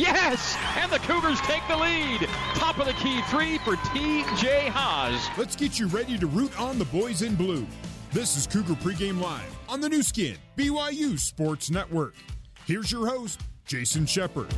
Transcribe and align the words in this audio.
Yes! 0.00 0.56
And 0.78 0.90
the 0.90 0.98
Cougars 1.00 1.38
take 1.42 1.60
the 1.68 1.76
lead. 1.76 2.20
Top 2.54 2.78
of 2.78 2.86
the 2.86 2.94
key 2.94 3.20
three 3.28 3.58
for 3.58 3.76
TJ 3.76 4.68
Haws. 4.70 5.28
Let's 5.36 5.54
get 5.54 5.78
you 5.78 5.88
ready 5.88 6.16
to 6.16 6.26
root 6.26 6.58
on 6.58 6.78
the 6.78 6.86
boys 6.86 7.20
in 7.20 7.34
blue. 7.34 7.66
This 8.10 8.34
is 8.34 8.46
Cougar 8.46 8.76
Pregame 8.76 9.20
Live 9.20 9.54
on 9.68 9.82
the 9.82 9.90
Nu 9.90 10.02
Skin, 10.02 10.36
BYU 10.56 11.18
Sports 11.18 11.70
Network. 11.70 12.14
Here's 12.64 12.90
your 12.90 13.06
host, 13.06 13.42
Jason 13.66 14.06
Shepard. 14.06 14.48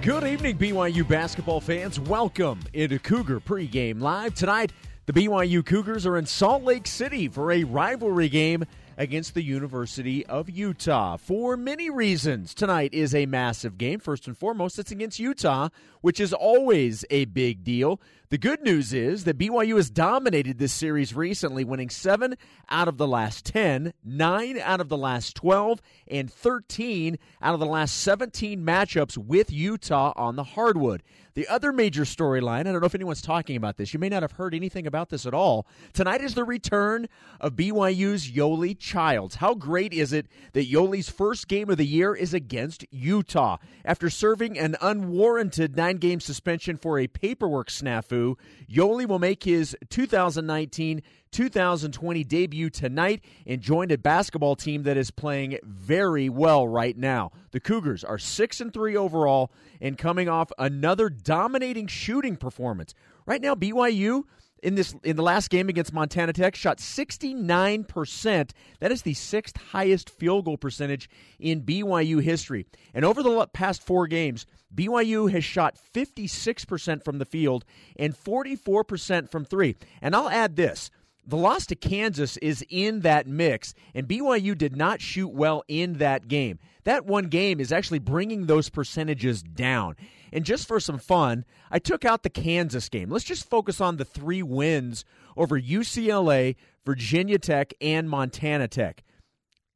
Good 0.00 0.22
evening, 0.22 0.58
BYU 0.58 1.06
basketball 1.08 1.60
fans. 1.60 1.98
Welcome 1.98 2.60
into 2.72 3.00
Cougar 3.00 3.40
Pregame 3.40 4.00
Live. 4.00 4.36
Tonight, 4.36 4.70
the 5.06 5.12
BYU 5.12 5.66
Cougars 5.66 6.06
are 6.06 6.16
in 6.16 6.26
Salt 6.26 6.62
Lake 6.62 6.86
City 6.86 7.26
for 7.26 7.50
a 7.50 7.64
rivalry 7.64 8.28
game 8.28 8.64
against 8.96 9.34
the 9.34 9.42
University 9.42 10.24
of 10.26 10.48
Utah. 10.48 11.16
For 11.16 11.56
many 11.56 11.90
reasons, 11.90 12.54
tonight 12.54 12.94
is 12.94 13.14
a 13.14 13.26
massive 13.26 13.78
game. 13.78 14.00
First 14.00 14.26
and 14.26 14.36
foremost, 14.36 14.78
it's 14.78 14.90
against 14.90 15.18
Utah, 15.18 15.68
which 16.00 16.20
is 16.20 16.32
always 16.32 17.04
a 17.10 17.26
big 17.26 17.64
deal. 17.64 18.00
The 18.28 18.38
good 18.38 18.62
news 18.62 18.92
is 18.92 19.22
that 19.24 19.38
BYU 19.38 19.76
has 19.76 19.88
dominated 19.88 20.58
this 20.58 20.72
series 20.72 21.14
recently, 21.14 21.62
winning 21.62 21.90
seven 21.90 22.36
out 22.68 22.88
of 22.88 22.96
the 22.96 23.06
last 23.06 23.44
10, 23.44 23.92
nine 24.04 24.58
out 24.58 24.80
of 24.80 24.88
the 24.88 24.96
last 24.96 25.36
12, 25.36 25.80
and 26.08 26.32
13 26.32 27.18
out 27.40 27.54
of 27.54 27.60
the 27.60 27.66
last 27.66 27.98
17 27.98 28.60
matchups 28.66 29.16
with 29.16 29.52
Utah 29.52 30.12
on 30.16 30.34
the 30.34 30.42
hardwood. 30.42 31.02
The 31.36 31.46
other 31.48 31.70
major 31.70 32.04
storyline, 32.04 32.60
I 32.60 32.62
don't 32.62 32.80
know 32.80 32.86
if 32.86 32.94
anyone's 32.94 33.20
talking 33.20 33.56
about 33.56 33.76
this, 33.76 33.92
you 33.92 34.00
may 34.00 34.08
not 34.08 34.22
have 34.22 34.32
heard 34.32 34.54
anything 34.54 34.86
about 34.86 35.10
this 35.10 35.26
at 35.26 35.34
all. 35.34 35.66
Tonight 35.92 36.22
is 36.22 36.32
the 36.32 36.44
return 36.44 37.10
of 37.42 37.52
BYU's 37.52 38.30
Yoeli 38.30 38.74
Childs. 38.78 39.34
How 39.34 39.52
great 39.52 39.92
is 39.92 40.14
it 40.14 40.28
that 40.54 40.70
Yoeli's 40.70 41.10
first 41.10 41.46
game 41.46 41.68
of 41.68 41.76
the 41.76 41.84
year 41.84 42.14
is 42.14 42.32
against 42.32 42.86
Utah? 42.90 43.58
After 43.84 44.08
serving 44.08 44.58
an 44.58 44.76
unwarranted 44.80 45.76
nine 45.76 45.98
game 45.98 46.20
suspension 46.20 46.78
for 46.78 46.98
a 46.98 47.06
paperwork 47.06 47.68
snafu, 47.68 48.36
Yoeli 48.66 49.06
will 49.06 49.18
make 49.18 49.44
his 49.44 49.76
2019 49.90 51.02
2020 51.32 52.24
debut 52.24 52.70
tonight 52.70 53.22
and 53.46 53.60
joined 53.60 53.92
a 53.92 53.98
basketball 53.98 54.56
team 54.56 54.84
that 54.84 54.96
is 54.96 55.10
playing 55.10 55.58
very 55.62 56.28
well 56.28 56.66
right 56.66 56.96
now. 56.96 57.30
The 57.50 57.60
Cougars 57.60 58.04
are 58.04 58.18
6 58.18 58.60
and 58.60 58.72
3 58.72 58.96
overall 58.96 59.50
and 59.80 59.98
coming 59.98 60.28
off 60.28 60.50
another 60.58 61.08
dominating 61.08 61.86
shooting 61.86 62.36
performance. 62.36 62.94
Right 63.26 63.40
now 63.40 63.54
BYU 63.54 64.24
in 64.62 64.74
this 64.74 64.94
in 65.04 65.16
the 65.16 65.22
last 65.22 65.50
game 65.50 65.68
against 65.68 65.92
Montana 65.92 66.32
Tech 66.32 66.56
shot 66.56 66.78
69%. 66.78 68.50
That 68.80 68.92
is 68.92 69.02
the 69.02 69.14
sixth 69.14 69.56
highest 69.56 70.10
field 70.10 70.46
goal 70.46 70.56
percentage 70.56 71.08
in 71.38 71.62
BYU 71.62 72.22
history. 72.22 72.66
And 72.94 73.04
over 73.04 73.22
the 73.22 73.46
past 73.52 73.82
4 73.82 74.06
games, 74.06 74.46
BYU 74.74 75.30
has 75.30 75.44
shot 75.44 75.78
56% 75.94 77.04
from 77.04 77.18
the 77.18 77.24
field 77.24 77.64
and 77.96 78.16
44% 78.16 79.30
from 79.30 79.44
3. 79.44 79.76
And 80.02 80.16
I'll 80.16 80.28
add 80.28 80.56
this. 80.56 80.90
The 81.28 81.36
loss 81.36 81.66
to 81.66 81.74
Kansas 81.74 82.36
is 82.36 82.64
in 82.68 83.00
that 83.00 83.26
mix, 83.26 83.74
and 83.94 84.06
BYU 84.06 84.56
did 84.56 84.76
not 84.76 85.00
shoot 85.00 85.28
well 85.28 85.64
in 85.66 85.94
that 85.94 86.28
game. 86.28 86.60
That 86.84 87.04
one 87.04 87.24
game 87.24 87.58
is 87.58 87.72
actually 87.72 87.98
bringing 87.98 88.46
those 88.46 88.68
percentages 88.68 89.42
down. 89.42 89.96
And 90.32 90.44
just 90.44 90.68
for 90.68 90.78
some 90.78 90.98
fun, 90.98 91.44
I 91.68 91.80
took 91.80 92.04
out 92.04 92.22
the 92.22 92.30
Kansas 92.30 92.88
game. 92.88 93.10
Let's 93.10 93.24
just 93.24 93.50
focus 93.50 93.80
on 93.80 93.96
the 93.96 94.04
three 94.04 94.42
wins 94.42 95.04
over 95.36 95.60
UCLA, 95.60 96.54
Virginia 96.84 97.38
Tech, 97.38 97.74
and 97.80 98.08
Montana 98.08 98.68
Tech. 98.68 99.02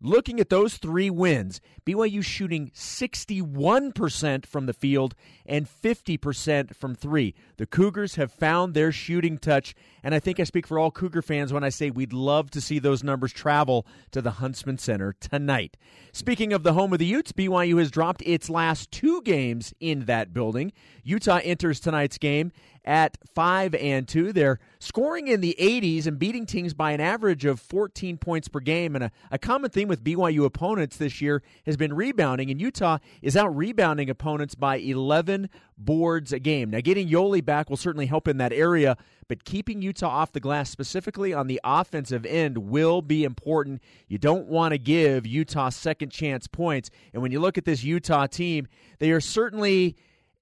Looking 0.02 0.40
at 0.40 0.48
those 0.48 0.78
three 0.78 1.10
wins, 1.10 1.60
BYU 1.84 2.24
shooting 2.24 2.70
61% 2.74 4.46
from 4.46 4.64
the 4.64 4.72
field 4.72 5.14
and 5.44 5.68
50% 5.68 6.74
from 6.74 6.94
three. 6.94 7.34
The 7.58 7.66
Cougars 7.66 8.14
have 8.14 8.32
found 8.32 8.72
their 8.72 8.92
shooting 8.92 9.36
touch, 9.36 9.74
and 10.02 10.14
I 10.14 10.18
think 10.18 10.40
I 10.40 10.44
speak 10.44 10.66
for 10.66 10.78
all 10.78 10.90
Cougar 10.90 11.20
fans 11.20 11.52
when 11.52 11.64
I 11.64 11.68
say 11.68 11.90
we'd 11.90 12.14
love 12.14 12.50
to 12.52 12.62
see 12.62 12.78
those 12.78 13.04
numbers 13.04 13.32
travel 13.34 13.86
to 14.12 14.22
the 14.22 14.30
Huntsman 14.32 14.78
Center 14.78 15.14
tonight. 15.20 15.76
Speaking 16.12 16.54
of 16.54 16.62
the 16.62 16.72
home 16.72 16.94
of 16.94 16.98
the 16.98 17.04
Utes, 17.04 17.32
BYU 17.32 17.78
has 17.78 17.90
dropped 17.90 18.22
its 18.24 18.48
last 18.48 18.90
two 18.90 19.20
games 19.20 19.74
in 19.80 20.06
that 20.06 20.32
building. 20.32 20.72
Utah 21.04 21.40
enters 21.44 21.78
tonight's 21.78 22.16
game 22.16 22.52
at 22.84 23.18
5 23.34 23.74
and 23.74 24.08
2. 24.08 24.32
They're 24.32 24.58
scoring 24.78 25.28
in 25.28 25.40
the 25.40 25.56
80s 25.58 26.06
and 26.06 26.18
beating 26.18 26.46
teams 26.46 26.74
by 26.74 26.92
an 26.92 27.00
average 27.00 27.44
of 27.44 27.60
14 27.60 28.16
points 28.16 28.48
per 28.48 28.60
game. 28.60 28.94
And 28.94 29.04
a, 29.04 29.10
a 29.30 29.38
common 29.38 29.70
theme 29.70 29.88
with 29.90 30.02
BYU 30.02 30.46
opponents 30.46 30.96
this 30.96 31.20
year 31.20 31.42
has 31.66 31.76
been 31.76 31.92
rebounding, 31.92 32.50
and 32.50 32.60
Utah 32.60 32.98
is 33.20 33.36
out 33.36 33.54
rebounding 33.54 34.08
opponents 34.08 34.54
by 34.54 34.76
11 34.76 35.50
boards 35.76 36.32
a 36.32 36.38
game. 36.38 36.70
Now, 36.70 36.80
getting 36.80 37.08
Yoeli 37.08 37.44
back 37.44 37.68
will 37.68 37.76
certainly 37.76 38.06
help 38.06 38.28
in 38.28 38.38
that 38.38 38.52
area, 38.52 38.96
but 39.28 39.44
keeping 39.44 39.82
Utah 39.82 40.08
off 40.08 40.32
the 40.32 40.40
glass, 40.40 40.70
specifically 40.70 41.34
on 41.34 41.48
the 41.48 41.60
offensive 41.64 42.24
end, 42.24 42.56
will 42.56 43.02
be 43.02 43.24
important. 43.24 43.82
You 44.08 44.16
don't 44.16 44.46
want 44.46 44.72
to 44.72 44.78
give 44.78 45.26
Utah 45.26 45.68
second 45.68 46.10
chance 46.10 46.46
points. 46.46 46.88
And 47.12 47.20
when 47.20 47.32
you 47.32 47.40
look 47.40 47.58
at 47.58 47.64
this 47.64 47.82
Utah 47.82 48.26
team, 48.26 48.68
they 49.00 49.10
are 49.10 49.20
certainly 49.20 49.96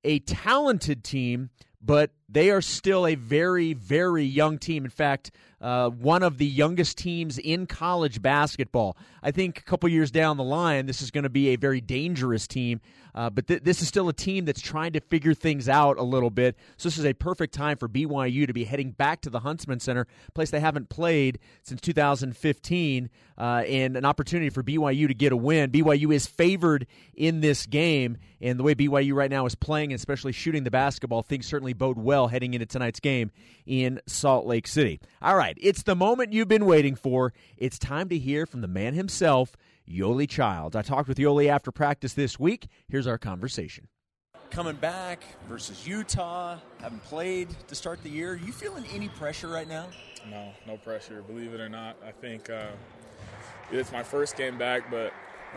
a 0.04 0.18
talented 0.20 1.02
team, 1.02 1.50
but 1.80 2.10
they 2.28 2.50
are 2.50 2.60
still 2.60 3.06
a 3.06 3.14
very, 3.14 3.72
very 3.72 4.24
young 4.24 4.58
team. 4.58 4.84
In 4.84 4.90
fact, 4.90 5.30
uh, 5.60 5.88
one 5.88 6.22
of 6.22 6.38
the 6.38 6.46
youngest 6.46 6.98
teams 6.98 7.38
in 7.38 7.66
college 7.66 8.22
basketball. 8.22 8.96
I 9.22 9.30
think 9.30 9.58
a 9.58 9.62
couple 9.62 9.88
years 9.88 10.10
down 10.10 10.36
the 10.36 10.44
line, 10.44 10.86
this 10.86 11.02
is 11.02 11.10
going 11.10 11.24
to 11.24 11.30
be 11.30 11.48
a 11.48 11.56
very 11.56 11.80
dangerous 11.80 12.46
team. 12.46 12.80
Uh, 13.14 13.28
but 13.30 13.48
th- 13.48 13.62
this 13.62 13.82
is 13.82 13.88
still 13.88 14.08
a 14.08 14.12
team 14.12 14.44
that's 14.44 14.60
trying 14.60 14.92
to 14.92 15.00
figure 15.00 15.34
things 15.34 15.68
out 15.68 15.98
a 15.98 16.02
little 16.02 16.30
bit. 16.30 16.56
So 16.76 16.88
this 16.88 16.98
is 16.98 17.04
a 17.04 17.14
perfect 17.14 17.52
time 17.52 17.76
for 17.76 17.88
BYU 17.88 18.46
to 18.46 18.52
be 18.52 18.62
heading 18.62 18.92
back 18.92 19.22
to 19.22 19.30
the 19.30 19.40
Huntsman 19.40 19.80
Center, 19.80 20.06
place 20.34 20.50
they 20.50 20.60
haven't 20.60 20.88
played 20.88 21.40
since 21.62 21.80
2015, 21.80 23.10
uh, 23.36 23.42
and 23.66 23.96
an 23.96 24.04
opportunity 24.04 24.50
for 24.50 24.62
BYU 24.62 25.08
to 25.08 25.14
get 25.14 25.32
a 25.32 25.36
win. 25.36 25.72
BYU 25.72 26.14
is 26.14 26.26
favored 26.26 26.86
in 27.14 27.40
this 27.40 27.66
game, 27.66 28.18
and 28.40 28.58
the 28.58 28.62
way 28.62 28.74
BYU 28.76 29.14
right 29.14 29.30
now 29.30 29.46
is 29.46 29.56
playing, 29.56 29.92
especially 29.92 30.32
shooting 30.32 30.62
the 30.62 30.70
basketball, 30.70 31.22
things 31.22 31.46
certainly 31.46 31.72
bode 31.72 31.98
well 31.98 32.17
heading 32.26 32.54
into 32.54 32.66
tonight's 32.66 33.00
game 33.00 33.30
in 33.66 34.00
Salt 34.06 34.46
Lake 34.46 34.66
City. 34.66 35.00
All 35.22 35.36
right, 35.36 35.56
it's 35.60 35.82
the 35.82 35.94
moment 35.94 36.32
you've 36.32 36.48
been 36.48 36.66
waiting 36.66 36.96
for. 36.96 37.32
It's 37.56 37.78
time 37.78 38.08
to 38.08 38.18
hear 38.18 38.46
from 38.46 38.60
the 38.60 38.68
man 38.68 38.94
himself. 38.94 39.52
Yoeli 39.88 40.28
Childs. 40.28 40.76
I 40.76 40.82
talked 40.82 41.08
with 41.08 41.18
Yoeli 41.18 41.48
after 41.48 41.70
practice 41.70 42.12
this 42.12 42.38
week. 42.38 42.68
Here's 42.88 43.06
our 43.06 43.18
conversation. 43.18 43.88
Coming 44.50 44.76
back 44.76 45.22
versus 45.48 45.86
Utah, 45.86 46.58
haven't 46.80 47.04
played 47.04 47.48
to 47.68 47.74
start 47.74 48.02
the 48.02 48.08
year. 48.08 48.34
You 48.34 48.52
feeling 48.52 48.84
any 48.92 49.08
pressure 49.08 49.48
right 49.48 49.68
now? 49.68 49.86
No, 50.30 50.52
no 50.66 50.76
pressure. 50.76 51.22
Believe 51.22 51.54
it 51.54 51.60
or 51.60 51.68
not, 51.68 51.96
I 52.06 52.12
think 52.12 52.50
uh, 52.50 52.68
it's 53.70 53.92
my 53.92 54.02
first 54.02 54.36
game 54.36 54.58
back, 54.58 54.90
but 54.90 55.12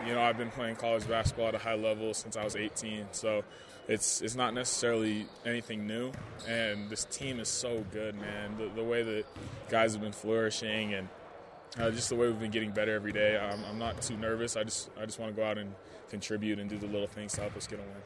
you 0.06 0.14
know 0.14 0.20
I've 0.20 0.38
been 0.38 0.50
playing 0.50 0.76
college 0.76 1.06
basketball 1.08 1.48
at 1.48 1.54
a 1.54 1.58
high 1.58 1.74
level 1.74 2.14
since 2.14 2.36
I 2.36 2.44
was 2.44 2.56
18, 2.56 3.06
so 3.12 3.42
it's 3.88 4.20
it's 4.22 4.34
not 4.34 4.54
necessarily 4.54 5.26
anything 5.44 5.86
new. 5.86 6.12
And 6.48 6.88
this 6.88 7.04
team 7.04 7.40
is 7.40 7.48
so 7.48 7.84
good, 7.92 8.14
man. 8.14 8.56
The, 8.56 8.68
the 8.74 8.84
way 8.84 9.02
that 9.02 9.24
guys 9.68 9.92
have 9.92 10.02
been 10.02 10.12
flourishing 10.12 10.94
and 10.94 11.08
uh, 11.78 11.90
just 11.90 12.08
the 12.08 12.16
way 12.16 12.26
we've 12.26 12.40
been 12.40 12.50
getting 12.50 12.70
better 12.70 12.94
every 12.94 13.12
day. 13.12 13.36
Um, 13.36 13.64
I'm 13.68 13.78
not 13.78 14.00
too 14.02 14.16
nervous. 14.16 14.56
I 14.56 14.64
just 14.64 14.90
I 15.00 15.06
just 15.06 15.18
want 15.18 15.34
to 15.34 15.40
go 15.40 15.46
out 15.46 15.58
and 15.58 15.74
contribute 16.10 16.58
and 16.58 16.68
do 16.68 16.78
the 16.78 16.86
little 16.86 17.06
things 17.06 17.32
to 17.32 17.40
help 17.40 17.56
us 17.56 17.66
get 17.66 17.78
a 17.78 17.82
win. 17.82 18.02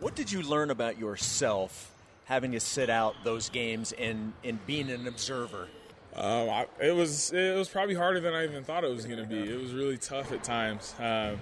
What 0.00 0.14
did 0.14 0.30
you 0.30 0.42
learn 0.42 0.70
about 0.70 0.98
yourself 0.98 1.92
having 2.26 2.52
to 2.52 2.60
sit 2.60 2.88
out 2.88 3.16
those 3.24 3.48
games 3.48 3.92
and, 3.98 4.32
and 4.44 4.64
being 4.64 4.90
an 4.90 5.08
observer? 5.08 5.68
Um, 6.14 6.48
I, 6.48 6.66
it 6.80 6.94
was 6.94 7.32
it 7.32 7.56
was 7.56 7.68
probably 7.68 7.94
harder 7.94 8.20
than 8.20 8.32
I 8.34 8.44
even 8.44 8.64
thought 8.64 8.84
it 8.84 8.90
was 8.90 9.06
going 9.06 9.18
to 9.18 9.26
be. 9.26 9.38
It 9.38 9.60
was 9.60 9.72
really 9.72 9.98
tough 9.98 10.32
at 10.32 10.42
times, 10.42 10.94
um, 10.98 11.38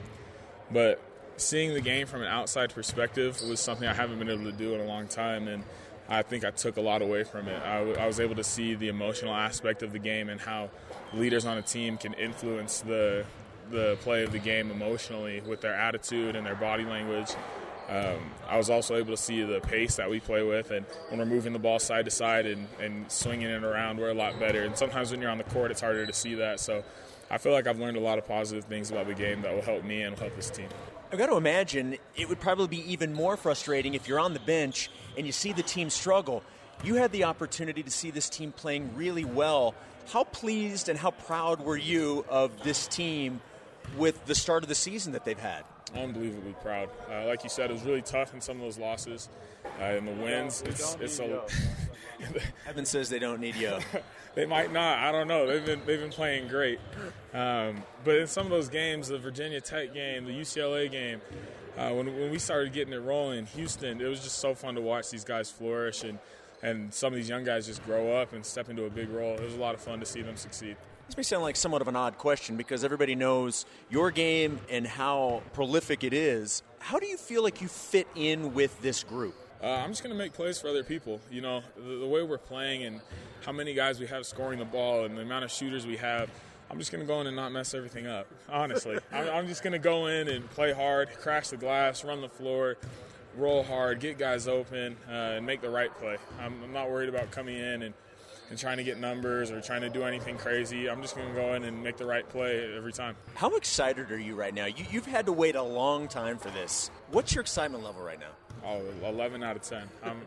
but 0.71 1.01
seeing 1.37 1.75
the 1.75 1.81
game 1.81 2.07
from 2.07 2.23
an 2.23 2.29
outside 2.29 2.75
perspective 2.75 3.41
was 3.49 3.60
something 3.60 3.87
I 3.87 3.95
haven't 3.95 4.19
been 4.19 4.31
able 4.31 4.45
to 4.45 4.53
do 4.53 4.75
in 4.75 4.81
a 4.81 4.84
long 4.84 5.07
time, 5.09 5.49
and 5.49 5.65
I 6.09 6.22
think 6.22 6.45
I 6.45 6.51
took 6.51 6.77
a 6.77 6.81
lot 6.81 7.03
away 7.03 7.25
from 7.25 7.49
it. 7.49 7.63
I, 7.63 7.78
w- 7.81 7.97
I 7.97 8.07
was 8.07 8.21
able 8.21 8.37
to 8.37 8.45
see 8.45 8.75
the 8.75 8.89
emotional 8.89 9.34
aspect 9.34 9.83
of 9.83 9.93
the 9.93 9.99
game 9.99 10.28
and 10.28 10.41
how 10.41 10.71
leaders 11.13 11.45
on 11.45 11.59
a 11.59 11.63
team 11.63 11.97
can 11.99 12.15
influence 12.15 12.81
the 12.81 13.25
the 13.69 13.99
play 14.03 14.22
of 14.22 14.31
the 14.31 14.39
game 14.39 14.71
emotionally 14.71 15.41
with 15.41 15.60
their 15.60 15.75
attitude 15.75 16.37
and 16.37 16.47
their 16.47 16.55
body 16.55 16.84
language. 16.84 17.31
Um, 17.88 18.18
I 18.48 18.56
was 18.56 18.68
also 18.68 18.97
able 18.97 19.12
to 19.12 19.16
see 19.16 19.42
the 19.42 19.60
pace 19.60 19.97
that 19.97 20.10
we 20.10 20.18
play 20.18 20.42
with, 20.42 20.72
and 20.72 20.84
when 21.09 21.21
we're 21.21 21.27
moving 21.27 21.53
the 21.53 21.60
ball 21.60 21.78
side 21.78 22.04
to 22.06 22.10
side 22.10 22.47
and, 22.47 22.66
and 22.80 23.10
swinging 23.10 23.48
it 23.48 23.62
around, 23.62 23.98
we're 23.98 24.10
a 24.10 24.15
lot 24.15 24.38
better. 24.41 24.65
And 24.65 24.77
sometimes 24.77 25.12
when 25.12 25.21
you're 25.21 25.30
on 25.30 25.38
the 25.38 25.44
court, 25.44 25.71
it's 25.71 25.80
harder 25.80 26.04
to 26.04 26.12
see 26.12 26.34
that. 26.34 26.59
So 26.59 26.83
I 27.30 27.38
feel 27.38 27.53
like 27.53 27.66
I've 27.66 27.78
learned 27.78 27.97
a 27.97 28.00
lot 28.00 28.18
of 28.18 28.27
positive 28.27 28.65
things 28.65 28.91
about 28.91 29.06
the 29.06 29.15
game 29.15 29.42
that 29.42 29.54
will 29.54 29.62
help 29.62 29.84
me 29.84 30.03
and 30.03 30.18
help 30.18 30.34
this 30.34 30.50
team. 30.50 30.68
I've 31.12 31.18
got 31.18 31.27
to 31.27 31.36
imagine 31.36 31.97
it 32.16 32.28
would 32.28 32.41
probably 32.41 32.66
be 32.66 32.92
even 32.92 33.12
more 33.12 33.36
frustrating 33.36 33.94
if 33.94 34.09
you're 34.09 34.18
on 34.18 34.34
the 34.34 34.41
bench 34.41 34.91
and 35.16 35.24
you 35.24 35.33
see 35.33 35.53
the 35.53 35.62
team 35.62 35.88
struggle. 35.88 36.42
You 36.83 36.97
had 36.97 37.12
the 37.12 37.24
opportunity 37.24 37.83
to 37.83 37.91
see 37.91 38.10
this 38.10 38.28
team 38.28 38.50
playing 38.50 38.97
really 38.97 39.24
well. 39.24 39.74
How 40.09 40.24
pleased 40.24 40.88
and 40.88 40.98
how 40.98 41.12
proud 41.12 41.60
were 41.60 41.77
you 41.77 42.24
of 42.28 42.62
this 42.65 42.88
team 42.88 43.41
with 43.97 44.24
the 44.27 44.34
start 44.34 44.65
of 44.65 44.68
the 44.68 44.74
season 44.74 45.12
that 45.12 45.24
they've 45.24 45.38
had? 45.38 45.65
Unbelievably 45.94 46.54
proud. 46.62 46.88
Uh, 47.10 47.27
like 47.27 47.44
you 47.44 47.50
said, 47.50 47.71
it 47.71 47.74
was 47.74 47.83
really 47.83 48.03
tough 48.03 48.34
in 48.34 48.41
some 48.41 48.56
of 48.56 48.62
those 48.62 48.78
losses. 48.78 49.28
Uh, 49.80 49.84
and 49.84 50.09
the 50.09 50.12
wins, 50.12 50.62
it's 50.62 50.97
it's 51.00 51.18
a. 51.18 51.42
Evan 52.68 52.86
says 52.86 53.09
they 53.09 53.18
don't 53.18 53.41
need 53.41 53.56
you. 53.56 53.77
they 54.34 54.47
might 54.47 54.72
not. 54.72 54.98
I 54.98 55.12
don't 55.12 55.28
know. 55.28 55.47
They've 55.47 55.65
been 55.65 55.80
they've 55.86 56.00
been 56.00 56.10
playing 56.10 56.48
great, 56.48 56.78
um, 57.34 57.83
but 58.04 58.16
in 58.16 58.27
some 58.27 58.47
of 58.47 58.50
those 58.50 58.68
games, 58.68 59.09
the 59.09 59.18
Virginia 59.18 59.60
Tech 59.60 59.92
game, 59.92 60.24
the 60.24 60.33
UCLA 60.33 60.91
game, 60.91 61.21
uh, 61.77 61.91
when 61.91 62.06
when 62.06 62.30
we 62.30 62.38
started 62.38 62.72
getting 62.72 62.94
it 62.94 63.03
rolling, 63.03 63.41
in 63.41 63.47
Houston, 63.47 64.00
it 64.00 64.06
was 64.06 64.22
just 64.22 64.38
so 64.38 64.54
fun 64.54 64.77
to 64.77 64.80
watch 64.80 65.10
these 65.10 65.24
guys 65.24 65.50
flourish 65.50 66.04
and 66.04 66.18
and 66.62 66.92
some 66.92 67.12
of 67.12 67.16
these 67.16 67.28
young 67.28 67.44
guys 67.44 67.66
just 67.66 67.84
grow 67.84 68.16
up 68.16 68.33
and 68.33 68.44
step 68.44 68.71
into 68.71 68.84
a 68.84 68.91
big 68.91 69.10
role. 69.10 69.34
It 69.34 69.42
was 69.42 69.54
a 69.54 69.60
lot 69.60 69.74
of 69.74 69.80
fun 69.80 70.00
to 70.00 70.06
see 70.06 70.22
them 70.22 70.36
succeed. 70.36 70.77
This 71.07 71.17
may 71.17 71.23
sound 71.23 71.45
like 71.45 71.55
somewhat 71.55 71.83
of 71.83 71.89
an 71.89 71.95
odd 71.95 72.19
question 72.19 72.57
because 72.57 72.83
everybody 72.83 73.15
knows 73.15 73.65
your 73.89 74.11
game 74.11 74.59
and 74.69 74.85
how 74.85 75.43
prolific 75.53 76.03
it 76.03 76.13
is. 76.13 76.65
How 76.81 76.99
do 76.99 77.07
you 77.07 77.17
feel 77.17 77.45
like 77.45 77.63
you 77.63 77.69
fit 77.69 78.09
in 78.17 78.55
with 78.55 78.83
this 78.83 79.05
group? 79.05 79.37
Uh, 79.63 79.69
I'm 79.69 79.91
just 79.91 80.03
going 80.03 80.13
to 80.13 80.19
make 80.19 80.33
plays 80.33 80.61
for 80.61 80.67
other 80.69 80.83
people. 80.83 81.21
You 81.31 81.43
know, 81.43 81.63
the, 81.77 81.99
the, 82.01 82.07
way 82.07 82.25
we're 82.25 82.39
playing 82.39 82.83
and 82.85 83.01
how 83.45 83.53
many 83.53 83.73
guys 83.73 84.01
we 84.01 84.07
have 84.09 84.27
scoring 84.27 84.59
the 84.59 84.65
ball 84.65 85.05
and 85.05 85.17
the 85.17 85.23
amount 85.23 85.45
of 85.45 85.53
shooters 85.53 85.87
we 85.87 85.97
have. 85.97 86.29
I'm 86.71 86.79
just 86.79 86.91
going 86.91 87.03
to 87.03 87.07
go 87.07 87.21
in 87.21 87.29
and 87.29 87.37
not 87.37 87.53
mess 87.53 87.73
everything 87.73 88.09
up, 88.09 88.27
honestly. 88.49 88.99
I'm, 89.13 89.29
I'm 89.29 89.47
just 89.47 89.63
going 89.63 89.75
to 89.75 89.79
go 89.79 90.07
in 90.07 90.27
and 90.27 90.51
play 90.51 90.73
hard, 90.73 91.09
crash 91.21 91.49
the 91.49 91.57
glass, 91.57 92.05
run 92.05 92.21
the 92.21 92.29
floor, 92.29 92.77
roll 93.37 93.63
hard, 93.63 94.01
get 94.01 94.19
guys 94.19 94.49
open, 94.49 94.97
uh, 95.09 95.13
and 95.13 95.47
make 95.47 95.61
the 95.61 95.71
right 95.71 95.97
play. 95.99 96.17
I'm, 96.41 96.61
I'm 96.65 96.73
not 96.73 96.91
worried 96.91 97.09
about 97.09 97.31
coming 97.31 97.57
in 97.57 97.83
and– 97.83 97.95
and 98.51 98.59
trying 98.59 98.77
to 98.77 98.84
get 98.84 98.98
numbers 98.98 99.51
or 99.51 99.60
trying 99.60 99.81
to 99.83 99.89
do 99.89 100.04
anything 100.04 100.37
crazy. 100.37 100.89
I'm 100.89 101.03
just 101.03 101.16
going 101.16 101.28
to 101.28 101.34
go 101.34 101.54
in 101.54 101.65
and 101.65 101.83
make 101.83 101.97
the 101.97 102.07
right 102.07 102.28
play 102.28 102.77
every 102.77 102.93
time. 102.93 103.16
How 103.34 103.54
excited 103.57 104.10
are 104.10 104.19
you 104.19 104.34
right 104.34 104.54
now? 104.54 104.66
You, 104.66 104.84
have 105.01 105.07
had 105.07 105.27
to 105.27 105.33
wait 105.33 105.57
a 105.57 105.63
long 105.63 106.09
time 106.09 106.39
for 106.39 106.51
this. 106.51 106.91
What's 107.10 107.34
your 107.34 107.43
excitement 107.43 107.84
level 107.84 108.03
right 108.03 108.21
now? 108.21 108.33
Oh, 108.65 108.83
11 109.04 109.43
out 109.43 109.57
of 109.57 109.63
10. 109.63 109.89
I'm, 110.03 110.22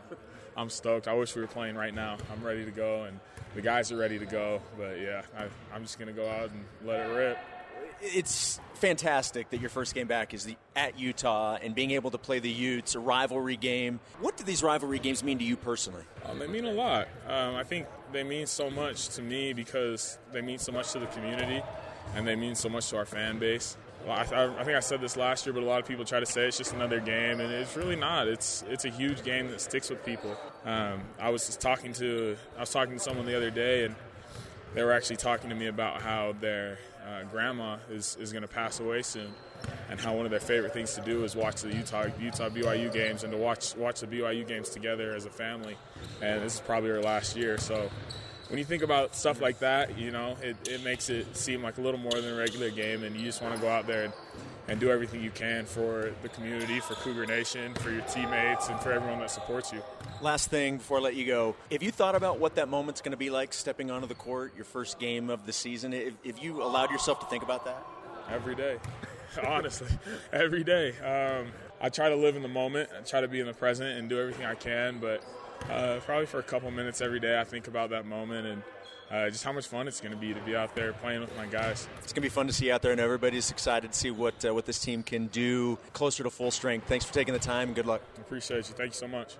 I'm 0.56 0.70
stoked. 0.70 1.08
I 1.08 1.14
wish 1.14 1.34
we 1.34 1.42
were 1.42 1.48
playing 1.48 1.76
right 1.76 1.94
now. 1.94 2.16
I'm 2.32 2.44
ready 2.44 2.64
to 2.64 2.70
go, 2.70 3.04
and 3.04 3.18
the 3.54 3.62
guys 3.62 3.92
are 3.92 3.96
ready 3.96 4.18
to 4.18 4.26
go. 4.26 4.60
But 4.78 5.00
yeah, 5.00 5.22
I, 5.38 5.46
I'm 5.74 5.82
just 5.82 5.98
going 5.98 6.08
to 6.08 6.14
go 6.14 6.28
out 6.28 6.50
and 6.50 6.64
let 6.84 7.00
it 7.00 7.14
rip 7.14 7.38
it's 8.00 8.60
fantastic 8.74 9.50
that 9.50 9.60
your 9.60 9.70
first 9.70 9.94
game 9.94 10.06
back 10.06 10.32
is 10.32 10.44
the, 10.44 10.56
at 10.74 10.98
Utah 10.98 11.58
and 11.62 11.74
being 11.74 11.90
able 11.90 12.10
to 12.10 12.18
play 12.18 12.38
the 12.38 12.50
Utes, 12.50 12.94
a 12.94 13.00
rivalry 13.00 13.56
game. 13.56 14.00
What 14.20 14.36
do 14.36 14.44
these 14.44 14.62
rivalry 14.62 14.98
games 14.98 15.22
mean 15.22 15.38
to 15.38 15.44
you 15.44 15.56
personally? 15.56 16.04
Um, 16.24 16.38
they 16.38 16.46
mean 16.46 16.64
a 16.64 16.72
lot. 16.72 17.08
Um, 17.28 17.54
I 17.56 17.64
think 17.64 17.86
they 18.12 18.22
mean 18.22 18.46
so 18.46 18.70
much 18.70 19.10
to 19.10 19.22
me 19.22 19.52
because 19.52 20.18
they 20.32 20.40
mean 20.40 20.58
so 20.58 20.72
much 20.72 20.92
to 20.92 20.98
the 20.98 21.06
community 21.06 21.62
and 22.14 22.26
they 22.26 22.36
mean 22.36 22.54
so 22.54 22.68
much 22.68 22.88
to 22.90 22.96
our 22.96 23.04
fan 23.04 23.38
base. 23.38 23.76
Well, 24.06 24.16
I, 24.16 24.22
I, 24.22 24.64
think 24.64 24.76
I 24.76 24.80
said 24.80 25.02
this 25.02 25.16
last 25.16 25.44
year, 25.44 25.52
but 25.52 25.62
a 25.62 25.66
lot 25.66 25.78
of 25.78 25.86
people 25.86 26.06
try 26.06 26.20
to 26.20 26.26
say 26.26 26.46
it's 26.46 26.56
just 26.56 26.72
another 26.72 27.00
game, 27.00 27.38
and 27.38 27.52
it's 27.52 27.76
really 27.76 27.96
not. 27.96 28.28
It's 28.28 28.64
it's 28.66 28.86
a 28.86 28.88
huge 28.88 29.22
game 29.22 29.50
that 29.50 29.60
sticks 29.60 29.90
with 29.90 30.02
people. 30.06 30.34
Um, 30.64 31.02
I 31.20 31.28
was 31.28 31.44
just 31.44 31.60
talking 31.60 31.92
to 31.94 32.34
I 32.56 32.60
was 32.60 32.70
talking 32.70 32.94
to 32.94 32.98
someone 32.98 33.26
the 33.26 33.36
other 33.36 33.50
day, 33.50 33.84
and 33.84 33.94
they 34.74 34.82
were 34.82 34.92
actually 34.92 35.16
talking 35.16 35.50
to 35.50 35.56
me 35.56 35.66
about 35.66 36.00
how 36.00 36.34
their 36.40 36.78
uh, 37.10 37.24
grandma 37.24 37.76
is, 37.90 38.16
is 38.20 38.32
going 38.32 38.42
to 38.42 38.48
pass 38.48 38.80
away 38.80 39.02
soon, 39.02 39.32
and 39.90 40.00
how 40.00 40.14
one 40.14 40.24
of 40.24 40.30
their 40.30 40.40
favorite 40.40 40.72
things 40.72 40.94
to 40.94 41.00
do 41.00 41.24
is 41.24 41.34
watch 41.34 41.62
the 41.62 41.74
Utah 41.74 42.06
Utah 42.20 42.48
BYU 42.48 42.92
games 42.92 43.24
and 43.24 43.32
to 43.32 43.38
watch 43.38 43.74
watch 43.76 44.00
the 44.00 44.06
BYU 44.06 44.46
games 44.46 44.70
together 44.70 45.14
as 45.14 45.24
a 45.24 45.30
family. 45.30 45.76
And 46.22 46.42
this 46.42 46.54
is 46.54 46.60
probably 46.60 46.90
her 46.90 47.02
last 47.02 47.36
year, 47.36 47.58
so 47.58 47.90
when 48.48 48.58
you 48.58 48.64
think 48.64 48.82
about 48.82 49.14
stuff 49.14 49.40
like 49.40 49.60
that, 49.60 49.96
you 49.96 50.10
know, 50.10 50.36
it, 50.42 50.56
it 50.68 50.82
makes 50.82 51.08
it 51.08 51.36
seem 51.36 51.62
like 51.62 51.78
a 51.78 51.80
little 51.80 52.00
more 52.00 52.12
than 52.12 52.34
a 52.34 52.36
regular 52.36 52.70
game, 52.70 53.04
and 53.04 53.14
you 53.16 53.24
just 53.24 53.40
want 53.40 53.54
to 53.54 53.60
go 53.60 53.68
out 53.68 53.86
there 53.86 54.04
and, 54.04 54.12
and 54.70 54.78
do 54.78 54.88
everything 54.88 55.20
you 55.20 55.32
can 55.32 55.66
for 55.66 56.12
the 56.22 56.28
community, 56.28 56.78
for 56.78 56.94
Cougar 56.94 57.26
Nation, 57.26 57.74
for 57.74 57.90
your 57.90 58.02
teammates, 58.02 58.68
and 58.68 58.78
for 58.78 58.92
everyone 58.92 59.18
that 59.18 59.32
supports 59.32 59.72
you. 59.72 59.82
Last 60.22 60.48
thing 60.48 60.76
before 60.76 60.98
I 60.98 61.00
let 61.00 61.16
you 61.16 61.26
go, 61.26 61.56
have 61.72 61.82
you 61.82 61.90
thought 61.90 62.14
about 62.14 62.38
what 62.38 62.54
that 62.54 62.68
moment's 62.68 63.00
going 63.00 63.10
to 63.10 63.18
be 63.18 63.30
like 63.30 63.52
stepping 63.52 63.90
onto 63.90 64.06
the 64.06 64.14
court, 64.14 64.54
your 64.54 64.64
first 64.64 65.00
game 65.00 65.28
of 65.28 65.44
the 65.44 65.52
season? 65.52 65.90
Have 65.90 66.38
you 66.38 66.62
allowed 66.62 66.92
yourself 66.92 67.18
to 67.18 67.26
think 67.26 67.42
about 67.42 67.64
that? 67.64 67.84
Every 68.30 68.54
day, 68.54 68.78
honestly, 69.44 69.88
every 70.32 70.62
day. 70.62 70.96
Um, 71.00 71.48
I 71.80 71.88
try 71.88 72.08
to 72.08 72.16
live 72.16 72.36
in 72.36 72.42
the 72.42 72.48
moment, 72.48 72.90
I 72.96 73.02
try 73.02 73.22
to 73.22 73.28
be 73.28 73.40
in 73.40 73.46
the 73.46 73.52
present, 73.52 73.98
and 73.98 74.08
do 74.08 74.20
everything 74.20 74.46
I 74.46 74.54
can, 74.54 75.00
but 75.00 75.24
uh, 75.68 75.98
probably 76.06 76.26
for 76.26 76.38
a 76.38 76.44
couple 76.44 76.70
minutes 76.70 77.00
every 77.00 77.18
day, 77.18 77.40
I 77.40 77.44
think 77.44 77.66
about 77.66 77.90
that 77.90 78.06
moment 78.06 78.46
and 78.46 78.62
uh, 79.10 79.28
just 79.28 79.44
how 79.44 79.52
much 79.52 79.66
fun 79.66 79.88
it's 79.88 80.00
going 80.00 80.12
to 80.12 80.18
be 80.18 80.32
to 80.32 80.40
be 80.40 80.54
out 80.54 80.74
there 80.74 80.92
playing 80.92 81.20
with 81.20 81.36
my 81.36 81.46
guys. 81.46 81.88
It's 82.02 82.12
going 82.12 82.22
to 82.22 82.28
be 82.28 82.28
fun 82.28 82.46
to 82.46 82.52
see 82.52 82.70
out 82.70 82.82
there, 82.82 82.92
and 82.92 83.00
everybody's 83.00 83.50
excited 83.50 83.92
to 83.92 83.98
see 83.98 84.10
what 84.10 84.44
uh, 84.44 84.54
what 84.54 84.66
this 84.66 84.78
team 84.78 85.02
can 85.02 85.26
do 85.28 85.78
closer 85.92 86.22
to 86.22 86.30
full 86.30 86.50
strength. 86.50 86.86
Thanks 86.86 87.04
for 87.04 87.12
taking 87.12 87.34
the 87.34 87.40
time, 87.40 87.68
and 87.68 87.74
good 87.74 87.86
luck. 87.86 88.02
Appreciate 88.18 88.68
you. 88.68 88.74
Thank 88.74 88.92
you 88.92 88.98
so 88.98 89.08
much. 89.08 89.36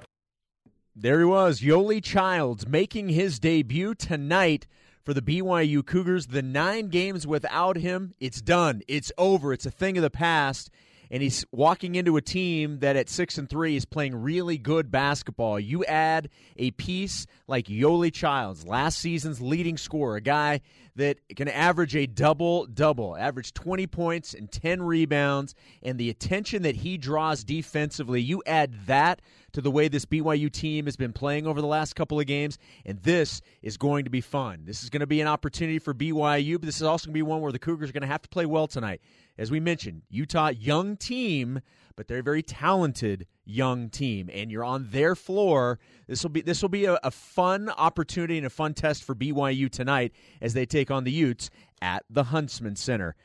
There 0.97 1.21
he 1.21 1.25
was, 1.25 1.61
Yoeli 1.61 2.03
Childs, 2.03 2.67
making 2.67 3.11
his 3.11 3.39
debut 3.39 3.95
tonight 3.95 4.67
for 5.05 5.15
the 5.15 5.23
BYU 5.23 5.87
Cougars. 5.87 6.27
The 6.27 6.43
nine 6.43 6.89
games 6.89 7.27
without 7.27 7.77
him, 7.77 8.15
it's 8.19 8.43
done. 8.43 8.83
It's 8.89 9.13
over. 9.17 9.53
It's 9.53 9.67
a 9.67 9.71
thing 9.71 9.97
of 9.97 10.03
the 10.03 10.11
past 10.11 10.69
and 11.11 11.23
he's 11.23 11.45
walking 11.51 11.97
into 11.97 12.17
a 12.17 12.23
team 12.23 12.79
that 12.81 12.97
at 12.97 13.09
six 13.09 13.37
and 13.39 13.49
three 13.49 13.77
is 13.77 13.85
playing 13.85 14.15
really 14.15 14.59
good 14.59 14.91
basketball. 14.91 15.59
You 15.59 15.85
add 15.85 16.29
a 16.57 16.71
piece 16.73 17.27
like 17.49 17.67
Yoeli 17.67 18.13
Childs, 18.13 18.67
last 18.67 18.99
season's 18.99 19.41
leading 19.41 19.77
scorer, 19.77 20.17
a 20.17 20.21
guy 20.21 20.61
that 20.97 21.19
can 21.35 21.49
average 21.49 21.97
a 21.97 22.07
double 22.07 22.67
double, 22.67 23.17
average 23.17 23.53
20 23.55 23.87
points 23.87 24.35
and 24.35 24.51
10 24.51 24.83
rebounds, 24.83 25.55
and 25.83 25.99
the 25.99 26.11
attention 26.11 26.63
that 26.63 26.77
he 26.77 26.99
draws 26.99 27.43
defensively. 27.43 28.21
You 28.21 28.43
add 28.47 28.87
that 28.87 29.21
to 29.53 29.61
the 29.61 29.71
way 29.71 29.89
this 29.89 30.05
BYU 30.05 30.51
team 30.51 30.87
has 30.87 30.97
been 30.97 31.13
playing 31.13 31.47
over 31.47 31.61
the 31.61 31.67
last 31.67 31.95
couple 31.95 32.21
of 32.21 32.27
games, 32.27 32.59
and 32.85 33.03
this 33.03 33.41
is 33.63 33.77
going 33.77 34.05
to 34.05 34.11
be 34.11 34.21
fun. 34.21 34.63
This 34.65 34.83
is 34.83 34.91
going 34.91 35.01
to 35.01 35.07
be 35.07 35.21
an 35.21 35.27
opportunity 35.27 35.79
for 35.79 35.95
BYU, 35.95 36.55
but 36.55 36.67
this 36.67 36.77
is 36.77 36.83
also 36.83 37.07
going 37.07 37.15
to 37.15 37.19
be 37.19 37.23
one 37.23 37.41
where 37.41 37.53
the 37.53 37.59
Cougars 37.59 37.91
are 37.91 37.93
going 37.93 38.03
to 38.03 38.07
have 38.07 38.23
to 38.23 38.29
play 38.29 38.47
well 38.47 38.67
tonight 38.67 39.01
as 39.41 39.51
we 39.51 39.59
mentioned, 39.59 40.03
Utah 40.11 40.49
young 40.49 40.99
team, 40.99 41.63
but 41.97 42.07
they're 42.07 42.19
a 42.19 42.23
very 42.23 42.43
talented 42.43 43.27
young 43.47 43.89
team, 43.89 44.29
and 44.31 44.51
you're 44.53 44.63
on 44.63 44.89
their 44.91 45.17
floor. 45.17 45.79
This 46.07 46.23
will 46.23 46.29
be 46.29 46.43
this 46.43 46.61
will 46.61 46.69
be 46.69 46.85
a, 46.85 46.99
a 47.03 47.11
fun 47.11 47.71
opportunity 47.71 48.37
and 48.37 48.47
a 48.47 48.51
fun 48.51 48.75
test 48.75 49.03
for 49.03 49.15
BYU 49.15 49.71
tonight 49.71 50.13
as 50.43 50.53
they 50.53 50.67
take 50.67 50.91
on 50.91 51.05
the 51.05 51.11
Utes 51.11 51.49
at 51.81 52.05
the 52.11 52.25
Huntsman 52.25 52.77
Center. 52.77 53.17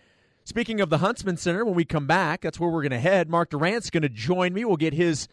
Speaking 0.46 0.80
of 0.80 0.90
the 0.90 1.00
Huntsman 1.00 1.36
Center, 1.36 1.66
when 1.66 1.76
we 1.76 1.84
come 1.84 2.08
back, 2.08 2.42
that's 2.42 2.62
where 2.62 2.70
we're 2.70 2.84
going 2.84 2.92
to 2.92 3.00
head. 3.00 3.30
Mark 3.30 3.50
Durrant's 3.50 3.90
going 3.90 4.04
to 4.04 4.10
join 4.10 4.54
me. 4.54 4.64
We'll 4.64 4.78
get 4.78 4.94
his 4.94 5.28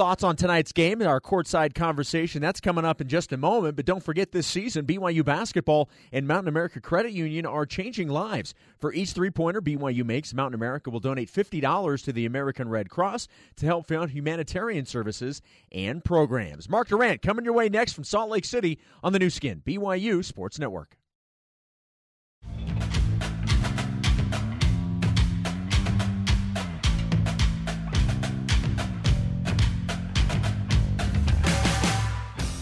thoughts 0.00 0.24
on 0.24 0.34
tonight's 0.34 0.72
game 0.72 1.02
and 1.02 1.10
our 1.10 1.20
courtside 1.20 1.74
conversation. 1.74 2.40
That's 2.40 2.58
coming 2.58 2.86
up 2.86 3.02
in 3.02 3.08
just 3.08 3.34
a 3.34 3.36
moment. 3.36 3.76
But 3.76 3.84
don't 3.84 4.02
forget 4.02 4.32
this 4.32 4.46
season, 4.46 4.86
BYU 4.86 5.22
basketball 5.22 5.90
and 6.10 6.26
Mountain 6.26 6.48
America 6.48 6.80
Credit 6.80 7.12
Union 7.12 7.44
are 7.44 7.66
changing 7.66 8.08
lives. 8.08 8.54
For 8.78 8.94
each 8.94 9.12
three 9.12 9.28
pointer 9.28 9.60
BYU 9.60 10.02
makes, 10.06 10.32
Mountain 10.32 10.54
America 10.54 10.88
will 10.88 11.00
donate 11.00 11.30
$50 11.30 12.02
to 12.04 12.12
the 12.14 12.24
American 12.24 12.70
Red 12.70 12.88
Cross 12.88 13.28
to 13.56 13.66
help 13.66 13.88
fund 13.88 14.10
humanitarian 14.12 14.86
services 14.86 15.42
and 15.70 16.02
programs. 16.02 16.66
Mark 16.66 16.88
Durrant 16.88 17.20
coming 17.20 17.44
your 17.44 17.52
way 17.52 17.68
next 17.68 17.92
from 17.92 18.04
Salt 18.04 18.30
Lake 18.30 18.46
City 18.46 18.78
on 19.04 19.12
the 19.12 19.18
Nu 19.18 19.28
Skin, 19.28 19.60
BYU 19.66 20.24
Sports 20.24 20.58
Network. 20.58 20.96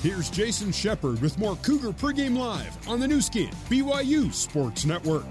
Here's 0.01 0.31
Jason 0.31 0.71
Shepard 0.71 1.21
with 1.21 1.37
more 1.39 1.57
Cougar 1.57 1.91
pregame 1.91 2.39
live 2.39 2.89
on 2.89 3.01
the 3.01 3.09
Nu 3.09 3.21
Skin, 3.21 3.51
BYU 3.69 4.33
Sports 4.33 4.85
Network. 4.85 5.25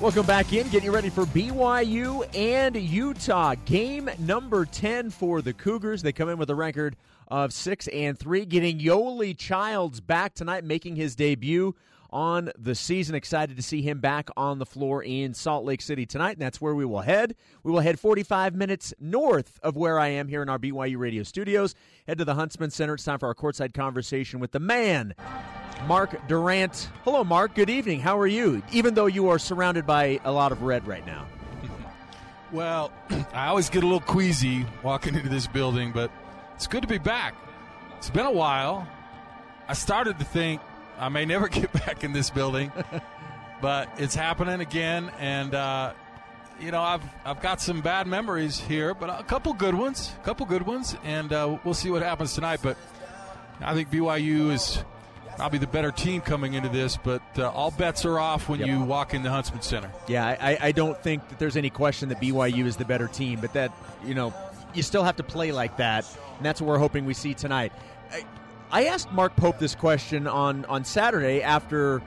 Welcome 0.00 0.26
back 0.26 0.52
in, 0.52 0.66
getting 0.70 0.86
you 0.86 0.92
ready 0.92 1.10
for 1.10 1.26
BYU 1.26 2.28
and 2.34 2.74
Utah. 2.74 3.54
Game 3.66 4.10
number 4.18 4.64
10 4.64 5.10
for 5.10 5.42
the 5.42 5.52
Cougars. 5.52 6.02
They 6.02 6.10
come 6.10 6.28
in 6.28 6.38
with 6.38 6.50
a 6.50 6.56
record 6.56 6.96
of 7.28 7.52
6 7.52 7.86
and 7.86 8.18
3, 8.18 8.46
getting 8.46 8.80
Yoeli 8.80 9.38
Childs 9.38 10.00
back 10.00 10.34
tonight, 10.34 10.64
making 10.64 10.96
his 10.96 11.14
debut 11.14 11.76
on 12.10 12.50
the 12.58 12.74
season. 12.74 13.14
Excited 13.14 13.56
to 13.56 13.62
see 13.62 13.82
him 13.82 14.00
back 14.00 14.28
on 14.36 14.58
the 14.58 14.66
floor 14.66 15.02
in 15.02 15.34
Salt 15.34 15.64
Lake 15.64 15.80
City 15.82 16.06
tonight, 16.06 16.32
and 16.32 16.42
that's 16.42 16.60
where 16.60 16.74
we 16.74 16.84
will 16.84 17.00
head. 17.00 17.34
We 17.62 17.72
will 17.72 17.80
head 17.80 17.98
45 17.98 18.54
minutes 18.54 18.92
north 19.00 19.58
of 19.62 19.76
where 19.76 19.98
I 19.98 20.08
am 20.08 20.28
here 20.28 20.42
in 20.42 20.48
our 20.48 20.58
BYU 20.58 20.98
radio 20.98 21.22
studios. 21.22 21.74
Head 22.06 22.18
to 22.18 22.24
the 22.24 22.34
Huntsman 22.34 22.70
Center. 22.70 22.94
It's 22.94 23.04
time 23.04 23.18
for 23.18 23.26
our 23.26 23.34
courtside 23.34 23.74
conversation 23.74 24.40
with 24.40 24.52
the 24.52 24.60
man. 24.60 25.14
Mark 25.86 26.28
Durrant. 26.28 26.88
Hello, 27.04 27.24
Mark. 27.24 27.54
Good 27.54 27.70
evening. 27.70 28.00
How 28.00 28.18
are 28.18 28.26
you? 28.26 28.62
Even 28.72 28.94
though 28.94 29.06
you 29.06 29.28
are 29.28 29.38
surrounded 29.38 29.86
by 29.86 30.20
a 30.24 30.32
lot 30.32 30.52
of 30.52 30.62
red 30.62 30.86
right 30.86 31.06
now. 31.06 31.26
Well, 32.52 32.92
I 33.32 33.46
always 33.46 33.70
get 33.70 33.84
a 33.84 33.86
little 33.86 34.00
queasy 34.00 34.66
walking 34.82 35.14
into 35.14 35.28
this 35.28 35.46
building, 35.46 35.92
but 35.92 36.10
it's 36.56 36.66
good 36.66 36.82
to 36.82 36.88
be 36.88 36.98
back. 36.98 37.36
It's 37.98 38.10
been 38.10 38.26
a 38.26 38.32
while. 38.32 38.88
I 39.68 39.74
started 39.74 40.18
to 40.18 40.24
think 40.24 40.60
I 41.00 41.08
may 41.08 41.24
never 41.24 41.48
get 41.60 41.72
back 41.72 42.04
in 42.04 42.12
this 42.12 42.30
building. 42.30 42.70
but 43.60 43.88
it's 43.98 44.14
happening 44.14 44.60
again, 44.60 45.10
and 45.18 45.54
uh, 45.54 45.92
you 46.60 46.70
know 46.70 46.80
I've 46.82 47.02
I've 47.24 47.40
got 47.40 47.60
some 47.60 47.80
bad 47.80 48.06
memories 48.06 48.58
here, 48.60 48.94
but 48.94 49.08
a 49.10 49.24
couple 49.24 49.52
good 49.54 49.74
ones, 49.74 50.12
a 50.20 50.24
couple 50.24 50.46
good 50.46 50.62
ones, 50.66 50.96
and 51.04 51.32
uh, 51.32 51.58
we'll 51.64 51.74
see 51.74 51.90
what 51.90 52.02
happens 52.02 52.34
tonight. 52.34 52.60
But 52.62 52.76
I 53.60 53.74
think 53.74 53.90
BYU 53.90 54.52
is 54.52 54.82
probably 55.36 55.58
the 55.58 55.66
better 55.66 55.90
team 55.90 56.20
coming 56.20 56.52
into 56.54 56.68
this, 56.68 56.98
but 57.02 57.22
uh, 57.38 57.48
all 57.50 57.70
bets 57.70 58.04
are 58.04 58.18
off 58.18 58.48
when 58.48 58.58
Yep. 58.60 58.68
you 58.68 58.80
walk 58.82 59.14
in 59.14 59.22
the 59.22 59.30
Huntsman 59.30 59.62
Center. 59.62 59.90
Yeah, 60.06 60.26
I, 60.38 60.58
I 60.60 60.72
don't 60.72 61.00
think 61.02 61.26
that 61.30 61.38
there's 61.38 61.56
any 61.56 61.70
question 61.70 62.10
that 62.10 62.20
BYU 62.20 62.66
is 62.66 62.76
the 62.76 62.84
better 62.84 63.08
team, 63.08 63.40
but 63.40 63.54
that, 63.54 63.72
you 64.04 64.12
know, 64.14 64.34
you 64.74 64.82
still 64.82 65.02
have 65.02 65.16
to 65.16 65.22
play 65.22 65.50
like 65.52 65.78
that, 65.78 66.04
and 66.36 66.44
that's 66.44 66.60
what 66.60 66.68
we're 66.68 66.78
hoping 66.78 67.06
we 67.06 67.14
see 67.14 67.32
tonight. 67.32 67.72
I, 68.72 68.84
asked 68.86 69.10
Mark 69.12 69.34
Pope 69.36 69.58
this 69.58 69.74
question 69.74 70.26
on, 70.26 70.64
on 70.66 70.84
Saturday 70.84 71.42
after 71.42 72.02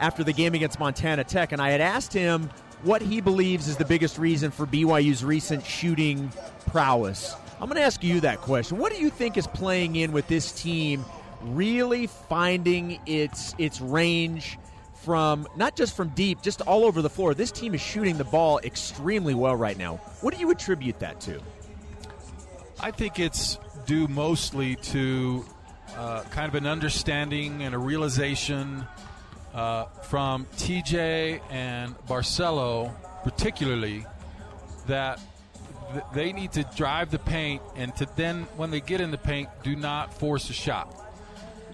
after 0.00 0.24
the 0.24 0.32
game 0.32 0.54
against 0.54 0.80
Montana 0.80 1.24
Tech, 1.24 1.52
and 1.52 1.62
I 1.62 1.70
had 1.70 1.80
asked 1.80 2.12
him 2.12 2.50
what 2.82 3.02
he 3.02 3.20
believes 3.20 3.68
is 3.68 3.76
the 3.76 3.84
biggest 3.84 4.18
reason 4.18 4.50
for 4.50 4.66
BYU's 4.66 5.24
recent 5.24 5.64
shooting 5.64 6.32
prowess. 6.66 7.36
I'm 7.60 7.68
going 7.68 7.76
to 7.76 7.84
ask 7.84 8.02
you 8.02 8.20
that 8.20 8.38
question. 8.38 8.78
What 8.78 8.92
do 8.92 9.00
you 9.00 9.08
think 9.08 9.36
is 9.36 9.46
playing 9.46 9.94
in 9.94 10.10
with 10.10 10.26
this 10.26 10.50
team 10.50 11.04
really 11.42 12.08
finding 12.08 13.00
its 13.06 13.54
its 13.58 13.80
range 13.80 14.58
from 14.94 15.46
not 15.56 15.76
just 15.76 15.96
from 15.96 16.08
deep, 16.10 16.42
just 16.42 16.60
all 16.62 16.84
over 16.84 17.02
the 17.02 17.10
floor? 17.10 17.34
This 17.34 17.52
team 17.52 17.74
is 17.74 17.80
shooting 17.80 18.18
the 18.18 18.24
ball 18.24 18.58
extremely 18.64 19.34
well 19.34 19.54
right 19.54 19.78
now. 19.78 19.96
What 20.20 20.34
do 20.34 20.40
you 20.40 20.50
attribute 20.50 20.98
that 20.98 21.20
to? 21.22 21.40
I 22.80 22.90
think 22.90 23.20
it's 23.20 23.58
due 23.86 24.08
mostly 24.08 24.74
to 24.76 25.44
uh, 25.96 26.22
kind 26.30 26.48
of 26.48 26.54
an 26.54 26.66
understanding 26.66 27.62
and 27.62 27.74
a 27.74 27.78
realization 27.78 28.86
uh, 29.54 29.84
from 30.02 30.46
TJ 30.56 31.40
and 31.50 31.96
Barcelo, 32.06 32.94
particularly, 33.22 34.06
that 34.86 35.20
th- 35.92 36.04
they 36.14 36.32
need 36.32 36.52
to 36.52 36.64
drive 36.74 37.10
the 37.10 37.18
paint 37.18 37.62
and 37.76 37.94
to 37.96 38.06
then, 38.16 38.44
when 38.56 38.70
they 38.70 38.80
get 38.80 39.00
in 39.00 39.10
the 39.10 39.18
paint, 39.18 39.48
do 39.62 39.76
not 39.76 40.14
force 40.14 40.48
a 40.50 40.54
shot. 40.54 40.94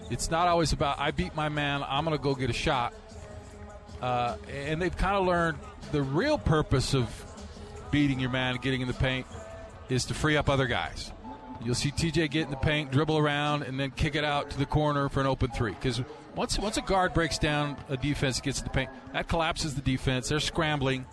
It's 0.09 0.29
not 0.29 0.47
always 0.47 0.73
about, 0.73 0.99
I 0.99 1.11
beat 1.11 1.35
my 1.35 1.49
man, 1.49 1.83
I'm 1.87 2.03
going 2.03 2.17
to 2.17 2.21
go 2.21 2.35
get 2.35 2.49
a 2.49 2.53
shot. 2.53 2.93
Uh, 4.01 4.37
and 4.51 4.81
they've 4.81 4.95
kind 4.95 5.15
of 5.15 5.25
learned 5.25 5.57
the 5.91 6.01
real 6.01 6.37
purpose 6.37 6.93
of 6.93 7.09
beating 7.91 8.19
your 8.19 8.29
man, 8.29 8.51
and 8.55 8.61
getting 8.61 8.81
in 8.81 8.87
the 8.87 8.93
paint, 8.93 9.25
is 9.89 10.05
to 10.05 10.13
free 10.13 10.37
up 10.37 10.49
other 10.49 10.67
guys. 10.67 11.11
You'll 11.63 11.75
see 11.75 11.91
TJ 11.91 12.31
get 12.31 12.45
in 12.45 12.51
the 12.51 12.57
paint, 12.57 12.91
dribble 12.91 13.17
around, 13.17 13.63
and 13.63 13.79
then 13.79 13.91
kick 13.91 14.15
it 14.15 14.23
out 14.23 14.49
to 14.51 14.57
the 14.57 14.65
corner 14.65 15.09
for 15.09 15.19
an 15.19 15.27
open 15.27 15.51
three. 15.51 15.71
Because 15.71 16.01
once 16.35 16.57
once 16.57 16.77
a 16.77 16.81
guard 16.81 17.13
breaks 17.13 17.37
down 17.37 17.77
a 17.89 17.97
defense, 17.97 18.39
gets 18.39 18.59
in 18.59 18.63
the 18.63 18.69
paint, 18.69 18.89
that 19.13 19.27
collapses 19.27 19.75
the 19.75 19.81
defense. 19.81 20.29
They're 20.29 20.39
scrambling, 20.39 21.05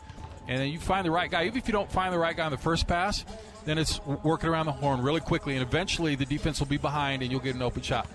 and 0.47 0.61
then 0.61 0.69
you 0.69 0.79
find 0.79 1.05
the 1.05 1.11
right 1.11 1.31
guy. 1.31 1.47
Even 1.47 1.59
if 1.59 1.67
you 1.67 1.73
don't 1.73 1.91
find 1.91 2.13
the 2.13 2.19
right 2.19 2.37
guy 2.37 2.45
on 2.45 2.53
the 2.53 2.59
first 2.59 2.87
pass, 2.87 3.25
then 3.65 3.79
it's 3.79 4.01
working 4.07 4.49
around 4.49 4.67
the 4.67 4.73
horn 4.73 5.03
really 5.03 5.21
quickly, 5.21 5.57
and 5.57 5.63
eventually 5.63 6.15
the 6.15 6.27
defense 6.27 6.61
will 6.61 6.69
be 6.69 6.77
behind, 6.77 7.23
and 7.23 7.33
you'll 7.33 7.41
get 7.41 7.57
an 7.57 7.63
open 7.63 7.83
shot. 7.83 8.09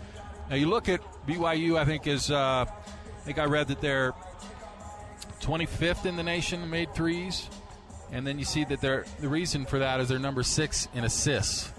Now 0.49 0.55
you 0.55 0.67
look 0.67 0.87
at 0.87 1.01
BYU. 1.27 1.77
I 1.77 1.85
think 1.85 2.07
is 2.07 2.31
uh, 2.31 2.65
I 2.65 3.23
think 3.23 3.39
I 3.39 3.45
read 3.45 3.67
that 3.67 3.81
they're 3.81 4.13
25th 5.41 6.05
in 6.05 6.15
the 6.15 6.23
nation 6.23 6.69
made 6.69 6.93
threes, 6.93 7.49
and 8.11 8.25
then 8.25 8.39
you 8.39 8.45
see 8.45 8.63
that 8.65 8.79
they're 8.79 9.05
the 9.19 9.29
reason 9.29 9.65
for 9.65 9.79
that 9.79 9.99
is 9.99 10.07
they're 10.07 10.19
number 10.19 10.43
six 10.43 10.87
in 10.93 11.03
assists, 11.03 11.71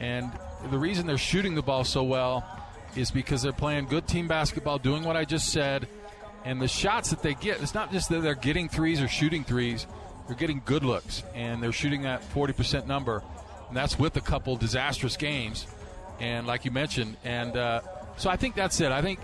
and 0.00 0.30
the 0.70 0.78
reason 0.78 1.06
they're 1.06 1.18
shooting 1.18 1.54
the 1.54 1.62
ball 1.62 1.84
so 1.84 2.02
well 2.02 2.44
is 2.96 3.10
because 3.10 3.42
they're 3.42 3.52
playing 3.52 3.86
good 3.86 4.06
team 4.06 4.28
basketball, 4.28 4.78
doing 4.78 5.04
what 5.04 5.16
I 5.16 5.24
just 5.24 5.50
said, 5.50 5.86
and 6.44 6.60
the 6.60 6.68
shots 6.68 7.10
that 7.10 7.22
they 7.22 7.34
get. 7.34 7.60
It's 7.62 7.74
not 7.74 7.92
just 7.92 8.08
that 8.08 8.22
they're 8.22 8.34
getting 8.34 8.68
threes 8.68 9.00
or 9.00 9.08
shooting 9.08 9.44
threes; 9.44 9.86
they're 10.26 10.36
getting 10.36 10.62
good 10.64 10.84
looks, 10.84 11.22
and 11.34 11.62
they're 11.62 11.72
shooting 11.72 12.02
that 12.02 12.22
40% 12.32 12.86
number, 12.86 13.22
and 13.68 13.76
that's 13.76 13.98
with 13.98 14.16
a 14.16 14.20
couple 14.20 14.56
disastrous 14.56 15.16
games, 15.16 15.66
and 16.20 16.46
like 16.46 16.64
you 16.64 16.70
mentioned, 16.70 17.16
and 17.24 17.56
uh, 17.56 17.80
so 18.16 18.30
I 18.30 18.36
think 18.36 18.54
that's 18.54 18.80
it. 18.80 18.92
I 18.92 19.02
think 19.02 19.20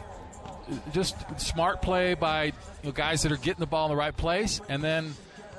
just 0.93 1.17
smart 1.41 1.83
play 1.83 2.15
by 2.15 2.45
you 2.45 2.53
know, 2.85 2.93
guys 2.93 3.23
that 3.23 3.33
are 3.33 3.37
getting 3.37 3.61
the 3.61 3.67
ball 3.67 3.87
in 3.87 3.91
the 3.91 3.97
right 3.97 4.17
place, 4.17 4.61
and 4.69 4.83
then 4.83 5.15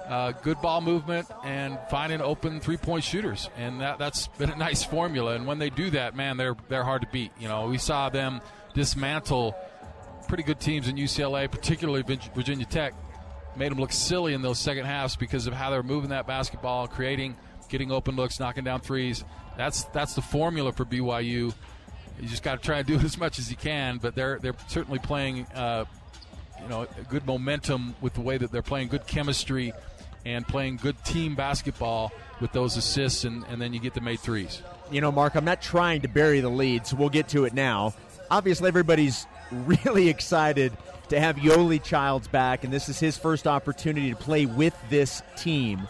uh, 0.07 0.31
good 0.31 0.61
ball 0.61 0.81
movement 0.81 1.27
and 1.43 1.77
finding 1.89 2.21
open 2.21 2.59
three 2.59 2.77
point 2.77 3.03
shooters, 3.03 3.49
and 3.57 3.81
that 3.81 3.97
that's 3.97 4.27
been 4.27 4.49
a 4.49 4.55
nice 4.55 4.83
formula. 4.83 5.35
And 5.35 5.47
when 5.47 5.59
they 5.59 5.69
do 5.69 5.89
that, 5.91 6.15
man, 6.15 6.37
they're 6.37 6.55
they're 6.69 6.83
hard 6.83 7.01
to 7.01 7.07
beat. 7.11 7.31
You 7.39 7.47
know, 7.47 7.67
we 7.67 7.77
saw 7.77 8.09
them 8.09 8.41
dismantle 8.73 9.55
pretty 10.27 10.43
good 10.43 10.59
teams 10.59 10.87
in 10.87 10.95
UCLA, 10.95 11.49
particularly 11.49 12.03
Virginia 12.33 12.65
Tech. 12.65 12.93
Made 13.55 13.71
them 13.71 13.79
look 13.79 13.93
silly 13.93 14.33
in 14.33 14.41
those 14.41 14.59
second 14.59 14.85
halves 14.85 15.15
because 15.15 15.47
of 15.47 15.53
how 15.53 15.69
they're 15.69 15.83
moving 15.83 16.09
that 16.09 16.27
basketball, 16.27 16.87
creating, 16.87 17.37
getting 17.69 17.91
open 17.91 18.15
looks, 18.15 18.39
knocking 18.39 18.65
down 18.65 18.81
threes. 18.81 19.23
That's 19.57 19.85
that's 19.85 20.13
the 20.13 20.21
formula 20.21 20.73
for 20.73 20.85
BYU. 20.85 21.53
You 22.19 22.27
just 22.27 22.43
got 22.43 22.61
to 22.61 22.65
try 22.65 22.79
and 22.79 22.87
do 22.87 22.95
as 22.99 23.17
much 23.17 23.39
as 23.39 23.49
you 23.49 23.57
can, 23.57 23.97
but 23.97 24.13
they're 24.13 24.39
they're 24.39 24.55
certainly 24.67 24.99
playing, 24.99 25.45
uh, 25.55 25.85
you 26.61 26.67
know, 26.67 26.85
good 27.09 27.25
momentum 27.25 27.95
with 28.01 28.13
the 28.13 28.21
way 28.21 28.37
that 28.37 28.51
they're 28.51 28.61
playing, 28.61 28.89
good 28.89 29.07
chemistry, 29.07 29.71
and 30.25 30.47
playing 30.47 30.77
good 30.77 31.01
team 31.05 31.35
basketball 31.35 32.11
with 32.41 32.51
those 32.51 32.75
assists, 32.75 33.23
and, 33.23 33.45
and 33.49 33.61
then 33.61 33.73
you 33.73 33.79
get 33.79 33.93
the 33.93 34.01
made 34.01 34.19
threes. 34.19 34.61
You 34.91 35.01
know, 35.01 35.11
Mark, 35.11 35.35
I'm 35.35 35.45
not 35.45 35.61
trying 35.61 36.01
to 36.01 36.07
bury 36.07 36.41
the 36.41 36.49
lead, 36.49 36.85
so 36.85 36.97
we'll 36.97 37.09
get 37.09 37.29
to 37.29 37.45
it 37.45 37.53
now. 37.53 37.93
Obviously, 38.29 38.67
everybody's 38.67 39.25
really 39.51 40.09
excited 40.09 40.73
to 41.09 41.19
have 41.19 41.37
Yoeli 41.37 41.81
Childs 41.81 42.27
back, 42.27 42.63
and 42.63 42.73
this 42.73 42.89
is 42.89 42.99
his 42.99 43.17
first 43.17 43.47
opportunity 43.47 44.09
to 44.09 44.15
play 44.15 44.45
with 44.45 44.75
this 44.89 45.21
team. 45.37 45.87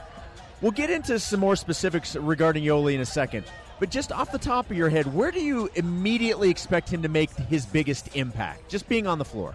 We'll 0.61 0.71
get 0.71 0.89
into 0.89 1.19
some 1.19 1.39
more 1.39 1.55
specifics 1.55 2.15
regarding 2.15 2.63
Yoeli 2.63 2.95
in 2.95 3.01
a 3.01 3.05
second. 3.05 3.45
But 3.79 3.89
just 3.89 4.11
off 4.11 4.31
the 4.31 4.37
top 4.37 4.71
of 4.71 4.77
your 4.77 4.89
head, 4.89 5.13
where 5.13 5.31
do 5.31 5.41
you 5.41 5.69
immediately 5.75 6.49
expect 6.49 6.89
him 6.89 7.01
to 7.01 7.09
make 7.09 7.29
his 7.31 7.65
biggest 7.65 8.15
impact? 8.15 8.69
Just 8.69 8.87
being 8.87 9.05
on 9.05 9.17
the 9.17 9.25
floor. 9.25 9.53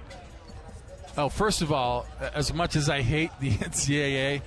Oh, 1.17 1.29
first 1.29 1.63
of 1.63 1.73
all, 1.73 2.07
as 2.35 2.53
much 2.53 2.77
as 2.77 2.91
I 2.91 3.01
hate 3.01 3.31
the 3.41 3.51
NCAA, 3.51 4.43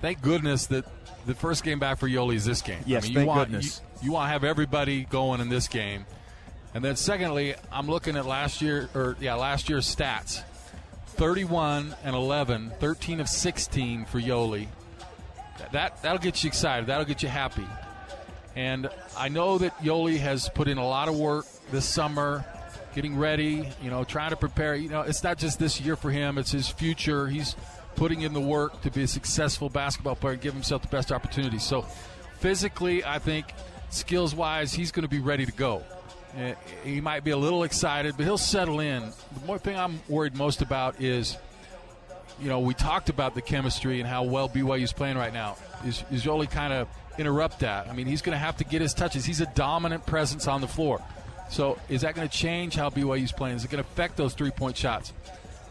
thank 0.00 0.22
goodness 0.22 0.66
that 0.66 0.84
the 1.26 1.34
first 1.34 1.64
game 1.64 1.78
back 1.78 1.98
for 1.98 2.08
Yoeli 2.08 2.34
is 2.34 2.44
this 2.44 2.62
game. 2.62 2.82
Yes, 2.86 3.04
I 3.04 3.06
mean, 3.06 3.14
thank 3.14 3.24
you 3.24 3.28
want, 3.28 3.50
goodness. 3.50 3.82
You, 4.00 4.06
you 4.06 4.12
want 4.12 4.28
to 4.28 4.32
have 4.32 4.44
everybody 4.44 5.04
going 5.04 5.40
in 5.40 5.48
this 5.48 5.68
game. 5.68 6.06
And 6.74 6.84
then 6.84 6.96
secondly, 6.96 7.54
I'm 7.72 7.86
looking 7.86 8.16
at 8.16 8.26
last 8.26 8.60
year 8.60 8.88
or 8.94 9.16
yeah, 9.20 9.34
last 9.34 9.68
year's 9.68 9.94
stats. 9.94 10.42
31 11.06 11.96
and 12.04 12.14
11, 12.14 12.72
13 12.78 13.20
of 13.20 13.28
16 13.28 14.04
for 14.04 14.20
Yoeli. 14.20 14.68
That 15.72 16.02
that'll 16.02 16.18
get 16.18 16.44
you 16.44 16.48
excited. 16.48 16.88
That'll 16.88 17.06
get 17.06 17.22
you 17.22 17.30
happy. 17.30 17.66
And 18.54 18.88
I 19.16 19.28
know 19.28 19.58
that 19.58 19.76
Yoeli 19.78 20.18
has 20.18 20.48
put 20.50 20.68
in 20.68 20.78
a 20.78 20.86
lot 20.86 21.08
of 21.08 21.16
work 21.18 21.46
this 21.70 21.86
summer, 21.86 22.44
getting 22.94 23.16
ready, 23.16 23.68
you 23.82 23.90
know, 23.90 24.04
trying 24.04 24.30
to 24.30 24.36
prepare. 24.36 24.74
You 24.74 24.88
know, 24.88 25.00
it's 25.00 25.22
not 25.24 25.38
just 25.38 25.58
this 25.58 25.80
year 25.80 25.96
for 25.96 26.10
him, 26.10 26.38
it's 26.38 26.52
his 26.52 26.68
future. 26.68 27.26
He's 27.26 27.56
putting 27.96 28.22
in 28.22 28.32
the 28.32 28.40
work 28.40 28.80
to 28.82 28.90
be 28.90 29.02
a 29.02 29.06
successful 29.08 29.68
basketball 29.68 30.14
player 30.16 30.34
and 30.34 30.42
give 30.42 30.54
himself 30.54 30.82
the 30.82 30.88
best 30.88 31.10
opportunity. 31.10 31.58
So, 31.58 31.82
physically, 32.38 33.04
I 33.04 33.18
think 33.18 33.46
skills 33.90 34.34
wise, 34.34 34.72
he's 34.72 34.92
going 34.92 35.02
to 35.04 35.08
be 35.08 35.20
ready 35.20 35.46
to 35.46 35.52
go. 35.52 35.82
Uh, 36.36 36.52
He 36.84 37.00
might 37.00 37.24
be 37.24 37.30
a 37.30 37.36
little 37.36 37.64
excited, 37.64 38.14
but 38.16 38.24
he'll 38.24 38.38
settle 38.38 38.80
in. 38.80 39.02
The 39.40 39.46
more 39.46 39.58
thing 39.58 39.76
I'm 39.76 40.00
worried 40.08 40.36
most 40.36 40.62
about 40.62 41.00
is 41.00 41.36
you 42.40 42.48
know, 42.48 42.60
we 42.60 42.74
talked 42.74 43.08
about 43.08 43.34
the 43.34 43.40
chemistry 43.42 43.98
and 44.00 44.08
how 44.08 44.24
well 44.24 44.48
BYU's 44.48 44.92
playing 44.92 45.16
right 45.16 45.32
now. 45.32 45.56
Is 45.86 46.04
is 46.10 46.24
Yoeli 46.24 46.50
kind 46.50 46.72
of 46.72 46.88
interrupt 47.18 47.60
that? 47.60 47.88
I 47.88 47.94
mean, 47.94 48.06
he's 48.06 48.20
going 48.22 48.34
to 48.34 48.38
have 48.38 48.58
to 48.58 48.64
get 48.64 48.82
his 48.82 48.92
touches. 48.92 49.24
He's 49.24 49.40
a 49.40 49.46
dominant 49.46 50.04
presence 50.04 50.46
on 50.46 50.60
the 50.60 50.68
floor. 50.68 51.02
So, 51.48 51.78
is 51.88 52.02
that 52.02 52.14
going 52.14 52.28
to 52.28 52.36
change 52.36 52.74
how 52.74 52.90
BYU's 52.90 53.32
playing? 53.32 53.56
Is 53.56 53.64
it 53.64 53.70
going 53.70 53.82
to 53.82 53.88
affect 53.88 54.16
those 54.16 54.34
three 54.34 54.50
point 54.50 54.76
shots? 54.76 55.12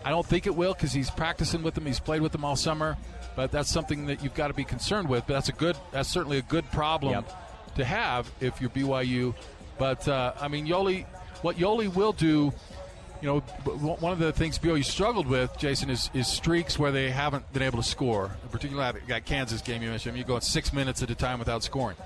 I 0.05 0.12
don't 0.12 0.25
think 0.25 0.45
it 0.45 0.55
will 0.55 0.74
because 0.74 0.93
he's 0.93 1.09
practicing 1.09 1.63
with 1.63 1.74
them. 1.74 1.85
He's 1.85 2.00
played 2.00 2.21
with 2.21 2.31
them 2.31 2.45
all 2.45 2.55
summer. 2.55 2.95
But 3.35 3.51
that's 3.51 3.69
something 3.69 4.05
that 4.05 4.24
you've 4.24 4.35
got 4.35 4.47
to 4.47 4.53
be 4.53 4.63
concerned 4.63 5.09
with. 5.09 5.25
But 5.27 5.33
that's 5.33 5.50
a 5.50 5.53
good. 5.53 5.75
That's 5.91 6.07
certainly 6.07 6.38
a 6.38 6.43
good 6.43 6.69
problem 6.71 7.12
Yep. 7.13 7.75
to 7.75 7.85
have 7.85 8.31
if 8.39 8.62
you're 8.62 8.69
BYU. 8.69 9.35
But 9.77 10.07
uh, 10.07 10.33
I 10.39 10.47
mean, 10.47 10.65
Yoeli, 10.65 11.05
what 11.41 11.57
Yoeli 11.57 11.93
will 11.93 12.13
do 12.13 12.53
you 13.21 13.27
know, 13.27 13.39
one 13.39 14.12
of 14.12 14.19
the 14.19 14.31
things 14.31 14.59
BYU 14.59 14.85
struggled 14.85 15.25
with, 15.25 15.57
Jason, 15.57 15.89
is, 15.89 16.12
is 16.13 16.27
streaks 16.27 16.77
where 16.77 16.91
they 16.91 17.09
haven't 17.09 17.51
been 17.53 17.63
able 17.63 17.77
to 17.81 17.88
score. 17.88 18.25
In 18.43 18.50
Particularly 18.50 19.00
that 19.07 19.25
Kansas 19.25 19.62
game 19.62 19.81
you 19.81 19.89
mentioned. 19.89 20.12
I 20.12 20.13
mean, 20.13 20.19
you're 20.19 20.27
going 20.27 20.41
six 20.41 20.71
minutes 20.71 21.01
at 21.01 21.09
a 21.09 21.15
time 21.15 21.39
without 21.39 21.63
scoring. 21.63 21.97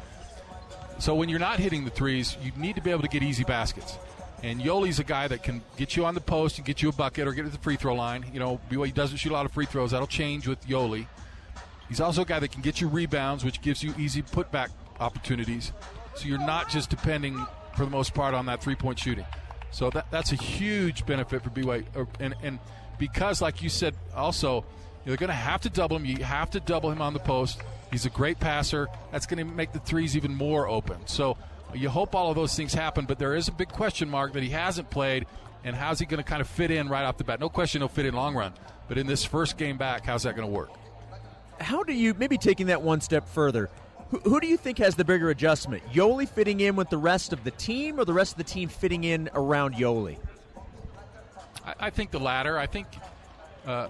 So 1.00 1.15
when 1.15 1.27
you're 1.27 1.39
not 1.39 1.60
hitting 1.60 1.84
the 1.84 1.91
threes, 1.91 2.38
you 2.44 2.51
need 2.56 2.75
to 2.75 2.82
be 2.82 2.91
able 2.91 3.01
to 3.01 3.08
get 3.08 3.24
easy 3.24 3.44
baskets. 3.44 3.98
And 4.41 4.62
Yoeli's 4.62 5.00
a 5.00 5.03
guy 5.03 5.27
that 5.27 5.43
can 5.43 5.62
get 5.77 5.96
you 5.96 6.05
on 6.05 6.15
the 6.15 6.22
post 6.22 6.58
and 6.58 6.65
get 6.65 6.81
you 6.81 6.89
a 6.89 6.93
bucket 6.93 7.27
or 7.27 7.34
get 7.34 7.43
to 7.43 7.50
the 7.50 7.58
free 7.58 7.75
throw 7.75 7.93
line. 7.96 8.25
You 8.34 8.39
know, 8.39 8.60
BYU 8.69 8.93
doesn't 8.93 9.17
shoot 9.17 9.31
a 9.31 9.34
lot 9.34 9.46
of 9.46 9.51
free 9.51 9.65
throws. 9.65 9.91
That'll 9.91 10.08
change 10.08 10.48
with 10.48 10.65
Yoeli. 10.67 11.08
He's 11.89 12.00
also 12.00 12.22
a 12.22 12.25
guy 12.25 12.39
that 12.39 12.51
can 12.51 12.62
get 12.62 12.79
you 12.79 12.88
rebounds, 12.88 13.43
which 13.43 13.62
gives 13.62 13.84
you 13.84 13.93
easy 13.98 14.22
putback 14.22 14.69
opportunities. 15.00 15.74
So 16.15 16.27
you're 16.27 16.38
not 16.38 16.69
just 16.69 16.89
depending, 16.89 17.46
for 17.75 17.84
the 17.84 17.91
most 17.91 18.13
part, 18.13 18.34
on 18.34 18.46
that 18.46 18.62
three 18.62 18.75
point 18.75 19.00
shooting. 19.00 19.25
So 19.72 19.89
that, 19.91 20.10
that's 20.12 20.31
a 20.31 20.36
huge 20.36 21.05
benefit 21.05 21.43
for 21.43 21.50
BYU. 21.50 22.08
And, 22.19 22.36
and 22.41 22.60
because, 22.98 23.41
like 23.41 23.62
you 23.62 23.69
said, 23.69 23.96
also 24.15 24.65
you're 25.05 25.17
going 25.17 25.29
to 25.29 25.34
have 25.34 25.62
to 25.62 25.69
double 25.69 25.98
him. 25.98 26.05
You 26.05 26.24
have 26.24 26.51
to 26.51 26.60
double 26.60 26.91
him 26.91 27.01
on 27.01 27.13
the 27.13 27.19
post. 27.19 27.62
He's 27.91 28.05
a 28.05 28.10
great 28.10 28.39
passer. 28.39 28.88
That's 29.12 29.25
going 29.25 29.46
to 29.46 29.53
make 29.53 29.72
the 29.72 29.79
threes 29.79 30.15
even 30.15 30.36
more 30.36 30.67
open. 30.67 30.98
So 31.08 31.38
you 31.74 31.90
hope 31.90 32.16
all 32.16 32.30
of 32.30 32.36
those 32.36 32.56
things 32.56 32.74
happen, 32.74 33.06
but 33.06 33.20
there 33.20 33.36
is 33.36 33.48
a 33.48 33.52
big 33.52 33.70
question 33.70 34.10
mark 34.10 34.34
that 34.34 34.44
he 34.44 34.50
hasn't 34.50 34.90
played, 34.90 35.26
and 35.64 35.76
how's 35.76 36.00
he 36.00 36.06
going 36.06 36.24
to 36.24 36.28
kind 36.28 36.42
of 36.42 36.48
fit 36.48 36.72
in 36.72 36.90
right 36.90 37.04
off 37.04 37.18
the 37.18 37.24
bat? 37.24 37.40
No 37.40 37.50
question 37.50 37.82
he'll 37.82 37.90
fit 37.90 38.06
in 38.06 38.14
long 38.14 38.36
run, 38.36 38.54
but 38.88 38.98
in 38.98 39.08
this 39.08 39.24
first 39.26 39.58
game 39.58 39.78
back, 39.78 40.06
how's 40.06 40.24
that 40.24 40.36
going 40.36 40.48
to 40.48 40.54
work? 40.54 40.72
How 41.60 41.84
do 41.84 41.94
you, 41.94 42.14
maybe 42.14 42.38
taking 42.38 42.68
that 42.68 42.82
one 42.82 43.02
step 43.02 43.28
further, 43.28 43.70
who, 44.10 44.20
who, 44.20 44.40
do 44.40 44.48
you 44.48 44.58
think 44.58 44.80
has 44.80 44.96
the 44.96 45.06
bigger 45.06 45.30
adjustment? 45.30 45.84
Yoeli 45.94 46.28
fitting 46.28 46.62
in 46.62 46.76
with 46.76 46.90
the 46.90 46.98
rest 46.98 47.32
of 47.34 47.44
the 47.44 47.52
team, 47.52 48.00
or 48.00 48.06
the 48.06 48.14
rest 48.14 48.32
of 48.32 48.38
the 48.40 48.44
team 48.44 48.70
fitting 48.70 49.04
in 49.04 49.30
around 49.36 49.76
Yoeli? 49.76 50.18
I, 51.66 51.74
I 51.80 51.90
think 51.92 52.10
the 52.12 52.20
latter. 52.20 52.58
I 52.58 52.66
think, 52.66 52.88
uh, 53.68 53.90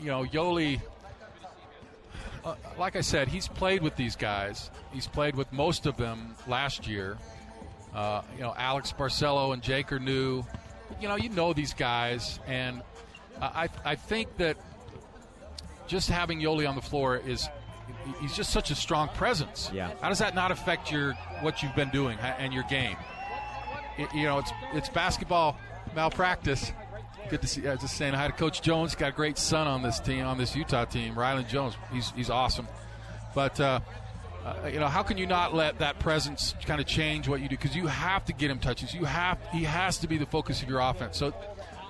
you 0.00 0.06
know, 0.06 0.24
Yoeli 0.24 0.80
uh, 2.44 2.54
like 2.78 2.96
I 2.96 3.00
said, 3.00 3.28
he's 3.28 3.48
played 3.48 3.82
with 3.82 3.96
these 3.96 4.16
guys. 4.16 4.70
He's 4.92 5.06
played 5.06 5.36
with 5.36 5.52
most 5.52 5.86
of 5.86 5.96
them 5.96 6.34
last 6.46 6.86
year. 6.86 7.16
Uh, 7.94 8.22
you 8.36 8.42
know, 8.42 8.54
Alex 8.56 8.92
Barcelo 8.96 9.52
and 9.52 9.62
Jake 9.62 9.92
are 9.92 10.00
new. 10.00 10.44
You 11.00 11.08
know, 11.08 11.16
you 11.16 11.28
know 11.28 11.52
these 11.52 11.74
guys, 11.74 12.40
and 12.46 12.82
I 13.40 13.68
I 13.84 13.94
think 13.94 14.36
that 14.38 14.56
just 15.86 16.08
having 16.08 16.40
Yoeli 16.40 16.68
on 16.68 16.74
the 16.74 16.82
floor 16.82 17.16
is 17.16 17.48
he's 18.20 18.34
just 18.34 18.50
such 18.50 18.70
a 18.70 18.74
strong 18.74 19.08
presence. 19.08 19.70
Yeah. 19.72 19.92
How 20.00 20.08
does 20.08 20.18
that 20.18 20.34
not 20.34 20.50
affect 20.50 20.90
your 20.90 21.12
what 21.40 21.62
you've 21.62 21.74
been 21.74 21.90
doing 21.90 22.18
and 22.18 22.52
your 22.52 22.64
game? 22.64 22.96
It, 23.98 24.12
you 24.14 24.24
know, 24.24 24.38
it's 24.38 24.52
it's 24.72 24.88
basketball 24.88 25.58
malpractice 25.94 26.72
good 27.32 27.40
to 27.40 27.48
see. 27.48 27.66
I 27.66 27.72
was 27.72 27.80
just 27.80 27.96
saying, 27.96 28.14
I 28.14 28.18
had 28.18 28.36
Coach 28.36 28.60
Jones, 28.60 28.94
got 28.94 29.08
a 29.08 29.12
great 29.12 29.38
son 29.38 29.66
on 29.66 29.82
this 29.82 29.98
team, 29.98 30.26
on 30.26 30.36
this 30.36 30.54
Utah 30.54 30.84
team, 30.84 31.14
Rylan 31.14 31.48
Jones. 31.48 31.74
He's 31.90 32.10
he's 32.10 32.28
awesome. 32.28 32.68
But 33.34 33.58
uh, 33.58 33.80
uh, 34.44 34.68
you 34.70 34.78
know, 34.78 34.86
how 34.86 35.02
can 35.02 35.16
you 35.16 35.26
not 35.26 35.54
let 35.54 35.78
that 35.78 35.98
presence 35.98 36.54
kind 36.66 36.78
of 36.78 36.86
change 36.86 37.28
what 37.28 37.40
you 37.40 37.48
do? 37.48 37.56
Because 37.56 37.74
you 37.74 37.86
have 37.86 38.26
to 38.26 38.34
get 38.34 38.50
him 38.50 38.58
touches. 38.58 38.92
You 38.92 39.06
have 39.06 39.38
he 39.50 39.64
has 39.64 39.96
to 39.98 40.08
be 40.08 40.18
the 40.18 40.26
focus 40.26 40.62
of 40.62 40.68
your 40.68 40.80
offense. 40.80 41.16
So 41.16 41.32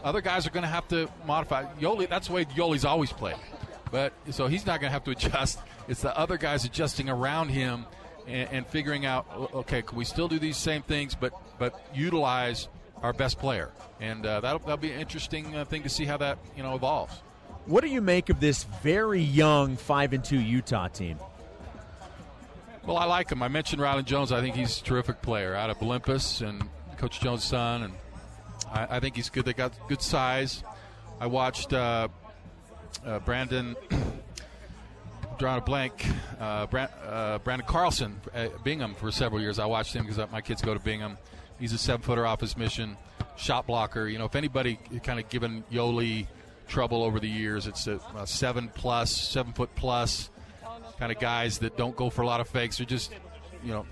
other 0.05 0.21
guys 0.21 0.47
are 0.47 0.51
going 0.51 0.63
to 0.63 0.69
have 0.69 0.87
to 0.89 1.09
modify. 1.27 1.65
Yoeli, 1.81 2.09
that's 2.09 2.29
the 2.29 2.35
way 2.35 2.45
Yoeli's 2.45 2.85
always 2.85 3.13
played. 3.13 3.37
But 3.91 4.13
so 4.31 4.47
he's 4.47 4.65
not 4.65 4.81
going 4.81 4.91
to 4.91 4.95
have 4.95 5.05
to 5.05 5.11
adjust. 5.11 5.59
It's 5.89 6.03
the 6.03 6.17
other 6.17 6.39
guys 6.39 6.65
adjusting 6.65 7.09
around 7.09 7.49
him 7.49 7.87
and, 8.29 8.49
and 8.53 8.67
figuring 8.69 9.07
out. 9.07 9.27
Okay, 9.53 9.83
can 9.83 9.99
we 9.99 10.05
still 10.05 10.29
do 10.29 10.39
these 10.39 10.57
same 10.57 10.83
things, 10.83 11.17
but 11.17 11.33
but 11.59 11.85
utilize 11.93 12.69
our 13.03 13.13
best 13.13 13.39
player, 13.39 13.71
and 14.01 14.25
uh, 14.25 14.41
that'll, 14.41 14.61
that'll 14.61 14.77
be 14.77 14.93
an 14.93 15.01
interesting 15.01 15.57
uh, 15.57 15.65
thing 15.65 15.83
to 15.83 15.89
see 15.89 16.05
how 16.05 16.17
that 16.19 16.39
you 16.57 16.63
know 16.63 16.75
evolves. 16.75 17.15
What 17.67 17.83
do 17.83 17.91
you 17.91 18.01
make 18.01 18.29
of 18.29 18.41
this 18.41 18.65
very 18.83 19.21
young 19.21 19.77
five 19.77 20.13
and 20.13 20.25
two 20.25 20.41
Utah 20.41 20.89
team? 20.89 21.19
Well, 22.85 22.97
I 22.97 23.05
like 23.05 23.31
him. 23.31 23.43
I 23.43 23.49
mentioned 23.49 23.81
Rylan 23.81 24.05
Jones. 24.05 24.33
I 24.33 24.41
think 24.41 24.57
he's 24.57 24.81
a 24.81 24.85
terrific 24.85 25.23
player 25.23 25.55
out 25.55 25.71
of 25.71 25.81
Olympus 25.81 26.41
and 26.41 26.69
Coach 26.97 27.21
Jones' 27.21 27.45
son, 27.45 27.85
and 27.85 27.95
I, 28.73 28.97
I 28.97 29.01
think 29.01 29.15
he's 29.15 29.31
good. 29.31 29.45
They 29.45 29.53
got 29.53 29.73
good 29.89 30.03
size. 30.03 30.65
I 31.21 31.27
watched 31.27 31.73
uh, 31.73 32.09
uh 33.05 33.19
Brandon. 33.21 33.77
drawing 35.39 35.59
a 35.59 35.65
blank. 35.65 36.07
Uh, 36.39 36.67
Brand, 36.67 36.91
uh, 37.05 37.39
Branden 37.41 37.67
Carlson 37.67 38.21
at 38.33 38.63
Bingham 38.63 38.95
for 38.95 39.11
several 39.11 39.41
years. 39.41 39.59
I 39.59 39.67
watched 39.67 39.95
him 39.95 40.07
because 40.07 40.31
my 40.31 40.41
kids 40.41 40.63
go 40.63 40.73
to 40.73 40.81
Bingham. 40.81 41.19
He's 41.63 41.73
a 41.73 41.79
seven 41.79 42.03
footer 42.03 42.27
off 42.27 42.41
his 42.41 42.57
mission, 42.57 42.97
shot 43.37 43.69
blocker. 43.69 44.09
You 44.09 44.19
know, 44.19 44.25
if 44.25 44.35
anybody 44.35 44.81
kind 45.05 45.21
of 45.21 45.29
given 45.29 45.63
Yoeli 45.71 46.27
trouble 46.67 47.05
over 47.05 47.21
the 47.21 47.29
years, 47.29 47.69
it's 47.69 47.87
a, 47.87 48.01
a 48.17 48.27
seven 48.27 48.69
plus, 48.75 49.13
seven 49.13 49.53
foot 49.53 49.73
plus 49.77 50.29
kind 50.99 51.13
of 51.13 51.21
guys 51.21 51.59
that 51.59 51.77
don't 51.77 51.95
go 51.95 52.11
for 52.11 52.23
a 52.23 52.27
lot 52.27 52.41
of 52.41 52.49
fakes. 52.49 52.79
They're 52.79 52.87
just, 52.87 53.13
you 53.63 53.71
know, 53.71 53.87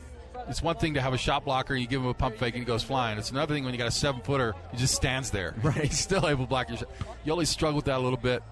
it's 0.49 0.61
one 0.61 0.79
thing 0.79 0.95
to 0.95 1.01
have 1.01 1.15
a 1.15 1.17
shot 1.17 1.45
blocker 1.45 1.75
and 1.75 1.81
you 1.81 1.87
give 1.87 2.01
him 2.01 2.09
a 2.09 2.15
pump 2.15 2.39
fake 2.39 2.55
and 2.55 2.63
he 2.63 2.67
goes 2.67 2.83
flying. 2.83 3.19
It's 3.19 3.31
another 3.31 3.55
thing 3.55 3.63
when 3.63 3.73
you 3.73 3.79
got 3.79 3.87
a 3.87 3.93
seven 3.93 4.21
footer, 4.21 4.57
he 4.73 4.77
just 4.77 4.97
stands 4.97 5.31
there. 5.31 5.55
Right. 5.63 5.85
He's 5.85 6.01
still 6.01 6.27
able 6.27 6.47
to 6.47 6.49
block 6.49 6.71
your 6.71 6.79
shot. 6.79 6.89
Yoeli 7.25 7.47
struggled 7.47 7.77
with 7.77 7.85
that 7.85 7.99
a 7.99 8.03
little 8.03 8.19
bit. 8.19 8.43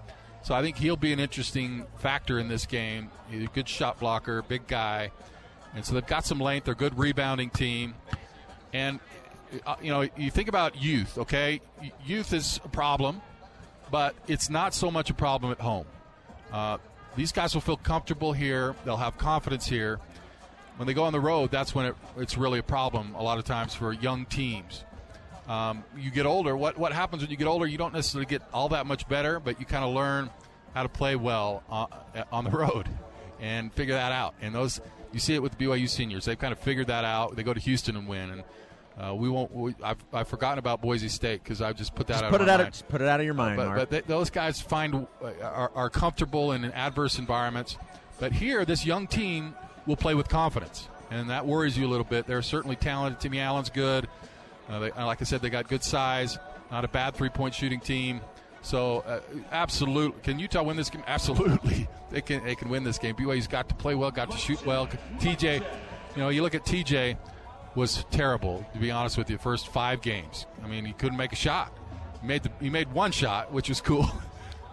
So 0.43 0.55
I 0.55 0.61
think 0.61 0.77
he'll 0.77 0.95
be 0.95 1.11
an 1.11 1.19
interesting 1.19 1.85
factor 1.97 2.39
in 2.39 2.47
this 2.47 2.65
game. 2.65 3.11
He's 3.29 3.43
a 3.43 3.47
good 3.47 3.67
shot 3.67 3.99
blocker, 3.99 4.43
big 4.43 4.65
guy. 4.65 5.11
And 5.75 5.83
so 5.83 5.93
they've 5.93 6.07
got 6.07 6.25
some 6.25 6.39
length. 6.39 6.63
They're 6.63 6.73
a 6.73 6.77
good 6.77 6.97
rebounding 6.97 7.49
team. 7.49 7.95
And 8.73 8.99
uh, 9.65 9.75
you 9.81 9.89
know, 9.89 10.07
you 10.15 10.29
think 10.31 10.47
about 10.49 10.81
youth. 10.81 11.17
Okay, 11.17 11.61
youth 12.05 12.33
is 12.33 12.59
a 12.63 12.69
problem, 12.69 13.21
but 13.91 14.15
it's 14.27 14.49
not 14.49 14.73
so 14.73 14.91
much 14.91 15.09
a 15.09 15.13
problem 15.13 15.51
at 15.51 15.59
home. 15.59 15.85
Uh, 16.51 16.77
these 17.15 17.31
guys 17.31 17.53
will 17.53 17.61
feel 17.61 17.77
comfortable 17.77 18.33
here. 18.33 18.75
They'll 18.85 18.97
have 18.97 19.17
confidence 19.17 19.65
here. 19.65 19.99
When 20.77 20.87
they 20.87 20.93
go 20.93 21.03
on 21.03 21.13
the 21.13 21.19
road, 21.19 21.51
that's 21.51 21.75
when 21.75 21.87
it, 21.87 21.95
it's 22.17 22.37
really 22.37 22.59
a 22.59 22.63
problem. 22.63 23.15
A 23.15 23.23
lot 23.23 23.37
of 23.37 23.43
times 23.43 23.73
for 23.73 23.91
young 23.91 24.25
teams. 24.25 24.85
Um, 25.47 25.83
you 25.97 26.11
get 26.11 26.25
older. 26.25 26.55
What 26.55 26.77
what 26.77 26.93
happens 26.93 27.23
when 27.23 27.31
you 27.31 27.37
get 27.37 27.47
older? 27.47 27.65
You 27.65 27.77
don't 27.77 27.93
necessarily 27.93 28.27
get 28.27 28.43
all 28.53 28.69
that 28.69 28.85
much 28.85 29.07
better, 29.09 29.39
but 29.39 29.59
you 29.59 29.65
kind 29.65 29.83
of 29.83 29.93
learn 29.93 30.29
how 30.75 30.83
to 30.83 30.89
play 30.89 31.15
well 31.15 31.63
uh, 31.69 31.87
on 32.31 32.43
the 32.43 32.51
road 32.51 32.87
and 33.39 33.73
figure 33.73 33.95
that 33.95 34.11
out. 34.11 34.35
And 34.41 34.53
those 34.53 34.79
you 35.11 35.19
see 35.19 35.35
it 35.35 35.41
with 35.41 35.57
the 35.57 35.65
BYU 35.65 35.89
seniors. 35.89 36.25
They've 36.25 36.37
kind 36.37 36.51
of 36.51 36.59
figured 36.59 36.87
that 36.87 37.05
out. 37.05 37.35
They 37.35 37.43
go 37.43 37.53
to 37.53 37.59
Houston 37.59 37.95
and 37.95 38.07
win. 38.07 38.29
And 38.29 38.43
uh, 38.99 39.15
we 39.15 39.29
won't. 39.29 39.53
We, 39.53 39.75
I've, 39.83 40.03
I've 40.13 40.27
forgotten 40.27 40.59
about 40.59 40.81
Boise 40.81 41.09
State 41.09 41.43
because 41.43 41.61
I've 41.61 41.77
just 41.77 41.95
put 41.95 42.07
that 42.07 42.13
just 42.13 42.23
out. 42.25 42.31
Put 42.31 42.41
of 42.41 42.47
it 42.47 42.51
out. 42.51 42.59
mind. 42.59 42.73
Of, 42.73 42.89
put 42.89 43.01
it 43.01 43.07
out 43.07 43.19
of 43.19 43.25
your 43.25 43.33
mind. 43.33 43.57
But, 43.57 43.75
but 43.75 43.89
they, 43.89 44.01
those 44.01 44.29
guys 44.29 44.59
find 44.59 45.07
uh, 45.23 45.31
are, 45.41 45.71
are 45.73 45.89
comfortable 45.89 46.51
in 46.51 46.65
adverse 46.65 47.17
environments. 47.17 47.77
But 48.19 48.33
here, 48.33 48.65
this 48.65 48.85
young 48.85 49.07
team 49.07 49.55
will 49.85 49.95
play 49.95 50.15
with 50.15 50.27
confidence, 50.27 50.89
and 51.09 51.29
that 51.29 51.45
worries 51.45 51.77
you 51.77 51.87
a 51.87 51.89
little 51.89 52.03
bit. 52.05 52.27
They're 52.27 52.41
certainly 52.41 52.75
talented. 52.75 53.21
Timmy 53.21 53.39
Allen's 53.39 53.69
good. 53.69 54.07
Uh, 54.67 54.79
they, 54.79 54.91
like 54.91 55.21
I 55.21 55.25
said, 55.25 55.41
they 55.41 55.49
got 55.49 55.67
good 55.69 55.83
size. 55.83 56.37
Not 56.69 56.83
a 56.83 56.89
bad 56.89 57.15
three-point 57.15 57.55
shooting 57.55 57.79
team. 57.79 58.21
So, 58.61 58.99
uh, 58.99 59.21
absolutely, 59.51 60.19
can 60.21 60.39
Utah 60.39 60.63
win 60.63 60.77
this 60.77 60.89
game? 60.89 61.03
Absolutely, 61.07 61.87
they 62.11 62.21
can. 62.21 62.43
They 62.43 62.55
can 62.55 62.69
win 62.69 62.83
this 62.83 62.97
game. 62.97 63.15
BYU's 63.15 63.47
got 63.47 63.69
to 63.69 63.75
play 63.75 63.95
well, 63.95 64.11
got 64.11 64.31
to 64.31 64.37
shoot 64.37 64.63
well. 64.65 64.87
TJ, 65.19 65.63
you 66.15 66.17
know, 66.17 66.29
you 66.29 66.41
look 66.41 66.55
at 66.55 66.65
TJ 66.65 67.17
was 67.75 68.05
terrible, 68.11 68.65
to 68.73 68.79
be 68.79 68.91
honest 68.91 69.17
with 69.17 69.29
you. 69.29 69.37
First 69.37 69.69
five 69.69 70.01
games, 70.01 70.45
I 70.63 70.67
mean, 70.67 70.85
he 70.85 70.93
couldn't 70.93 71.17
make 71.17 71.31
a 71.31 71.37
shot. 71.37 71.71
He 72.21 72.27
made 72.27 72.43
the, 72.43 72.51
he 72.59 72.69
made 72.69 72.91
one 72.91 73.11
shot, 73.11 73.51
which 73.53 73.69
was 73.69 73.81
cool. 73.81 74.09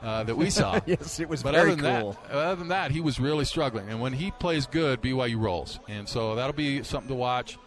Uh, 0.02 0.22
that 0.22 0.36
we 0.36 0.50
saw. 0.50 0.78
yes, 0.86 1.18
it 1.18 1.28
was 1.28 1.42
but 1.42 1.54
very 1.54 1.72
other 1.72 1.82
than 1.82 2.00
cool. 2.02 2.16
That, 2.28 2.32
other 2.32 2.56
than 2.56 2.68
that, 2.68 2.90
he 2.92 3.00
was 3.00 3.18
really 3.18 3.44
struggling. 3.44 3.88
And 3.88 4.00
when 4.00 4.12
he 4.12 4.30
plays 4.30 4.66
good, 4.66 5.00
BYU 5.00 5.40
rolls, 5.40 5.80
and 5.88 6.08
so 6.08 6.36
that'll 6.36 6.52
be 6.52 6.84
something 6.84 7.08
to 7.08 7.14
watch. 7.14 7.58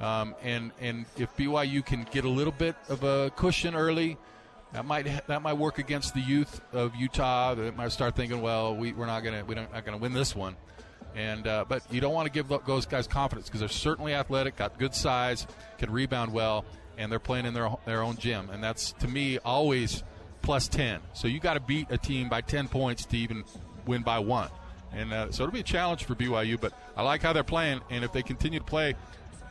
Um, 0.00 0.34
and 0.42 0.72
and 0.80 1.04
if 1.16 1.36
BYU 1.36 1.84
can 1.84 2.04
get 2.10 2.24
a 2.24 2.28
little 2.28 2.52
bit 2.52 2.74
of 2.88 3.04
a 3.04 3.30
cushion 3.36 3.76
early, 3.76 4.16
that 4.74 4.84
might 4.84 5.26
that 5.28 5.40
might 5.40 5.54
work 5.54 5.78
against 5.78 6.14
the 6.14 6.20
youth 6.20 6.60
of 6.72 6.94
Utah. 6.96 7.54
That 7.54 7.76
might 7.76 7.92
start 7.92 8.16
thinking, 8.16 8.42
well, 8.42 8.74
we, 8.74 8.92
we're 8.92 9.06
not 9.06 9.20
gonna 9.20 9.44
we're 9.44 9.54
not 9.54 9.84
gonna 9.84 9.98
win 9.98 10.12
this 10.12 10.34
one. 10.34 10.56
And 11.14 11.46
uh, 11.46 11.64
but 11.68 11.82
you 11.92 12.00
don't 12.00 12.12
want 12.12 12.26
to 12.26 12.32
give 12.32 12.52
those 12.66 12.84
guys 12.84 13.06
confidence 13.06 13.46
because 13.46 13.60
they're 13.60 13.68
certainly 13.68 14.14
athletic, 14.14 14.56
got 14.56 14.76
good 14.78 14.92
size, 14.92 15.46
can 15.78 15.92
rebound 15.92 16.32
well, 16.32 16.64
and 16.98 17.10
they're 17.10 17.20
playing 17.20 17.46
in 17.46 17.54
their 17.54 17.70
their 17.86 18.02
own 18.02 18.16
gym. 18.16 18.50
And 18.50 18.62
that's 18.62 18.92
to 18.94 19.06
me 19.06 19.38
always 19.38 20.02
plus 20.42 20.66
ten. 20.66 21.00
So 21.12 21.28
you 21.28 21.38
got 21.38 21.54
to 21.54 21.60
beat 21.60 21.86
a 21.90 21.96
team 21.96 22.28
by 22.28 22.40
ten 22.40 22.66
points 22.66 23.04
to 23.06 23.16
even 23.16 23.44
win 23.86 24.02
by 24.02 24.18
one. 24.18 24.50
And 24.92 25.12
uh, 25.12 25.30
so 25.30 25.44
it'll 25.44 25.52
be 25.52 25.60
a 25.60 25.62
challenge 25.62 26.02
for 26.04 26.16
BYU. 26.16 26.60
But 26.60 26.72
I 26.96 27.02
like 27.02 27.22
how 27.22 27.32
they're 27.32 27.44
playing, 27.44 27.80
and 27.90 28.04
if 28.04 28.12
they 28.12 28.22
continue 28.22 28.58
to 28.58 28.64
play 28.64 28.96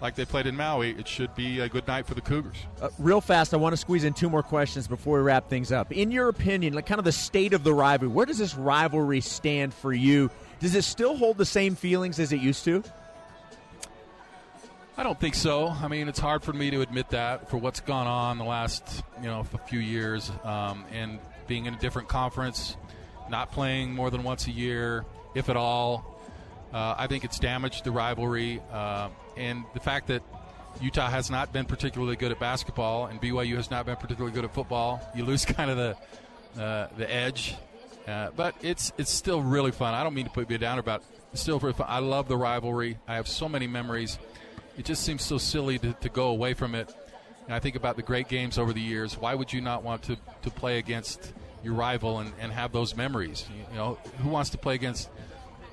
like 0.04 0.16
they 0.16 0.26
played 0.26 0.46
in 0.46 0.56
Maui, 0.58 0.92
it 0.92 1.08
should 1.08 1.34
be 1.34 1.62
a 1.62 1.70
good 1.70 1.88
night 1.88 2.06
for 2.06 2.14
the 2.14 2.20
Cougars. 2.20 2.58
Uh, 2.82 2.90
real 3.00 3.22
fast, 3.22 3.54
I 3.54 3.58
want 3.58 3.72
to 3.72 3.78
squeeze 3.78 4.04
in 4.04 4.14
two 4.14 4.30
more 4.30 4.44
questions 4.44 4.86
before 4.86 5.18
we 5.18 5.24
wrap 5.24 5.50
things 5.50 5.72
up. 5.72 5.94
In 5.94 6.12
your 6.12 6.28
opinion, 6.28 6.74
like 6.74 6.86
kind 6.86 7.00
of 7.00 7.06
the 7.06 7.14
state 7.14 7.54
of 7.54 7.64
the 7.64 7.74
rivalry, 7.74 8.14
where 8.14 8.26
does 8.26 8.38
this 8.38 8.54
rivalry 8.54 9.22
stand 9.22 9.74
for 9.74 9.94
you? 9.94 10.30
Does 10.60 10.76
it 10.76 10.84
still 10.84 11.16
hold 11.16 11.38
the 11.38 11.46
same 11.46 11.76
feelings 11.76 12.20
as 12.20 12.34
it 12.34 12.42
used 12.42 12.66
to? 12.66 12.84
I 14.98 15.04
don't 15.04 15.18
think 15.18 15.36
so. 15.36 15.70
I 15.70 15.88
mean, 15.88 16.10
it's 16.10 16.20
hard 16.20 16.44
for 16.44 16.52
me 16.52 16.70
to 16.72 16.82
admit 16.82 17.10
that 17.10 17.50
for 17.50 17.56
what's 17.56 17.80
gone 17.80 18.06
on 18.06 18.38
the 18.38 18.44
last, 18.44 19.04
you 19.22 19.28
know, 19.28 19.46
a 19.54 19.58
few 19.58 19.80
years, 19.80 20.32
um, 20.44 20.84
and 20.92 21.18
being 21.48 21.66
in 21.66 21.74
a 21.74 21.80
different 21.80 22.10
conference, 22.10 22.76
not 23.30 23.54
playing 23.54 23.94
more 23.94 24.12
than 24.12 24.24
once 24.24 24.48
a 24.48 24.52
year, 24.52 25.06
if 25.34 25.48
at 25.48 25.56
all. 25.56 26.20
Uh, 26.74 26.96
I 26.98 27.08
think 27.08 27.24
it's 27.24 27.40
damaged 27.40 27.86
the 27.86 27.92
rivalry, 27.92 28.62
uh, 28.72 29.08
and 29.38 29.64
the 29.74 29.80
fact 29.80 30.08
that 30.08 30.24
Utah 30.82 31.10
has 31.10 31.30
not 31.30 31.54
been 31.54 31.66
particularly 31.66 32.16
good 32.16 32.32
at 32.32 32.40
basketball, 32.40 33.06
and 33.06 33.22
BYU 33.22 33.56
has 33.58 33.70
not 33.70 33.86
been 33.86 33.96
particularly 33.96 34.34
good 34.34 34.46
at 34.46 34.54
football. 34.54 35.02
You 35.16 35.26
lose 35.26 35.46
kind 35.58 35.70
of 35.70 35.78
the 35.78 36.62
uh, 36.62 36.88
the 36.98 37.12
edge 37.12 37.56
uh, 38.08 38.30
but 38.36 38.56
it's 38.62 38.92
it's 38.98 39.12
still 39.12 39.42
really 39.42 39.72
fun. 39.72 39.94
I 39.94 40.04
don't 40.04 40.14
mean 40.14 40.26
to 40.26 40.32
put 40.32 40.50
you 40.50 40.58
down 40.58 40.80
about 40.80 41.02
it. 41.02 41.38
Still 41.38 41.60
really 41.60 41.74
fun. 41.74 41.88
I 41.90 42.00
love 42.00 42.28
the 42.28 42.38
rivalry. 42.38 42.98
I 43.08 43.16
have 43.16 43.28
so 43.28 43.48
many 43.48 43.66
memories. 43.66 44.20
It 44.78 44.86
just 44.86 45.04
seems 45.04 45.24
so 45.24 45.38
silly 45.38 45.80
to, 45.80 45.94
to 45.94 46.10
go 46.10 46.28
away 46.28 46.54
from 46.54 46.76
it. 46.76 46.94
And 47.46 47.54
I 47.54 47.60
think 47.60 47.76
about 47.76 47.96
the 47.96 48.02
great 48.02 48.28
games 48.28 48.58
over 48.58 48.74
the 48.74 48.82
years. 48.82 49.18
Why 49.18 49.36
would 49.36 49.52
you 49.54 49.62
not 49.62 49.84
want 49.84 50.04
to, 50.04 50.18
to 50.44 50.50
play 50.50 50.80
against 50.80 51.34
your 51.64 51.74
rival 51.74 52.20
and, 52.20 52.32
and 52.40 52.52
have 52.52 52.72
those 52.72 52.96
memories? 52.96 53.46
You 53.72 53.78
know, 53.78 53.98
who 54.20 54.30
wants 54.30 54.50
to 54.52 54.58
play 54.58 54.76
against 54.76 55.10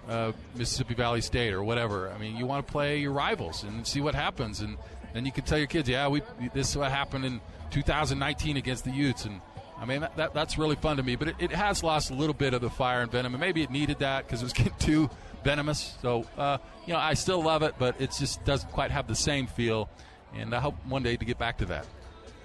uh, 0.08 0.32
Mississippi 0.56 0.94
Valley 0.94 1.20
State 1.20 1.52
or 1.52 1.62
whatever? 1.62 2.10
I 2.10 2.18
mean, 2.18 2.36
you 2.36 2.46
want 2.46 2.66
to 2.66 2.70
play 2.70 2.98
your 2.98 3.12
rivals 3.12 3.62
and 3.62 3.86
see 3.86 4.00
what 4.00 4.14
happens, 4.14 4.60
and 4.60 4.76
then 5.12 5.26
you 5.26 5.32
can 5.32 5.44
tell 5.44 5.58
your 5.58 5.66
kids, 5.66 5.88
yeah, 5.88 6.08
we 6.08 6.22
this 6.54 6.70
is 6.70 6.76
what 6.76 6.90
happened 6.90 7.24
in 7.24 7.40
2019 7.70 8.56
against 8.56 8.84
the 8.84 8.90
Utes, 8.90 9.24
and 9.24 9.40
I 9.78 9.84
mean 9.84 10.00
that, 10.00 10.16
that 10.16 10.34
that's 10.34 10.58
really 10.58 10.76
fun 10.76 10.96
to 10.96 11.02
me. 11.02 11.16
But 11.16 11.28
it, 11.28 11.36
it, 11.38 11.52
has 11.52 11.82
lost 11.82 12.10
a 12.10 12.14
little 12.14 12.34
bit 12.34 12.54
of 12.54 12.60
the 12.60 12.70
fire 12.70 13.02
and 13.02 13.10
venom, 13.10 13.34
and 13.34 13.40
maybe 13.40 13.62
it 13.62 13.70
needed 13.70 13.98
that 14.00 14.26
because 14.26 14.42
it 14.42 14.44
was 14.44 14.52
getting 14.54 14.74
too 14.78 15.10
venomous. 15.44 15.96
So 16.02 16.26
uh, 16.36 16.58
you 16.86 16.92
know, 16.92 16.98
I 16.98 17.14
still 17.14 17.42
love 17.42 17.62
it, 17.62 17.74
but 17.78 18.00
it 18.00 18.12
just 18.18 18.44
doesn't 18.44 18.70
quite 18.72 18.90
have 18.90 19.06
the 19.06 19.14
same 19.14 19.46
feel 19.46 19.88
and 20.34 20.54
I 20.54 20.60
hope 20.60 20.74
one 20.86 21.02
day 21.02 21.16
to 21.16 21.24
get 21.24 21.38
back 21.38 21.58
to 21.58 21.66
that. 21.66 21.86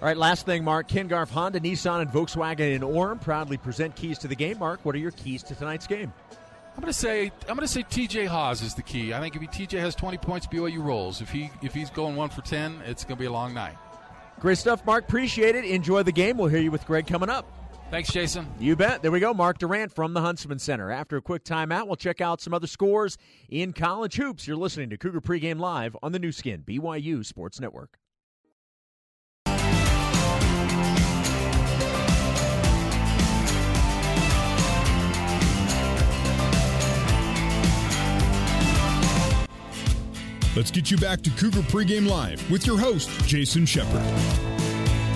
All 0.01 0.07
right, 0.07 0.17
last 0.17 0.45
thing, 0.45 0.63
Mark. 0.63 0.87
Ken 0.87 1.07
Garff, 1.07 1.29
Honda, 1.29 1.59
Nissan, 1.59 2.01
and 2.01 2.09
Volkswagen 2.09 2.75
in 2.75 2.81
Orem 2.81 3.19
proudly 3.21 3.57
present 3.57 3.95
keys 3.95 4.17
to 4.19 4.27
the 4.27 4.35
game. 4.35 4.59
Mark, 4.59 4.81
what 4.83 4.93
are 4.93 4.99
your 4.99 5.11
keys 5.11 5.41
to 5.43 5.55
tonight's 5.55 5.87
game? 5.87 6.13
I'm 6.75 6.81
going 6.81 6.91
to 6.91 6.99
say 6.99 7.31
I'm 7.47 7.55
going 7.55 7.61
to 7.61 7.67
say 7.67 7.83
T.J. 7.83 8.25
Haws 8.25 8.61
is 8.61 8.75
the 8.75 8.83
key. 8.83 9.13
I 9.13 9.21
think 9.21 9.35
if 9.35 9.41
he, 9.41 9.47
T.J. 9.47 9.79
has 9.79 9.95
20 9.95 10.17
points, 10.17 10.45
BYU 10.45 10.83
rolls. 10.83 11.21
If 11.21 11.29
he 11.29 11.49
if 11.61 11.73
he's 11.73 11.89
going 11.89 12.17
one 12.17 12.29
for 12.29 12.41
10, 12.41 12.81
it's 12.85 13.05
going 13.05 13.15
to 13.15 13.19
be 13.21 13.27
a 13.27 13.31
long 13.31 13.53
night. 13.53 13.77
Great 14.41 14.57
stuff, 14.57 14.85
Mark. 14.85 15.05
Appreciate 15.05 15.55
it. 15.55 15.63
Enjoy 15.63 16.03
the 16.03 16.11
game. 16.11 16.37
We'll 16.37 16.49
hear 16.49 16.59
you 16.59 16.71
with 16.71 16.85
Greg 16.85 17.07
coming 17.07 17.29
up. 17.29 17.49
Thanks, 17.91 18.11
Jason. 18.11 18.47
You 18.59 18.75
bet. 18.75 19.01
There 19.01 19.11
we 19.11 19.21
go. 19.21 19.33
Mark 19.33 19.59
Durrant 19.59 19.93
from 19.93 20.13
the 20.13 20.19
Huntsman 20.19 20.59
Center. 20.59 20.91
After 20.91 21.15
a 21.15 21.21
quick 21.21 21.45
timeout, 21.45 21.87
we'll 21.87 21.95
check 21.95 22.19
out 22.19 22.41
some 22.41 22.53
other 22.53 22.67
scores 22.67 23.17
in 23.47 23.71
college 23.71 24.15
hoops. 24.15 24.45
You're 24.45 24.57
listening 24.57 24.89
to 24.89 24.97
Cougar 24.97 25.21
Pregame 25.21 25.59
Live 25.59 25.95
on 26.03 26.11
the 26.11 26.19
Nu 26.19 26.33
Skin, 26.33 26.63
BYU 26.67 27.25
Sports 27.25 27.61
Network. 27.61 27.99
Let's 40.55 40.71
get 40.71 40.89
you 40.89 40.95
back 40.97 41.21
to 41.23 41.29
Cougar 41.31 41.63
Pregame 41.63 42.07
Live 42.07 42.49
with 42.49 42.65
your 42.65 42.79
host, 42.79 43.09
Jason 43.27 43.65
Shepard. 43.65 44.01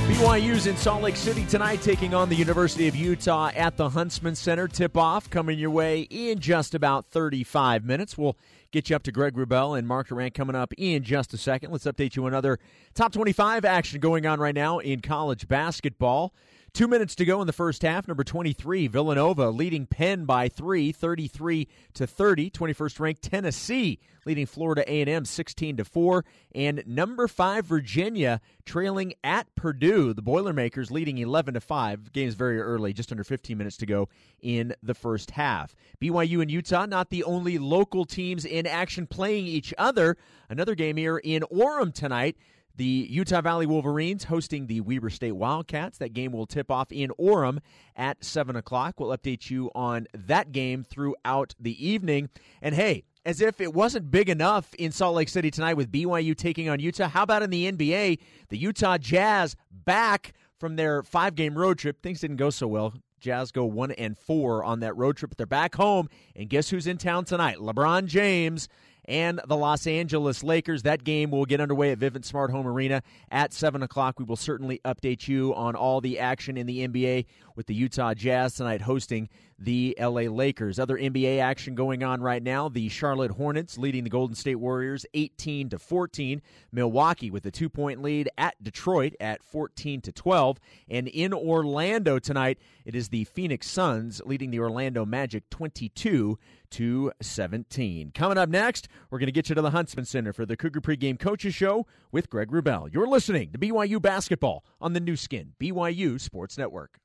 BYU's 0.10 0.68
in 0.68 0.76
Salt 0.76 1.02
Lake 1.02 1.16
City 1.16 1.46
tonight, 1.46 1.82
taking 1.82 2.14
on 2.14 2.28
the 2.28 2.36
University 2.36 2.90
of 2.90 2.96
Utah 2.96 3.50
at 3.56 3.78
the 3.78 3.88
Huntsman 3.88 4.36
Center. 4.36 4.68
Tip 4.68 4.98
off 4.98 5.30
coming 5.30 5.58
your 5.58 5.70
way 5.70 6.02
in 6.10 6.40
just 6.40 6.76
about 6.76 7.06
35 7.12 7.86
minutes. 7.86 8.18
We'll 8.18 8.36
get 8.72 8.90
you 8.90 8.98
up 8.98 9.04
to 9.04 9.14
Greg 9.14 9.36
Wrubell 9.36 9.80
and 9.80 9.88
Mark 9.88 10.10
Durrant 10.10 10.34
coming 10.34 10.58
up 10.58 10.74
in 10.78 11.04
just 11.04 11.34
a 11.34 11.38
second. 11.38 11.72
Let's 11.72 11.86
update 11.86 12.18
you 12.18 12.26
on 12.26 12.34
other 12.34 12.60
top 12.94 13.14
25 13.14 13.64
action 13.64 14.02
going 14.02 14.26
on 14.26 14.42
right 14.42 14.56
now 14.56 14.80
in 14.80 15.00
college 15.00 15.48
basketball. 15.48 16.34
Two 16.74 16.88
minutes 16.88 17.16
to 17.16 17.26
go 17.26 17.42
in 17.42 17.48
the 17.48 17.54
first 17.54 17.82
half. 17.82 18.08
Number 18.08 18.24
23, 18.24 18.88
Villanova 18.88 19.50
leading 19.50 19.86
Penn 19.86 20.26
by 20.26 20.50
three, 20.50 20.92
33 20.92 21.68
to 21.96 22.06
30. 22.06 22.52
21st 22.52 23.00
ranked 23.00 23.22
Tennessee 23.24 24.00
leading 24.26 24.46
Florida 24.46 24.84
A&M 24.88 25.26
16 25.26 25.78
to 25.78 25.86
4 25.86 26.26
and 26.54 26.84
number 26.86 27.28
5 27.28 27.66
Virginia 27.66 28.42
trailing 28.66 29.14
at 29.24 29.54
Purdue. 29.56 30.14
The 30.14 30.22
Boilermakers 30.22 30.92
leading 30.92 31.18
11 31.18 31.56
to 31.56 31.62
5 31.62 32.12
game's 32.12 32.36
very 32.36 32.60
early 32.60 32.94
just 32.94 33.12
under 33.12 33.24
15 33.24 33.58
minutes 33.58 33.78
to 33.78 33.86
go 33.86 34.08
in 34.42 34.76
the 34.84 34.94
first 34.94 35.32
half. 35.32 35.76
BYU 36.02 36.42
and 36.42 36.52
Utah 36.52 36.86
not 36.86 37.10
the 37.10 37.24
only 37.24 37.58
local 37.58 38.06
teams 38.06 38.46
in 38.46 38.68
action 38.68 39.08
playing 39.08 39.48
each 39.48 39.74
other. 39.78 40.18
Another 40.50 40.76
game 40.76 40.98
here 40.98 41.18
in 41.18 41.44
Orem 41.52 41.94
tonight 41.94 42.38
the 42.76 43.08
Utah 43.10 43.42
Valley 43.42 43.66
Wolverines 43.66 44.26
hosting 44.26 44.68
the 44.68 44.82
Weber 44.82 45.10
State 45.10 45.34
Wildcats. 45.34 45.98
That 45.98 46.14
game 46.14 46.32
will 46.32 46.46
tip 46.46 46.72
off 46.72 46.92
in 46.92 47.12
Orem 47.20 47.60
at 47.96 48.24
7 48.24 48.56
o'clock. 48.56 49.00
We'll 49.00 49.16
update 49.18 49.50
you 49.50 49.70
on 49.76 50.08
that 50.14 50.52
game 50.52 50.84
throughout 50.84 51.56
the 51.60 51.86
evening. 51.86 52.30
And 52.62 52.76
hey, 52.76 53.04
as 53.26 53.42
if 53.42 53.60
it 53.60 53.74
wasn't 53.74 54.12
big 54.12 54.30
enough 54.30 54.74
in 54.76 54.92
Salt 54.92 55.16
Lake 55.16 55.30
City 55.30 55.52
tonight 55.52 55.76
with 55.76 55.92
BYU 55.92 56.36
taking 56.36 56.70
on 56.70 56.80
Utah, 56.80 57.10
how 57.10 57.24
about 57.24 57.44
in 57.44 57.50
the 57.50 57.72
NBA? 57.72 58.20
The 58.50 58.58
Utah 58.58 58.98
Jazz 58.98 59.56
back 59.72 60.34
from 60.58 60.76
their 60.76 61.04
five 61.04 61.36
game 61.36 61.58
road 61.58 61.78
trip. 61.78 62.02
Things 62.02 62.22
didn't 62.22 62.38
go 62.38 62.50
so 62.50 62.68
well. 62.68 62.94
Jazz 63.20 63.52
go 63.52 63.66
one 63.66 63.92
and 63.92 64.18
four 64.18 64.64
on 64.64 64.80
that 64.80 64.96
road 64.96 65.18
trip, 65.18 65.36
they're 65.36 65.46
back 65.46 65.76
home. 65.76 66.10
And 66.36 66.50
guess 66.50 66.70
who's 66.70 66.88
in 66.88 66.98
town 66.98 67.26
tonight? 67.26 67.58
LeBron 67.58 68.06
James 68.06 68.70
and 69.10 69.42
the 69.48 69.58
Los 69.58 69.88
Angeles 69.88 70.44
Lakers. 70.44 70.84
That 70.84 71.04
game 71.04 71.32
will 71.32 71.46
get 71.46 71.60
underway 71.60 71.92
at 71.92 72.00
Vivint 72.00 72.24
Smart 72.24 72.52
Home 72.52 72.68
Arena 72.68 73.02
at 73.32 73.52
7 73.52 73.82
o'clock. 73.84 74.20
We 74.20 74.26
will 74.26 74.38
certainly 74.38 74.80
update 74.86 75.28
you 75.28 75.54
on 75.56 75.76
all 75.76 76.00
the 76.00 76.20
action 76.20 76.56
in 76.56 76.68
the 76.68 76.88
NBA 76.88 77.26
with 77.56 77.66
the 77.66 77.74
Utah 77.74 78.14
Jazz 78.14 78.54
tonight 78.54 78.82
hosting 78.82 79.28
the 79.60 79.96
LA 80.00 80.22
Lakers. 80.22 80.80
Other 80.80 80.98
NBA 80.98 81.40
action 81.40 81.76
going 81.76 82.04
on 82.04 82.22
right 82.22 82.42
now. 82.42 82.70
The 82.70 82.90
Charlotte 82.90 83.32
Hornets 83.32 83.78
leading 83.78 84.04
the 84.04 84.10
Golden 84.10 84.36
State 84.36 84.56
Warriors 84.56 85.06
18 85.14 85.70
to 85.70 85.80
14. 85.80 86.42
Milwaukee 86.72 87.30
with 87.30 87.46
a 87.46 87.52
2-point 87.52 88.02
lead 88.02 88.30
at 88.38 88.62
Detroit 88.64 89.14
at 89.20 89.44
14 89.44 90.02
to 90.02 90.12
12. 90.12 90.60
And 90.90 91.08
in 91.08 91.34
Orlando 91.34 92.20
tonight, 92.20 92.58
it 92.86 92.96
is 92.96 93.10
the 93.10 93.26
Phoenix 93.26 93.68
Suns 93.70 94.22
leading 94.26 94.52
the 94.52 94.60
Orlando 94.60 95.06
Magic 95.06 95.50
22 95.50 96.40
to 96.72 97.12
17. 97.22 98.12
Coming 98.14 98.38
up 98.38 98.50
next, 98.50 98.88
we're 99.10 99.20
going 99.20 99.28
to 99.28 99.34
get 99.34 99.50
you 99.50 99.56
to 99.56 99.62
the 99.62 99.72
Huntsman 99.72 100.06
Center 100.06 100.32
for 100.32 100.46
the 100.46 100.56
Cougar 100.56 100.82
Pregame 100.82 101.20
Coaches 101.20 101.54
Show 101.54 101.86
with 102.12 102.30
Greg 102.30 102.52
Wrubell. 102.52 102.94
You're 102.94 103.08
listening 103.08 103.52
to 103.52 103.58
BYU 103.58 104.02
Basketball 104.02 104.64
on 104.80 104.94
the 104.94 105.00
Nu 105.00 105.16
Skin, 105.16 105.54
BYU 105.60 106.20
Sports 106.20 106.58
Network. 106.58 107.00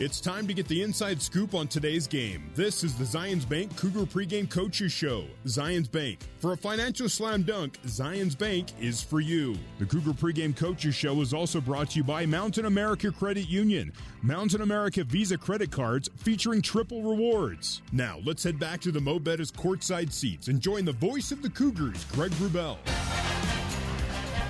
It's 0.00 0.18
time 0.18 0.46
to 0.46 0.54
get 0.54 0.66
the 0.66 0.80
inside 0.80 1.20
scoop 1.20 1.54
on 1.54 1.68
today's 1.68 2.06
game. 2.06 2.50
This 2.54 2.82
is 2.82 2.94
the 2.94 3.04
Zions 3.04 3.46
Bank 3.46 3.76
Cougar 3.76 4.06
Pregame 4.06 4.48
Coaches 4.48 4.90
Show. 4.90 5.24
Zions 5.44 5.92
Bank. 5.92 6.20
For 6.38 6.54
a 6.54 6.56
financial 6.56 7.06
slam 7.06 7.42
dunk, 7.42 7.78
Zions 7.82 8.36
Bank 8.36 8.68
is 8.80 9.02
for 9.02 9.20
you. 9.20 9.58
The 9.78 9.84
Cougar 9.84 10.12
Pregame 10.12 10.56
Coaches 10.56 10.94
Show 10.94 11.20
is 11.20 11.34
also 11.34 11.60
brought 11.60 11.90
to 11.90 11.98
you 11.98 12.04
by 12.04 12.24
Mountain 12.24 12.64
America 12.64 13.12
Credit 13.12 13.46
Union. 13.46 13.92
Mountain 14.22 14.62
America 14.62 15.04
Visa 15.04 15.36
credit 15.36 15.70
cards 15.70 16.08
featuring 16.16 16.62
triple 16.62 17.02
rewards. 17.02 17.82
Now, 17.92 18.20
let's 18.24 18.42
head 18.42 18.58
back 18.58 18.80
to 18.80 18.92
the 18.92 19.02
Mo 19.02 19.18
Betta's 19.18 19.52
courtside 19.52 20.12
seats 20.12 20.48
and 20.48 20.62
join 20.62 20.86
the 20.86 20.92
voice 20.92 21.30
of 21.30 21.42
the 21.42 21.50
Cougars, 21.50 22.06
Greg 22.12 22.30
Wrubell. 22.32 22.78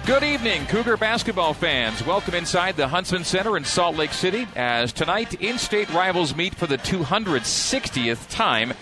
Good 0.06 0.24
evening, 0.24 0.66
Cougar 0.66 0.96
basketball 0.96 1.52
fans. 1.52 2.04
Welcome 2.04 2.34
inside 2.34 2.74
the 2.76 2.88
Huntsman 2.88 3.22
Center 3.22 3.56
in 3.56 3.64
Salt 3.64 3.96
Lake 3.96 4.12
City 4.12 4.48
as 4.56 4.94
tonight 4.94 5.34
in 5.34 5.58
state 5.58 5.92
rivals 5.92 6.34
meet 6.34 6.54
for 6.54 6.66
the 6.66 6.78
260th 6.78 8.28
time, 8.30 8.72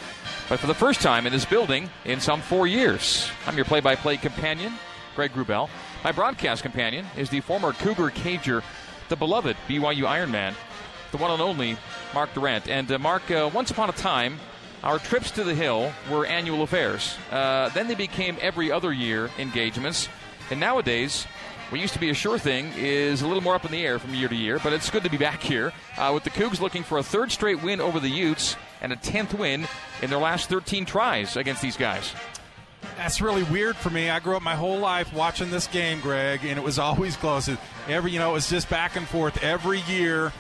but 0.49 0.61
for 0.61 0.69
the 0.69 0.75
first 0.75 1.03
time 1.03 1.27
in 1.27 1.33
this 1.33 1.45
building 1.45 1.91
in 2.05 2.21
some 2.21 2.41
four 2.41 2.69
years. 2.69 3.29
I'm 3.47 3.57
your 3.57 3.65
play 3.65 3.81
by 3.81 3.97
play 3.97 4.17
companion, 4.17 4.73
Greg 5.17 5.33
Wrubell. 5.33 5.69
My 6.05 6.13
broadcast 6.13 6.63
companion 6.63 7.05
is 7.17 7.29
the 7.29 7.41
former 7.41 7.73
Cougar 7.73 8.11
Cager, 8.11 8.63
the 9.09 9.17
beloved 9.17 9.57
BYU 9.69 10.05
Ironman, 10.05 10.55
the 11.11 11.19
one 11.19 11.33
and 11.33 11.43
only 11.43 11.77
Mark 12.15 12.33
Durrant. 12.33 12.69
And 12.69 12.91
uh, 12.91 12.99
Mark, 12.99 13.29
uh, 13.31 13.51
once 13.53 13.73
upon 13.73 13.91
a 13.91 13.93
time, 13.93 14.39
our 14.85 15.01
trips 15.01 15.33
to 15.33 15.43
the 15.43 15.55
Hill 15.55 15.93
were 16.11 16.25
annual 16.25 16.63
affairs. 16.63 17.17
Uh, 17.33 17.71
then 17.71 17.89
they 17.89 17.97
became 17.97 18.39
every 18.41 18.71
other 18.71 18.93
year 18.93 19.31
engagements. 19.39 20.09
And 20.51 20.61
nowadays, 20.61 21.27
what 21.71 21.81
used 21.81 21.93
to 21.93 22.01
be 22.01 22.09
a 22.09 22.15
sure 22.15 22.39
thing 22.39 22.73
is 22.77 23.21
a 23.21 23.27
little 23.27 23.43
more 23.43 23.55
up 23.55 23.65
in 23.65 23.71
the 23.73 23.85
air 23.85 23.99
from 23.99 24.15
year 24.15 24.29
to 24.29 24.35
year, 24.35 24.59
but 24.63 24.73
it's 24.73 24.89
good 24.89 25.05
to 25.05 25.11
be 25.11 25.19
back 25.19 25.43
here 25.43 25.73
uh, 25.99 26.11
with 26.15 26.25
the 26.25 26.31
Cougs 26.31 26.61
looking 26.61 26.83
for 26.83 26.97
a 26.97 27.03
third 27.03 27.31
straight 27.31 27.63
win 27.63 27.81
over 27.81 28.01
the 28.01 28.09
Utes 28.09 28.57
and 28.81 28.93
a 28.93 28.97
10th 28.97 29.37
win 29.39 29.67
in 30.01 30.09
their 30.09 30.19
last 30.19 30.49
13 30.49 30.87
tries 30.87 31.37
against 31.37 31.61
these 31.61 31.77
guys. 31.77 32.15
That's 32.97 33.21
really 33.21 33.43
weird 33.45 33.77
for 33.77 33.91
me. 33.91 34.09
I 34.09 34.19
grew 34.19 34.35
up 34.35 34.43
my 34.43 34.55
whole 34.55 34.79
life 34.79 35.13
watching 35.13 35.51
this 35.51 35.67
game, 35.67 36.01
Greg, 36.01 36.41
and 36.45 36.59
it 36.59 36.65
was 36.65 36.79
always 36.79 37.17
close. 37.17 37.51
Every, 37.87 38.13
you 38.13 38.19
know, 38.19 38.31
it 38.31 38.35
was 38.35 38.49
just 38.49 38.71
back 38.71 38.97
and 38.97 39.07
forth 39.07 39.43
every 39.43 39.81
year. 39.83 40.33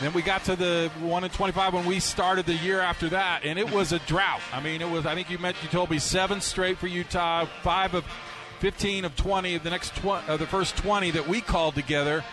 Then 0.00 0.12
we 0.12 0.22
got 0.22 0.44
to 0.44 0.56
the 0.56 0.90
one 1.00 1.24
and 1.24 1.32
twenty-five 1.32 1.72
when 1.72 1.86
we 1.86 2.00
started 2.00 2.44
the 2.44 2.54
year 2.54 2.80
after 2.80 3.08
that, 3.10 3.44
and 3.44 3.58
it 3.58 3.70
was 3.70 3.92
a 3.92 3.98
drought. 4.00 4.42
I 4.52 4.60
mean, 4.60 4.82
it 4.82 4.90
was. 4.90 5.06
I 5.06 5.14
think 5.14 5.30
you 5.30 5.38
meant 5.38 5.56
you 5.62 5.70
told 5.70 5.90
me 5.90 5.98
seven 5.98 6.42
straight 6.42 6.76
for 6.76 6.86
Utah, 6.86 7.46
five 7.62 7.94
of 7.94 8.04
15 8.66 9.04
of 9.04 9.14
20 9.14 9.54
of 9.54 9.62
the 9.62 9.70
next 9.70 9.94
tw- 9.94 10.28
uh, 10.28 10.36
the 10.36 10.44
first 10.44 10.76
20 10.78 11.12
that 11.12 11.28
we 11.28 11.40
called 11.40 11.76
together. 11.76 12.24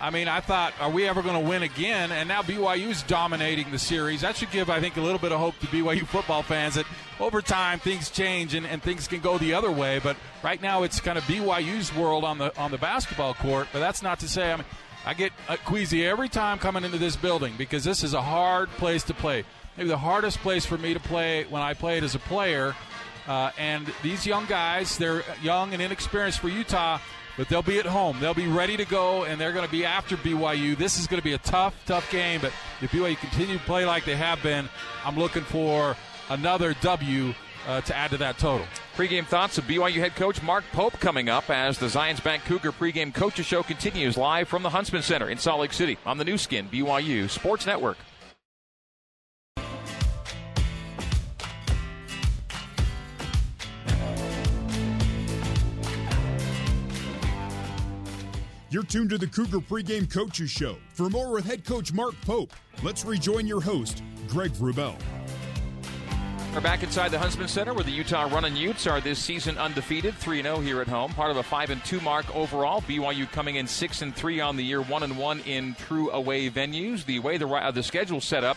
I 0.00 0.10
mean, 0.10 0.28
I 0.28 0.38
thought, 0.38 0.72
are 0.78 0.88
we 0.88 1.08
ever 1.08 1.22
going 1.22 1.34
to 1.34 1.48
win 1.48 1.64
again? 1.64 2.12
And 2.12 2.28
now 2.28 2.40
BYU's 2.40 3.02
dominating 3.02 3.68
the 3.72 3.80
series. 3.80 4.20
That 4.20 4.36
should 4.36 4.52
give, 4.52 4.70
I 4.70 4.78
think, 4.78 4.96
a 4.96 5.00
little 5.00 5.18
bit 5.18 5.32
of 5.32 5.40
hope 5.40 5.58
to 5.58 5.66
BYU 5.66 6.06
football 6.06 6.44
fans 6.44 6.76
that 6.76 6.86
over 7.18 7.42
time 7.42 7.80
things 7.80 8.10
change 8.10 8.54
and, 8.54 8.64
and 8.64 8.80
things 8.80 9.08
can 9.08 9.18
go 9.18 9.38
the 9.38 9.54
other 9.54 9.72
way. 9.72 9.98
But 9.98 10.16
right 10.44 10.62
now 10.62 10.84
it's 10.84 11.00
kind 11.00 11.18
of 11.18 11.24
BYU's 11.24 11.92
world 11.96 12.22
on 12.22 12.38
the 12.38 12.56
on 12.56 12.70
the 12.70 12.78
basketball 12.78 13.34
court. 13.34 13.66
But 13.72 13.80
that's 13.80 14.04
not 14.04 14.20
to 14.20 14.28
say, 14.28 14.52
I 14.52 14.56
mean, 14.58 14.66
I 15.04 15.14
get 15.14 15.32
queasy 15.64 16.06
every 16.06 16.28
time 16.28 16.60
coming 16.60 16.84
into 16.84 16.98
this 16.98 17.16
building 17.16 17.54
because 17.58 17.82
this 17.82 18.04
is 18.04 18.14
a 18.14 18.22
hard 18.22 18.68
place 18.78 19.02
to 19.04 19.14
play. 19.14 19.44
Maybe 19.76 19.88
the 19.88 19.98
hardest 19.98 20.38
place 20.38 20.64
for 20.64 20.78
me 20.78 20.94
to 20.94 21.00
play 21.00 21.42
when 21.50 21.60
I 21.60 21.74
played 21.74 22.04
as 22.04 22.14
a 22.14 22.20
player. 22.20 22.76
Uh, 23.26 23.50
and 23.58 23.92
these 24.02 24.26
young 24.26 24.46
guys, 24.46 24.98
they're 24.98 25.22
young 25.42 25.72
and 25.72 25.82
inexperienced 25.82 26.40
for 26.40 26.48
Utah, 26.48 26.98
but 27.36 27.48
they'll 27.48 27.62
be 27.62 27.78
at 27.78 27.86
home. 27.86 28.18
They'll 28.20 28.34
be 28.34 28.48
ready 28.48 28.76
to 28.76 28.84
go, 28.84 29.24
and 29.24 29.40
they're 29.40 29.52
going 29.52 29.64
to 29.64 29.70
be 29.70 29.84
after 29.84 30.16
BYU. 30.16 30.76
This 30.76 30.98
is 30.98 31.06
going 31.06 31.20
to 31.20 31.24
be 31.24 31.34
a 31.34 31.38
tough, 31.38 31.74
tough 31.86 32.10
game. 32.10 32.40
But 32.40 32.52
if 32.80 32.90
BYU 32.90 33.16
continue 33.16 33.58
to 33.58 33.64
play 33.64 33.86
like 33.86 34.04
they 34.04 34.16
have 34.16 34.42
been, 34.42 34.68
I'm 35.04 35.16
looking 35.16 35.42
for 35.42 35.96
another 36.28 36.74
W 36.80 37.34
uh, 37.66 37.80
to 37.82 37.96
add 37.96 38.10
to 38.10 38.16
that 38.18 38.38
total. 38.38 38.66
Pre-game 38.96 39.24
thoughts 39.24 39.56
of 39.56 39.64
BYU 39.64 39.94
head 40.00 40.16
coach 40.16 40.42
Mark 40.42 40.64
Pope 40.72 40.98
coming 41.00 41.28
up 41.28 41.48
as 41.48 41.78
the 41.78 41.86
Zions 41.86 42.22
Bank 42.22 42.44
Cougar 42.44 42.72
pregame 42.72 43.14
coaches 43.14 43.46
show 43.46 43.62
continues 43.62 44.16
live 44.16 44.48
from 44.48 44.62
the 44.62 44.70
Huntsman 44.70 45.02
Center 45.02 45.28
in 45.30 45.38
Salt 45.38 45.60
Lake 45.60 45.72
City 45.72 45.96
on 46.04 46.18
the 46.18 46.24
Nu 46.24 46.36
Skin 46.36 46.68
BYU 46.68 47.30
Sports 47.30 47.66
Network. 47.66 47.98
You're 58.72 58.82
tuned 58.82 59.10
to 59.10 59.18
the 59.18 59.26
Cougar 59.26 59.58
Pregame 59.58 60.10
Coaches 60.10 60.50
Show. 60.50 60.78
For 60.94 61.10
more 61.10 61.30
with 61.30 61.44
head 61.44 61.62
coach 61.62 61.92
Mark 61.92 62.18
Pope, 62.22 62.54
let's 62.82 63.04
rejoin 63.04 63.46
your 63.46 63.60
host, 63.60 64.02
Greg 64.28 64.50
Wrubell. 64.52 64.96
We're 66.54 66.62
back 66.62 66.82
inside 66.82 67.10
the 67.10 67.18
Huntsman 67.18 67.48
Center 67.48 67.74
where 67.74 67.84
the 67.84 67.90
Utah 67.90 68.30
Running 68.34 68.56
Utes 68.56 68.86
are 68.86 69.02
this 69.02 69.18
season 69.18 69.58
undefeated, 69.58 70.14
3 70.14 70.42
0 70.42 70.60
here 70.60 70.80
at 70.80 70.88
home. 70.88 71.12
Part 71.12 71.30
of 71.30 71.36
a 71.36 71.42
5 71.42 71.84
2 71.84 72.00
mark 72.00 72.34
overall. 72.34 72.80
BYU 72.80 73.30
coming 73.30 73.56
in 73.56 73.66
6 73.66 74.00
and 74.00 74.16
3 74.16 74.40
on 74.40 74.56
the 74.56 74.64
year, 74.64 74.80
1 74.80 75.16
1 75.16 75.40
in 75.40 75.74
true 75.74 76.10
away 76.10 76.48
venues. 76.48 77.04
The 77.04 77.18
way 77.18 77.36
the, 77.36 77.48
uh, 77.48 77.72
the 77.72 77.82
schedule 77.82 78.22
set 78.22 78.42
up, 78.42 78.56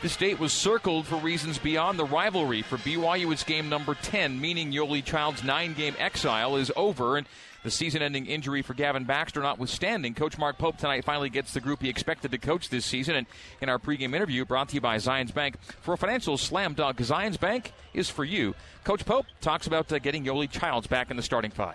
this 0.00 0.16
date 0.16 0.38
was 0.38 0.52
circled 0.52 1.06
for 1.06 1.16
reasons 1.16 1.58
beyond 1.58 1.98
the 1.98 2.04
rivalry. 2.04 2.62
For 2.62 2.78
BYU, 2.78 3.32
it's 3.32 3.42
game 3.42 3.68
number 3.68 3.96
10, 3.96 4.40
meaning 4.40 4.70
Yoeli 4.70 5.04
Child's 5.04 5.42
nine 5.42 5.74
game 5.74 5.96
exile 5.98 6.54
is 6.54 6.70
over. 6.76 7.16
And 7.16 7.26
the 7.66 7.70
season 7.72 8.00
ending 8.00 8.26
injury 8.26 8.62
for 8.62 8.74
Gavin 8.74 9.02
Baxter 9.02 9.40
notwithstanding, 9.40 10.14
Coach 10.14 10.38
Mark 10.38 10.56
Pope 10.56 10.78
tonight 10.78 11.04
finally 11.04 11.28
gets 11.28 11.52
the 11.52 11.60
group 11.60 11.82
he 11.82 11.88
expected 11.88 12.30
to 12.30 12.38
coach 12.38 12.68
this 12.68 12.86
season. 12.86 13.16
And 13.16 13.26
in 13.60 13.68
our 13.68 13.80
pregame 13.80 14.14
interview, 14.14 14.44
brought 14.44 14.68
to 14.68 14.76
you 14.76 14.80
by 14.80 14.98
Zions 14.98 15.34
Bank, 15.34 15.60
for 15.80 15.94
a 15.94 15.98
financial 15.98 16.38
slam 16.38 16.74
dunk, 16.74 16.98
Zions 16.98 17.40
Bank 17.40 17.72
is 17.92 18.08
for 18.08 18.22
you. 18.22 18.54
Coach 18.84 19.04
Pope 19.04 19.26
talks 19.40 19.66
about 19.66 19.92
uh, 19.92 19.98
getting 19.98 20.24
Yoeli 20.24 20.48
Childs 20.48 20.86
back 20.86 21.10
in 21.10 21.16
the 21.16 21.24
starting 21.24 21.50
five. 21.50 21.74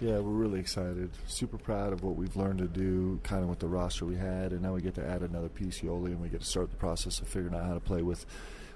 Yeah, 0.00 0.18
we're 0.18 0.32
really 0.32 0.58
excited. 0.58 1.10
Super 1.28 1.58
proud 1.58 1.92
of 1.92 2.02
what 2.02 2.16
we've 2.16 2.34
learned 2.34 2.58
to 2.58 2.66
do, 2.66 3.20
kind 3.22 3.44
of 3.44 3.48
with 3.48 3.60
the 3.60 3.68
roster 3.68 4.06
we 4.06 4.16
had, 4.16 4.50
and 4.50 4.62
now 4.62 4.74
we 4.74 4.80
get 4.80 4.96
to 4.96 5.06
add 5.06 5.22
another 5.22 5.48
piece, 5.48 5.78
Yoeli, 5.78 6.06
and 6.06 6.20
we 6.20 6.28
get 6.28 6.40
to 6.40 6.46
start 6.46 6.70
the 6.70 6.76
process 6.76 7.20
of 7.20 7.28
figuring 7.28 7.54
out 7.54 7.66
how 7.66 7.74
to 7.74 7.80
play 7.80 8.02
with, 8.02 8.26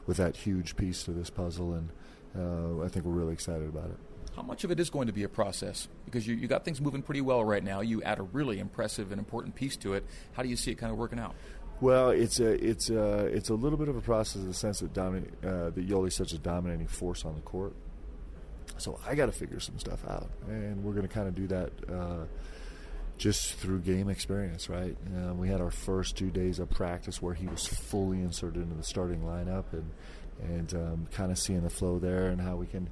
with 0.07 0.19
that 0.19 0.37
huge 0.37 0.77
piece 0.77 1.03
to 1.03 1.11
this 1.11 1.31
puzzle. 1.31 1.73
And 1.75 1.89
uh, 2.39 2.85
I 2.85 2.89
think 2.89 3.07
we're 3.07 3.13
really 3.13 3.33
excited 3.33 3.69
about 3.69 3.87
it. 3.87 3.97
How 4.37 4.43
much 4.43 4.65
of 4.65 4.71
it 4.71 4.81
is 4.81 4.91
going 4.91 5.07
to 5.07 5.13
be 5.13 5.23
a 5.23 5.29
process? 5.29 5.89
Because 6.05 6.27
you, 6.27 6.35
you 6.35 6.49
got 6.49 6.65
things 6.65 6.81
moving 6.81 7.03
pretty 7.03 7.21
well 7.21 7.45
right 7.45 7.63
now. 7.63 7.81
You 7.81 8.03
add 8.03 8.19
a 8.19 8.23
really 8.23 8.59
impressive 8.59 9.13
and 9.13 9.19
important 9.19 9.55
piece 9.55 9.77
to 9.79 9.95
it. 9.95 10.05
How 10.33 10.43
do 10.43 10.49
you 10.49 10.57
see 10.57 10.73
it 10.73 10.77
kind 10.77 10.91
of 10.91 10.99
working 10.99 11.21
out? 11.21 11.35
Well, 11.81 12.11
it's 12.11 12.41
a 12.41 12.53
it's 12.65 12.89
a 12.89 13.27
it's 13.27 13.49
a 13.49 13.55
little 13.55 13.79
bit 13.79 13.89
of 13.89 13.97
a 13.97 14.01
process 14.01 14.37
in 14.37 14.49
the 14.49 14.55
sense 14.55 14.81
that 14.81 14.93
dominate, 14.93 15.33
uh, 15.45 15.71
that 15.71 15.89
Yoeli's 15.89 16.15
such 16.15 16.33
a 16.33 16.39
dominating 16.39 16.87
force 16.87 17.25
on 17.25 17.35
the 17.35 17.41
court. 17.41 17.75
So 18.77 18.99
I 19.07 19.15
got 19.15 19.27
to 19.27 19.33
figure 19.33 19.61
some 19.61 19.79
stuff 19.79 20.05
out, 20.09 20.31
and 20.49 20.83
we're 20.83 20.95
going 20.95 21.07
to 21.07 21.13
kind 21.13 21.29
of 21.29 21.35
do 21.35 21.47
that 21.49 21.71
uh, 21.89 22.25
just 23.19 23.55
through 23.55 23.81
game 23.81 24.09
experience, 24.09 24.69
right? 24.69 24.97
Um, 25.17 25.39
we 25.39 25.49
had 25.49 25.61
our 25.61 25.71
first 25.71 26.17
two 26.17 26.31
days 26.31 26.59
of 26.59 26.71
practice 26.71 27.23
where 27.23 27.35
he 27.35 27.47
was 27.47 27.67
fully 27.67 28.19
inserted 28.19 28.63
into 28.63 28.75
the 28.75 28.83
starting 28.83 29.21
lineup, 29.23 29.65
and 29.73 29.91
and 30.43 30.75
um, 30.75 31.07
kind 31.13 31.31
of 31.31 31.39
seeing 31.39 31.63
the 31.63 31.71
flow 31.71 31.99
there 31.99 32.29
and 32.29 32.41
how 32.41 32.57
we 32.57 32.67
can 32.67 32.89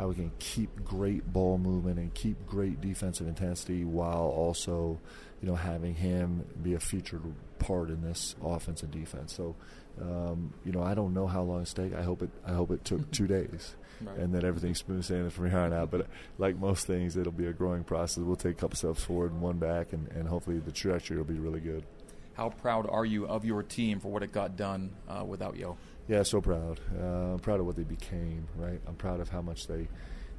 how 0.00 0.08
we 0.08 0.14
can 0.14 0.32
keep 0.38 0.82
great 0.82 1.30
ball 1.30 1.58
movement 1.58 1.98
and 1.98 2.14
keep 2.14 2.46
great 2.46 2.80
defensive 2.80 3.28
intensity 3.28 3.84
while 3.84 4.32
also, 4.34 4.98
you 5.42 5.48
know, 5.48 5.54
having 5.54 5.94
him 5.94 6.42
be 6.62 6.72
a 6.72 6.80
featured 6.80 7.20
part 7.58 7.90
in 7.90 8.00
this 8.00 8.34
offense 8.42 8.82
and 8.82 8.90
defense. 8.90 9.34
So, 9.34 9.54
um, 10.00 10.54
you 10.64 10.72
know, 10.72 10.82
I 10.82 10.94
don't 10.94 11.12
know 11.12 11.26
how 11.26 11.42
long 11.42 11.60
it's 11.60 11.74
take. 11.74 11.94
I 11.94 12.02
hope 12.02 12.22
it. 12.22 12.30
I 12.46 12.52
hope 12.52 12.70
it 12.70 12.82
took 12.82 13.10
two 13.12 13.26
days. 13.26 13.76
Right. 14.00 14.16
And 14.16 14.34
then 14.34 14.42
everything's 14.42 14.78
smooth 14.78 15.04
sailing 15.04 15.28
from 15.28 15.50
here 15.50 15.58
on 15.58 15.74
out. 15.74 15.90
But 15.90 16.06
like 16.38 16.56
most 16.56 16.86
things, 16.86 17.18
it'll 17.18 17.30
be 17.30 17.46
a 17.46 17.52
growing 17.52 17.84
process. 17.84 18.24
We'll 18.24 18.36
take 18.36 18.52
a 18.52 18.60
couple 18.60 18.76
steps 18.76 19.04
forward 19.04 19.32
and 19.32 19.42
one 19.42 19.58
back, 19.58 19.92
and, 19.92 20.08
and 20.12 20.26
hopefully 20.26 20.60
the 20.60 20.72
trajectory 20.72 21.18
will 21.18 21.24
be 21.24 21.38
really 21.38 21.60
good. 21.60 21.84
How 22.32 22.48
proud 22.48 22.88
are 22.88 23.04
you 23.04 23.26
of 23.26 23.44
your 23.44 23.62
team 23.62 24.00
for 24.00 24.10
what 24.10 24.22
it 24.22 24.32
got 24.32 24.56
done 24.56 24.92
uh, 25.06 25.24
without 25.26 25.56
Yo? 25.56 25.76
Yeah, 26.10 26.24
so 26.24 26.40
proud. 26.40 26.80
Uh, 27.00 27.34
I'm 27.34 27.38
proud 27.38 27.60
of 27.60 27.66
what 27.66 27.76
they 27.76 27.84
became. 27.84 28.48
Right, 28.56 28.80
I'm 28.88 28.96
proud 28.96 29.20
of 29.20 29.28
how 29.28 29.42
much 29.42 29.68
they, 29.68 29.86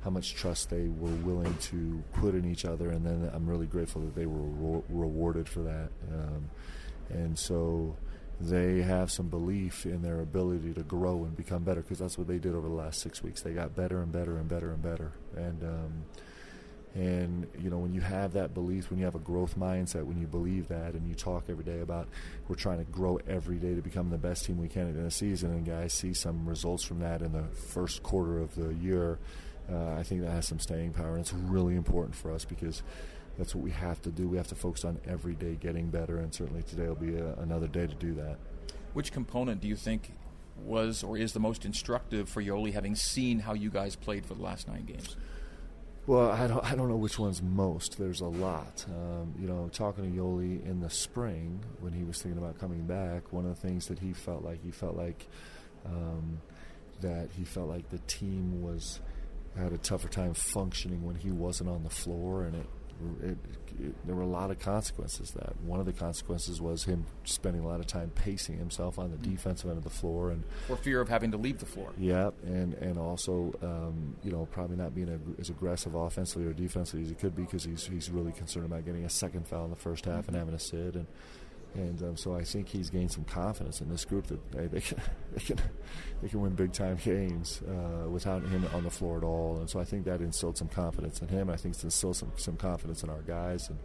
how 0.04 0.10
much 0.10 0.36
trust 0.36 0.70
they 0.70 0.90
were 0.90 1.16
willing 1.24 1.56
to 1.72 2.04
put 2.12 2.36
in 2.36 2.44
each 2.44 2.66
other, 2.66 2.90
and 2.90 3.06
then 3.06 3.32
I'm 3.34 3.48
really 3.50 3.68
grateful 3.68 4.02
that 4.02 4.14
they 4.14 4.26
were 4.26 4.42
re- 4.42 4.84
rewarded 4.90 5.48
for 5.48 5.62
that. 5.62 5.90
Um, 6.14 6.50
and 7.10 7.40
so 7.40 7.96
they 8.42 8.82
have 8.82 9.12
some 9.12 9.30
belief 9.30 9.86
in 9.86 10.02
their 10.02 10.20
ability 10.20 10.74
to 10.74 10.84
grow 10.84 11.24
and 11.24 11.38
become 11.38 11.64
better 11.64 11.82
because 11.82 12.00
that's 12.00 12.18
what 12.18 12.28
they 12.28 12.38
did 12.38 12.54
over 12.54 12.68
the 12.68 12.74
last 12.74 13.00
six 13.00 13.24
weeks. 13.24 13.42
They 13.42 13.54
got 13.54 13.74
better 13.74 14.02
and 14.02 14.12
better 14.12 14.38
and 14.38 14.50
better 14.50 14.74
and 14.74 14.82
better. 14.82 15.14
And 15.38 15.64
um, 15.64 16.04
and 16.94 17.48
you 17.58 17.70
know, 17.70 17.78
when 17.78 17.94
you 17.94 18.02
have 18.02 18.34
that 18.34 18.54
belief, 18.54 18.90
when 18.90 19.00
you 19.00 19.06
have 19.06 19.16
a 19.16 19.20
growth 19.20 19.58
mindset, 19.58 20.04
when 20.04 20.20
you 20.20 20.28
believe 20.28 20.68
that, 20.68 20.94
and 20.94 21.08
you 21.08 21.16
talk 21.16 21.46
every 21.50 21.64
day 21.64 21.80
about 21.80 22.10
we're 22.48 22.56
trying 22.56 22.80
to 22.80 22.92
grow 22.92 23.18
every 23.28 23.58
day 23.58 23.76
to 23.76 23.82
become 23.82 24.10
the 24.10 24.18
best 24.18 24.46
team 24.46 24.58
we 24.58 24.68
can 24.68 24.88
in 24.88 24.98
a 24.98 25.12
season, 25.12 25.52
and 25.52 25.66
guys 25.66 25.94
see 25.94 26.14
some 26.14 26.46
results 26.48 26.84
from 26.84 27.00
that 27.00 27.22
in 27.22 27.32
the 27.32 27.44
first 27.44 28.04
quarter 28.04 28.40
of 28.40 28.56
the 28.56 28.74
year, 28.74 29.20
uh, 29.72 29.94
I 29.94 30.04
think 30.04 30.22
that 30.22 30.32
has 30.32 30.48
some 30.48 30.60
staying 30.60 30.92
power, 30.92 31.12
and 31.12 31.22
it's 31.22 31.34
really 31.34 31.76
important 31.76 32.16
for 32.16 32.32
us 32.32 32.44
because 32.44 32.84
that's 33.38 33.56
what 33.56 33.64
we 33.64 33.72
have 33.72 34.02
to 34.02 34.12
do. 34.12 34.28
We 34.28 34.36
have 34.38 34.48
to 34.48 34.56
focus 34.56 34.84
on 34.84 35.00
every 35.08 35.36
day 35.36 35.56
getting 35.56 35.90
better, 35.90 36.18
and 36.18 36.34
certainly 36.34 36.64
today 36.64 36.88
will 36.88 36.96
be 36.96 37.16
a, 37.16 37.36
another 37.36 37.68
day 37.68 37.88
to 37.88 37.96
do 37.96 38.14
that. 38.16 38.38
Which 38.94 39.14
component 39.14 39.62
do 39.62 39.70
you 39.70 39.78
think 39.78 40.12
was 40.66 41.04
or 41.04 41.18
is 41.18 41.32
the 41.32 41.40
most 41.40 41.64
instructive 41.64 42.28
for 42.28 42.44
Yoeli, 42.44 42.74
having 42.74 42.96
seen 42.96 43.40
how 43.40 43.54
you 43.54 43.70
guys 43.70 43.96
played 43.96 44.26
for 44.26 44.34
the 44.34 44.44
last 44.44 44.68
nine 44.68 44.84
games? 44.84 45.16
Well, 46.08 46.32
I 46.32 46.48
don't, 46.48 46.64
I 46.66 46.76
don't 46.76 46.90
know 46.90 46.96
which 46.96 47.20
one's 47.20 47.42
most. 47.44 47.98
There's 47.98 48.22
a 48.22 48.26
lot. 48.26 48.86
Um, 48.90 49.36
you 49.40 49.48
know, 49.48 49.70
talking 49.72 50.12
to 50.12 50.20
Yoeli 50.20 50.66
in 50.66 50.80
the 50.82 50.90
spring 50.90 51.64
when 51.80 51.94
he 51.94 52.04
was 52.04 52.22
thinking 52.22 52.42
about 52.42 52.60
coming 52.60 52.86
back, 52.86 53.32
one 53.32 53.46
of 53.46 53.62
the 53.62 53.68
things 53.68 53.88
that 53.88 54.00
he 54.00 54.12
felt 54.12 54.44
like, 54.44 54.64
he 54.64 54.72
felt 54.72 54.96
like 54.98 55.28
um, 55.86 56.42
that 57.02 57.30
he 57.38 57.44
felt 57.44 57.70
like 57.70 57.90
the 57.90 58.00
team 58.00 58.62
was 58.62 59.00
had 59.58 59.74
a 59.74 59.78
tougher 59.78 60.08
time 60.08 60.34
functioning 60.34 61.06
when 61.06 61.16
he 61.16 61.30
wasn't 61.30 61.70
on 61.70 61.84
the 61.84 61.90
floor, 61.90 62.44
and 62.44 62.56
it 62.56 62.66
it, 63.24 63.38
it, 63.80 64.06
there 64.06 64.16
were 64.16 64.22
a 64.22 64.28
lot 64.28 64.52
of 64.52 64.60
consequences. 64.60 65.32
That 65.32 65.60
one 65.62 65.80
of 65.80 65.86
the 65.86 65.94
consequences 65.94 66.62
was 66.62 66.84
him 66.84 67.06
spending 67.24 67.64
a 67.64 67.68
lot 67.68 67.80
of 67.80 67.88
time 67.88 68.12
pacing 68.14 68.58
himself 68.58 69.00
on 69.00 69.12
the 69.12 69.18
mm. 69.18 69.32
defensive 69.32 69.70
end 69.70 69.78
of 69.78 69.84
the 69.84 69.90
floor, 69.90 70.32
and 70.32 70.44
for 70.68 70.76
fear 70.76 71.02
of 71.02 71.10
having 71.10 71.32
to 71.32 71.38
leave 71.38 71.60
the 71.60 71.66
floor. 71.66 71.92
Yeah, 71.98 72.32
and 72.44 72.74
and 72.76 72.98
also 72.98 73.54
um, 73.62 74.16
you 74.24 74.32
know 74.32 74.48
probably 74.52 74.78
not 74.78 74.94
being 74.96 75.10
a, 75.10 75.42
as 75.42 75.50
aggressive 75.50 75.96
offensively 75.96 76.48
or 76.48 76.54
defensively 76.54 77.04
as 77.04 77.10
he 77.10 77.16
could 77.16 77.36
be 77.36 77.44
because 77.44 77.64
he's 77.64 77.88
he's 77.88 78.10
really 78.10 78.32
concerned 78.32 78.66
about 78.66 78.86
getting 78.86 79.06
a 79.06 79.10
second 79.10 79.48
foul 79.48 79.66
in 79.66 79.70
the 79.70 79.76
first 79.76 80.06
half 80.06 80.22
mm-hmm. 80.22 80.30
and 80.30 80.38
having 80.38 80.58
to 80.58 80.64
sit 80.64 80.96
and 80.96 81.08
and 81.74 82.02
um, 82.04 82.18
so 82.18 82.36
I 82.36 82.44
think 82.44 82.68
he's 82.68 82.90
gained 82.90 83.12
some 83.12 83.24
confidence 83.24 83.80
in 83.80 83.90
this 83.90 84.04
group 84.04 84.28
that 84.28 84.52
they, 84.52 84.68
they, 84.68 84.82
can, 84.82 85.02
they 85.34 85.40
can 85.40 85.60
they 86.22 86.28
can 86.28 86.42
win 86.42 86.54
big 86.54 86.74
time 86.74 86.98
games 86.98 87.62
uh, 87.62 88.10
without 88.10 88.44
him 88.44 88.68
on 88.74 88.84
the 88.84 88.90
floor 88.90 89.18
at 89.18 89.24
all. 89.24 89.58
And 89.58 89.70
so 89.70 89.80
I 89.80 89.86
think 89.86 90.06
that 90.06 90.22
instilled 90.22 90.58
some 90.58 90.68
confidence 90.68 91.22
in 91.22 91.30
him. 91.30 91.50
I 91.50 91.56
think 91.56 91.76
it's 91.76 91.84
instilled 91.84 92.18
some, 92.18 92.32
some 92.36 92.58
confidence 92.58 93.04
in 93.04 93.10
our 93.10 93.22
guys. 93.22 93.70
And 93.70 93.80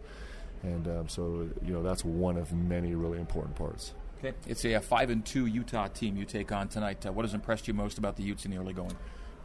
and 0.63 0.87
um, 0.87 1.09
so 1.09 1.49
you 1.63 1.73
know 1.73 1.83
that's 1.83 2.03
one 2.03 2.37
of 2.37 2.51
many 2.53 2.95
really 2.95 3.19
important 3.19 3.55
parts. 3.55 3.93
Okay, 4.19 4.35
it's 4.47 4.65
a, 4.65 4.73
a 4.73 4.81
five 4.81 5.09
and 5.09 5.25
two 5.25 5.45
Utah 5.45 5.87
team 5.87 6.17
you 6.17 6.25
take 6.25 6.51
on 6.51 6.67
tonight. 6.67 7.05
Uh, 7.05 7.11
what 7.11 7.23
has 7.23 7.33
impressed 7.33 7.67
you 7.67 7.73
most 7.73 7.97
about 7.97 8.15
the 8.15 8.23
Utes 8.23 8.45
in 8.45 8.51
the 8.51 8.57
early 8.57 8.73
going? 8.73 8.95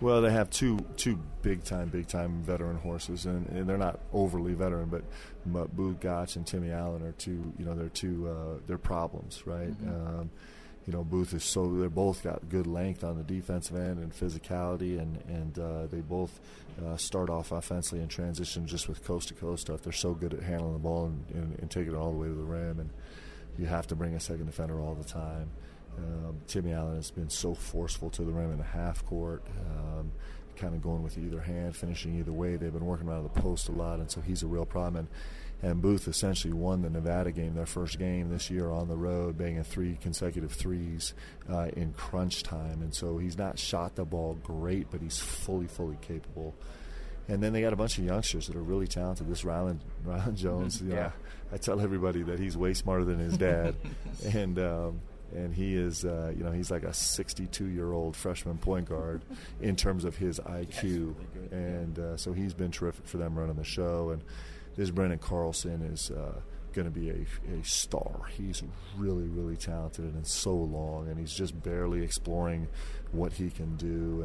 Well, 0.02 0.20
they 0.20 0.32
have 0.32 0.50
two 0.50 0.84
two 0.96 1.20
big 1.42 1.62
time, 1.62 1.88
big 1.88 2.08
time 2.08 2.42
veteran 2.42 2.76
horses, 2.76 3.24
and, 3.24 3.46
and 3.50 3.68
they're 3.68 3.78
not 3.78 4.00
overly 4.12 4.52
veteran, 4.52 4.88
but, 4.88 5.04
but 5.46 5.76
Both 5.76 6.00
Gach 6.00 6.34
and 6.34 6.44
Timmy 6.44 6.72
Allen 6.72 7.04
are 7.04 7.12
two. 7.12 7.52
You 7.56 7.64
know, 7.64 7.76
they're 7.76 7.88
two. 7.88 8.28
Uh, 8.28 8.58
they're 8.66 8.78
problems, 8.78 9.46
right? 9.46 9.70
Mm-hmm. 9.70 10.20
Um, 10.20 10.30
you 10.88 10.92
know, 10.92 11.04
Both 11.04 11.34
is 11.34 11.44
so 11.44 11.72
they're 11.78 11.88
both 11.88 12.24
got 12.24 12.48
good 12.48 12.66
length 12.66 13.04
on 13.04 13.16
the 13.16 13.22
defensive 13.22 13.76
end 13.76 13.98
and 13.98 14.12
physicality, 14.12 14.98
and 14.98 15.22
and 15.28 15.56
uh, 15.56 15.86
they 15.86 16.00
both 16.00 16.40
uh, 16.84 16.96
start 16.96 17.30
off 17.30 17.52
offensively 17.52 18.00
and 18.00 18.10
transition 18.10 18.66
just 18.66 18.88
with 18.88 19.04
coast 19.04 19.28
to 19.28 19.34
coast 19.34 19.62
stuff. 19.62 19.82
They're 19.82 19.92
so 19.92 20.14
good 20.14 20.34
at 20.34 20.42
handling 20.42 20.72
the 20.72 20.80
ball 20.80 21.06
and, 21.06 21.24
and, 21.32 21.58
and 21.60 21.70
taking 21.70 21.92
it 21.92 21.96
all 21.96 22.10
the 22.10 22.18
way 22.18 22.26
to 22.26 22.34
the 22.34 22.42
rim, 22.42 22.80
and 22.80 22.90
you 23.56 23.66
have 23.66 23.86
to 23.86 23.94
bring 23.94 24.14
a 24.14 24.20
second 24.20 24.46
defender 24.46 24.80
all 24.80 24.96
the 24.96 25.04
time. 25.04 25.50
Um, 25.98 26.40
Timmy 26.46 26.72
Allen 26.72 26.96
has 26.96 27.10
been 27.10 27.30
so 27.30 27.54
forceful 27.54 28.10
to 28.10 28.22
the 28.22 28.32
rim 28.32 28.50
in 28.52 28.58
the 28.58 28.64
half 28.64 29.04
court. 29.04 29.42
Um, 29.70 30.12
kind 30.56 30.74
of 30.74 30.82
going 30.82 31.02
with 31.02 31.16
either 31.18 31.40
hand, 31.40 31.74
finishing 31.76 32.18
either 32.18 32.32
way. 32.32 32.56
They've 32.56 32.72
been 32.72 32.86
working 32.86 33.08
around 33.08 33.24
the 33.24 33.40
post 33.40 33.68
a 33.68 33.72
lot, 33.72 33.98
and 34.00 34.10
so 34.10 34.20
he's 34.20 34.42
a 34.42 34.46
real 34.46 34.66
problem. 34.66 35.08
And, 35.62 35.70
and 35.70 35.80
Both 35.82 36.08
essentially 36.08 36.52
won 36.52 36.82
the 36.82 36.90
Nevada 36.90 37.30
game, 37.32 37.54
their 37.54 37.66
first 37.66 37.98
game 37.98 38.30
this 38.30 38.50
year 38.50 38.70
on 38.70 38.88
the 38.88 38.96
road, 38.96 39.38
banging 39.38 39.62
three 39.64 39.96
consecutive 40.00 40.52
threes 40.52 41.14
uh, 41.48 41.68
in 41.76 41.92
crunch 41.94 42.42
time. 42.42 42.82
And 42.82 42.94
so 42.94 43.18
he's 43.18 43.38
not 43.38 43.58
shot 43.58 43.94
the 43.94 44.04
ball 44.04 44.38
great, 44.42 44.90
but 44.90 45.00
he's 45.00 45.18
fully, 45.18 45.66
fully 45.68 45.96
capable. 46.02 46.54
And 47.28 47.40
then 47.42 47.52
they 47.52 47.60
got 47.60 47.72
a 47.72 47.76
bunch 47.76 47.96
of 47.98 48.04
youngsters 48.04 48.48
that 48.48 48.56
are 48.56 48.62
really 48.62 48.88
talented. 48.88 49.28
This 49.28 49.42
Rylan, 49.42 49.78
Rylan 50.04 50.34
Jones, 50.34 50.82
you 50.82 50.88
know, 50.90 50.96
Yeah. 50.96 51.10
I 51.52 51.56
tell 51.58 51.80
everybody 51.80 52.22
that 52.24 52.38
he's 52.40 52.56
way 52.56 52.74
smarter 52.74 53.04
than 53.04 53.18
his 53.20 53.36
dad, 53.38 53.76
and 54.34 54.58
um, 54.58 55.00
and 55.34 55.54
he 55.54 55.74
is, 55.74 56.04
uh, 56.04 56.32
you 56.36 56.44
know, 56.44 56.52
he's 56.52 56.70
like 56.70 56.82
a 56.82 56.92
62 56.92 57.66
year 57.66 57.92
old 57.92 58.16
freshman 58.16 58.58
point 58.58 58.88
guard 58.88 59.22
in 59.60 59.76
terms 59.76 60.04
of 60.04 60.16
his 60.16 60.38
IQ, 60.40 61.14
and 61.50 61.98
uh, 61.98 62.16
so 62.16 62.32
he's 62.32 62.54
been 62.54 62.70
terrific 62.70 63.06
for 63.06 63.18
them 63.18 63.38
running 63.38 63.56
the 63.56 63.64
show. 63.64 64.10
And 64.10 64.22
this 64.76 64.90
Branden 64.90 65.20
Carlson 65.20 65.82
is 65.82 66.10
uh, 66.10 66.40
going 66.72 66.86
to 66.86 66.90
be 66.90 67.10
a, 67.10 67.26
a 67.54 67.64
star. 67.64 68.22
He's 68.36 68.62
really, 68.96 69.28
really 69.28 69.56
talented 69.56 70.14
and 70.14 70.26
so 70.26 70.54
long, 70.54 71.08
and 71.08 71.18
he's 71.18 71.32
just 71.32 71.60
barely 71.62 72.02
exploring 72.02 72.68
what 73.12 73.32
he 73.32 73.50
can 73.50 73.76
do. 73.76 74.22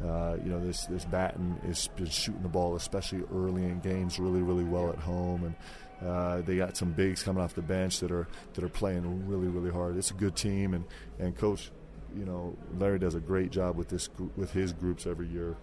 And 0.00 0.08
uh, 0.08 0.36
you 0.44 0.50
know, 0.50 0.64
this 0.64 0.86
this 0.86 1.04
Battin 1.04 1.58
has 1.66 1.88
been 1.88 2.08
shooting 2.08 2.42
the 2.42 2.48
ball, 2.48 2.76
especially 2.76 3.22
early 3.32 3.64
in 3.64 3.80
games, 3.80 4.18
really, 4.18 4.42
really 4.42 4.64
well 4.64 4.90
at 4.90 4.98
home. 4.98 5.44
And 5.44 5.54
uh, 6.04 6.42
they 6.42 6.56
got 6.56 6.76
some 6.76 6.92
bigs 6.92 7.22
coming 7.22 7.42
off 7.42 7.54
the 7.54 7.62
bench 7.62 8.00
that 8.00 8.10
are 8.10 8.28
that 8.54 8.64
are 8.64 8.68
playing 8.68 9.26
really, 9.26 9.48
really 9.48 9.70
hard. 9.70 9.96
It's 9.96 10.10
a 10.10 10.14
good 10.14 10.36
team, 10.36 10.74
and 10.74 10.84
and 11.18 11.36
coach, 11.36 11.70
you 12.16 12.24
know, 12.24 12.56
Larry 12.78 12.98
does 12.98 13.14
a 13.14 13.20
great 13.20 13.50
job 13.50 13.76
with 13.76 13.88
this 13.88 14.08
with 14.36 14.52
his 14.52 14.72
groups 14.72 15.06
every 15.06 15.28
year 15.28 15.56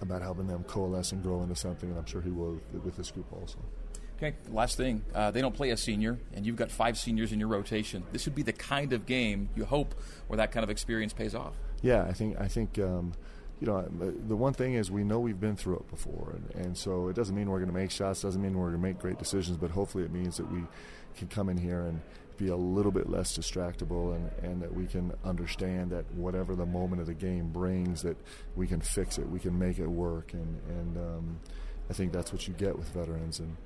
about 0.00 0.22
helping 0.22 0.46
them 0.46 0.64
coalesce 0.64 1.12
and 1.12 1.22
grow 1.22 1.42
into 1.42 1.54
something. 1.54 1.88
And 1.88 1.98
I'm 1.98 2.06
sure 2.06 2.20
he 2.20 2.30
will 2.30 2.60
with 2.84 2.96
this 2.96 3.10
group 3.10 3.26
also. 3.32 3.58
Okay, 4.16 4.36
last 4.50 4.76
thing. 4.76 5.04
Uh, 5.12 5.30
they 5.30 5.40
don't 5.40 5.54
play 5.54 5.70
a 5.70 5.76
senior, 5.76 6.18
and 6.34 6.46
you've 6.46 6.56
got 6.56 6.70
five 6.70 6.96
seniors 6.96 7.32
in 7.32 7.40
your 7.40 7.48
rotation. 7.48 8.04
This 8.12 8.26
would 8.26 8.34
be 8.34 8.42
the 8.42 8.52
kind 8.52 8.92
of 8.92 9.06
game 9.06 9.48
you 9.56 9.64
hope 9.64 9.94
where 10.28 10.36
that 10.36 10.52
kind 10.52 10.62
of 10.62 10.70
experience 10.70 11.12
pays 11.12 11.34
off. 11.34 11.54
Yeah, 11.82 12.04
I 12.04 12.12
think 12.12 12.40
I 12.40 12.48
think 12.48 12.78
um, 12.78 13.12
you 13.64 13.70
know 13.70 14.12
the 14.28 14.36
one 14.36 14.52
thing 14.52 14.74
is 14.74 14.90
we 14.90 15.04
know 15.04 15.18
we've 15.18 15.40
been 15.40 15.56
through 15.56 15.76
it 15.76 15.90
before, 15.90 16.34
and, 16.36 16.66
and 16.66 16.76
so 16.76 17.08
it 17.08 17.16
doesn't 17.16 17.34
mean 17.34 17.48
we're 17.48 17.60
going 17.60 17.70
to 17.70 17.74
make 17.74 17.90
shots, 17.90 18.20
doesn't 18.20 18.42
mean 18.42 18.52
we're 18.52 18.68
going 18.68 18.82
to 18.82 18.86
make 18.88 18.98
great 18.98 19.18
decisions, 19.18 19.56
but 19.56 19.70
hopefully 19.70 20.04
it 20.04 20.12
means 20.12 20.36
that 20.36 20.50
we 20.52 20.60
can 21.16 21.28
come 21.28 21.48
in 21.48 21.56
here 21.56 21.86
and 21.86 22.02
be 22.36 22.48
a 22.48 22.56
little 22.56 22.92
bit 22.92 23.08
less 23.08 23.38
distractible, 23.38 24.14
and, 24.14 24.30
and 24.44 24.60
that 24.60 24.74
we 24.74 24.86
can 24.86 25.12
understand 25.24 25.90
that 25.92 26.04
whatever 26.12 26.54
the 26.54 26.66
moment 26.66 27.00
of 27.00 27.06
the 27.06 27.14
game 27.14 27.48
brings, 27.52 28.02
that 28.02 28.18
we 28.54 28.66
can 28.66 28.82
fix 28.82 29.16
it, 29.16 29.26
we 29.30 29.38
can 29.38 29.58
make 29.58 29.78
it 29.78 29.86
work, 29.86 30.34
and 30.34 30.60
and 30.68 30.96
um, 30.98 31.40
I 31.88 31.94
think 31.94 32.12
that's 32.12 32.32
what 32.32 32.46
you 32.46 32.52
get 32.54 32.76
with 32.76 32.88
veterans 32.88 33.40
and. 33.40 33.56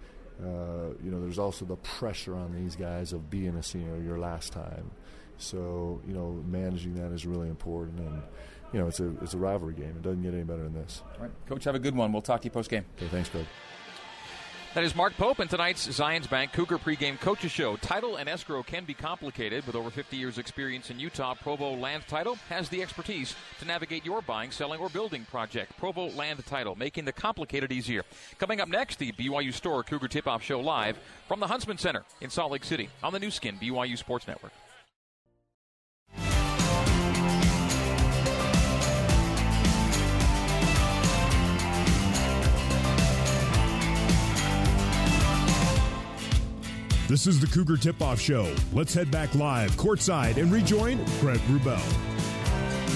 Uh, 0.40 0.94
you 1.02 1.11
know, 1.11 1.20
there's 1.20 1.40
also 1.40 1.64
the 1.64 1.74
pressure 1.78 2.37
on 2.37 2.54
these 2.54 2.76
guys 2.76 3.12
of 3.12 3.28
being 3.28 3.56
a 3.56 3.62
senior 3.62 4.00
your 4.00 4.20
last 4.20 4.52
time. 4.52 4.88
So, 5.37 6.00
you 6.06 6.14
know, 6.14 6.44
managing 6.46 6.94
that 6.94 7.11
is 7.11 7.26
really 7.26 7.48
important. 7.48 7.98
And, 7.98 8.22
you 8.72 8.78
know, 8.81 8.87
it's 8.87 9.00
a, 9.00 9.11
it's 9.22 9.35
a 9.35 9.38
rivalry 9.38 9.74
game. 9.74 9.94
It 9.96 10.02
doesn't 10.02 10.22
get 10.22 10.35
any 10.35 10.44
better 10.44 10.64
than 10.64 10.74
this. 10.74 11.02
All 11.16 11.22
right, 11.22 11.31
Coach, 11.48 11.64
have 11.64 11.74
a 11.74 11.78
good 11.78 11.94
one. 11.94 12.12
We'll 12.12 12.22
talk 12.22 12.40
to 12.42 12.44
you 12.44 12.50
post 12.50 12.70
game. 12.70 12.85
Okay, 12.96 13.09
thanks, 13.09 13.28
Greg. 13.28 13.46
That 14.74 14.85
is 14.85 14.94
Mark 14.94 15.16
Pope 15.16 15.38
and 15.38 15.48
tonight's 15.48 15.88
Zions 15.88 16.28
Bank 16.28 16.52
Cougar 16.52 16.78
pregame 16.78 17.18
coaches 17.18 17.50
show. 17.50 17.76
Title 17.76 18.16
and 18.16 18.28
escrow 18.28 18.62
can 18.62 18.85
be 18.85 18.92
complicated. 18.92 19.66
With 19.66 19.74
over 19.74 19.88
50 19.88 20.16
years' 20.16 20.37
experience 20.37 20.90
in 20.90 21.00
Utah, 21.00 21.35
Provo 21.35 21.74
Land 21.74 22.04
Title 22.07 22.37
has 22.50 22.68
the 22.68 22.83
expertise 22.83 23.35
to 23.61 23.64
navigate 23.64 24.04
your 24.04 24.20
buying, 24.20 24.50
selling, 24.50 24.78
or 24.78 24.90
building 24.90 25.24
project. 25.31 25.76
Provo 25.78 26.11
Land 26.11 26.44
Title, 26.44 26.76
making 26.76 27.07
the 27.07 27.12
complicated 27.12 27.72
easier. 27.72 28.04
Coming 28.38 28.61
up 28.61 28.68
next, 28.68 28.98
the 28.98 29.11
BYU 29.12 29.54
Store 29.54 29.83
Cougar 29.83 30.09
Tip-Off 30.09 30.42
Show 30.42 30.61
live 30.61 30.98
from 31.26 31.40
the 31.40 31.46
Huntsman 31.46 31.78
Center 31.78 32.04
in 32.20 32.28
Salt 32.28 32.52
Lake 32.52 32.64
City 32.64 32.90
on 33.02 33.14
the 33.14 33.18
Nu 33.18 33.31
Skin 33.31 33.57
BYU 33.57 33.96
Sports 33.96 34.28
Network. 34.28 34.52
This 47.08 47.26
is 47.26 47.40
the 47.40 47.46
Cougar 47.46 47.78
Tip 47.78 48.02
Off 48.02 48.20
Show. 48.20 48.54
Let's 48.74 48.92
head 48.92 49.10
back 49.10 49.34
live 49.34 49.70
courtside 49.78 50.36
and 50.36 50.52
rejoin 50.52 51.02
Greg 51.20 51.38
Wrubell. 51.48 51.80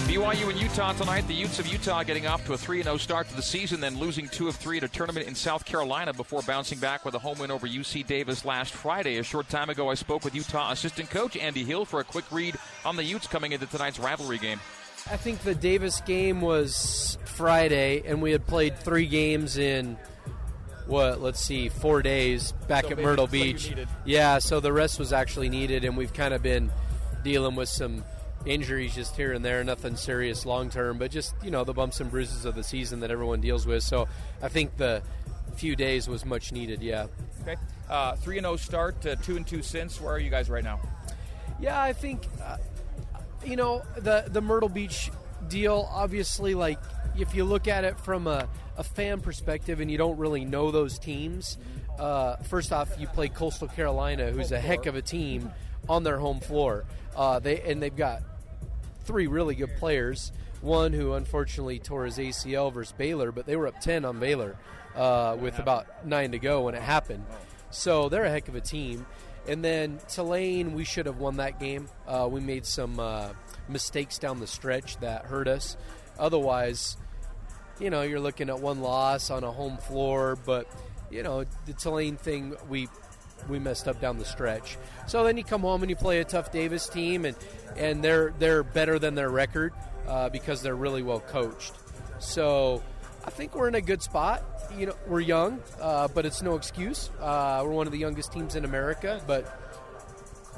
BYU 0.06 0.50
and 0.50 0.60
Utah 0.60 0.92
tonight. 0.92 1.26
The 1.26 1.32
Utes 1.32 1.58
of 1.58 1.66
Utah 1.66 2.02
getting 2.02 2.26
off 2.26 2.44
to 2.44 2.52
a 2.52 2.58
3 2.58 2.82
0 2.82 2.98
start 2.98 3.26
to 3.30 3.34
the 3.34 3.40
season, 3.40 3.80
then 3.80 3.98
losing 3.98 4.28
2 4.28 4.48
of 4.48 4.56
3 4.56 4.76
at 4.76 4.84
a 4.84 4.88
tournament 4.88 5.26
in 5.26 5.34
South 5.34 5.64
Carolina 5.64 6.12
before 6.12 6.42
bouncing 6.42 6.78
back 6.78 7.06
with 7.06 7.14
a 7.14 7.18
home 7.18 7.38
win 7.38 7.50
over 7.50 7.66
UC 7.66 8.06
Davis 8.06 8.44
last 8.44 8.74
Friday. 8.74 9.16
A 9.16 9.22
short 9.22 9.48
time 9.48 9.70
ago, 9.70 9.88
I 9.88 9.94
spoke 9.94 10.24
with 10.24 10.34
Utah 10.34 10.72
assistant 10.72 11.08
coach 11.08 11.34
Andy 11.38 11.64
Hill 11.64 11.86
for 11.86 12.00
a 12.00 12.04
quick 12.04 12.30
read 12.30 12.58
on 12.84 12.96
the 12.96 13.04
Utes 13.04 13.26
coming 13.26 13.52
into 13.52 13.64
tonight's 13.64 13.98
rivalry 13.98 14.36
game. 14.36 14.60
I 15.10 15.16
think 15.16 15.38
the 15.38 15.54
Davis 15.54 16.02
game 16.02 16.42
was 16.42 17.16
Friday, 17.24 18.02
and 18.04 18.20
we 18.20 18.30
had 18.30 18.46
played 18.46 18.76
three 18.76 19.06
games 19.06 19.56
in 19.56 19.96
what? 20.86 21.20
Let's 21.20 21.40
see, 21.40 21.68
four 21.68 22.02
days 22.02 22.52
back 22.68 22.84
So 22.84 22.90
at 22.90 22.98
Myrtle 22.98 23.26
Beach. 23.26 23.74
Yeah, 24.04 24.38
so 24.38 24.60
the 24.60 24.72
rest 24.72 24.98
was 24.98 25.12
actually 25.12 25.48
needed, 25.48 25.84
and 25.84 25.96
we've 25.96 26.12
kind 26.12 26.34
of 26.34 26.42
been 26.42 26.70
dealing 27.22 27.54
with 27.54 27.68
some 27.68 28.04
injuries 28.44 28.94
just 28.94 29.16
here 29.16 29.32
and 29.32 29.44
there. 29.44 29.62
Nothing 29.64 29.96
serious 29.96 30.44
long 30.44 30.70
term, 30.70 30.98
but 30.98 31.10
just 31.10 31.34
you 31.42 31.50
know 31.50 31.64
the 31.64 31.72
bumps 31.72 32.00
and 32.00 32.10
bruises 32.10 32.44
of 32.44 32.54
the 32.54 32.62
season 32.62 33.00
that 33.00 33.10
everyone 33.10 33.40
deals 33.40 33.66
with. 33.66 33.82
So 33.82 34.08
I 34.42 34.48
think 34.48 34.76
the 34.76 35.02
few 35.56 35.76
days 35.76 36.08
was 36.08 36.24
much 36.24 36.52
needed. 36.52 36.82
Yeah. 36.82 37.06
Okay. 37.42 37.56
Uh, 37.88 38.16
3 38.16 38.40
0 38.40 38.56
start, 38.56 39.04
uh, 39.06 39.16
2 39.16 39.36
and 39.36 39.46
2 39.46 39.62
since. 39.62 40.00
Where 40.00 40.14
are 40.14 40.18
you 40.18 40.30
guys 40.30 40.48
right 40.48 40.64
now? 40.64 40.80
Yeah, 41.60 41.80
I 41.80 41.92
think 41.92 42.26
uh, 42.42 42.56
you 43.44 43.56
know 43.56 43.82
the 43.96 44.24
the 44.28 44.40
Myrtle 44.40 44.68
Beach 44.68 45.10
deal. 45.48 45.88
Obviously, 45.92 46.54
like 46.54 46.78
if 47.18 47.34
you 47.34 47.44
look 47.44 47.68
at 47.68 47.84
it 47.84 47.98
from 48.00 48.26
a, 48.26 48.48
a 48.76 48.84
fan 48.84 49.20
perspective, 49.20 49.80
and 49.80 49.90
you 49.90 49.98
don't 49.98 50.18
really 50.18 50.44
know 50.44 50.70
those 50.70 50.98
teams. 50.98 51.58
Uh, 51.98 52.36
first 52.36 52.72
off, 52.72 52.98
you 52.98 53.06
play 53.06 53.28
Coastal 53.28 53.68
Carolina, 53.68 54.30
who's 54.30 54.52
a 54.52 54.60
heck 54.60 54.86
of 54.86 54.94
a 54.94 55.02
team 55.02 55.50
on 55.88 56.02
their 56.02 56.18
home 56.18 56.40
floor. 56.40 56.84
Uh, 57.14 57.38
they 57.38 57.60
and 57.62 57.82
they've 57.82 57.96
got 57.96 58.22
three 59.04 59.26
really 59.26 59.54
good 59.54 59.76
players. 59.76 60.32
One 60.60 60.92
who 60.92 61.14
unfortunately 61.14 61.80
tore 61.80 62.04
his 62.04 62.18
ACL 62.18 62.72
versus 62.72 62.94
Baylor, 62.96 63.32
but 63.32 63.46
they 63.46 63.56
were 63.56 63.66
up 63.66 63.80
10 63.80 64.04
on 64.04 64.20
Baylor 64.20 64.56
uh, 64.94 65.36
with 65.38 65.58
about 65.58 66.06
nine 66.06 66.32
to 66.32 66.38
go 66.38 66.62
when 66.62 66.74
it 66.74 66.82
happened. 66.82 67.26
So 67.70 68.08
they're 68.08 68.24
a 68.24 68.30
heck 68.30 68.48
of 68.48 68.54
a 68.54 68.60
team. 68.60 69.06
And 69.48 69.64
then 69.64 69.98
Tulane, 70.08 70.74
we 70.74 70.84
should 70.84 71.06
have 71.06 71.18
won 71.18 71.38
that 71.38 71.58
game. 71.58 71.88
Uh, 72.06 72.28
we 72.30 72.40
made 72.40 72.64
some 72.64 73.00
uh, 73.00 73.30
mistakes 73.68 74.18
down 74.18 74.38
the 74.38 74.46
stretch 74.46 74.98
that 74.98 75.24
hurt 75.24 75.48
us. 75.48 75.76
Otherwise, 76.16 76.96
you 77.82 77.90
know, 77.90 78.02
you're 78.02 78.20
looking 78.20 78.48
at 78.48 78.60
one 78.60 78.80
loss 78.80 79.30
on 79.30 79.42
a 79.42 79.50
home 79.50 79.76
floor, 79.76 80.38
but 80.46 80.68
you 81.10 81.22
know, 81.22 81.44
the 81.66 81.72
Tulane 81.72 82.16
thing 82.16 82.54
we 82.68 82.88
we 83.48 83.58
messed 83.58 83.88
up 83.88 84.00
down 84.00 84.18
the 84.18 84.24
stretch. 84.24 84.78
So 85.08 85.24
then 85.24 85.36
you 85.36 85.42
come 85.42 85.62
home 85.62 85.82
and 85.82 85.90
you 85.90 85.96
play 85.96 86.20
a 86.20 86.24
tough 86.24 86.52
Davis 86.52 86.88
team, 86.88 87.24
and 87.24 87.36
and 87.76 88.02
they're 88.02 88.32
they're 88.38 88.62
better 88.62 88.98
than 89.00 89.16
their 89.16 89.30
record 89.30 89.72
uh, 90.06 90.28
because 90.28 90.62
they're 90.62 90.76
really 90.76 91.02
well 91.02 91.20
coached. 91.20 91.72
So 92.20 92.82
I 93.24 93.30
think 93.30 93.56
we're 93.56 93.68
in 93.68 93.74
a 93.74 93.80
good 93.80 94.00
spot. 94.00 94.44
You 94.78 94.86
know, 94.86 94.96
we're 95.08 95.20
young, 95.20 95.60
uh, 95.80 96.06
but 96.08 96.24
it's 96.24 96.40
no 96.40 96.54
excuse. 96.54 97.10
Uh, 97.20 97.62
we're 97.64 97.72
one 97.72 97.86
of 97.86 97.92
the 97.92 97.98
youngest 97.98 98.32
teams 98.32 98.54
in 98.54 98.64
America, 98.64 99.20
but 99.26 99.58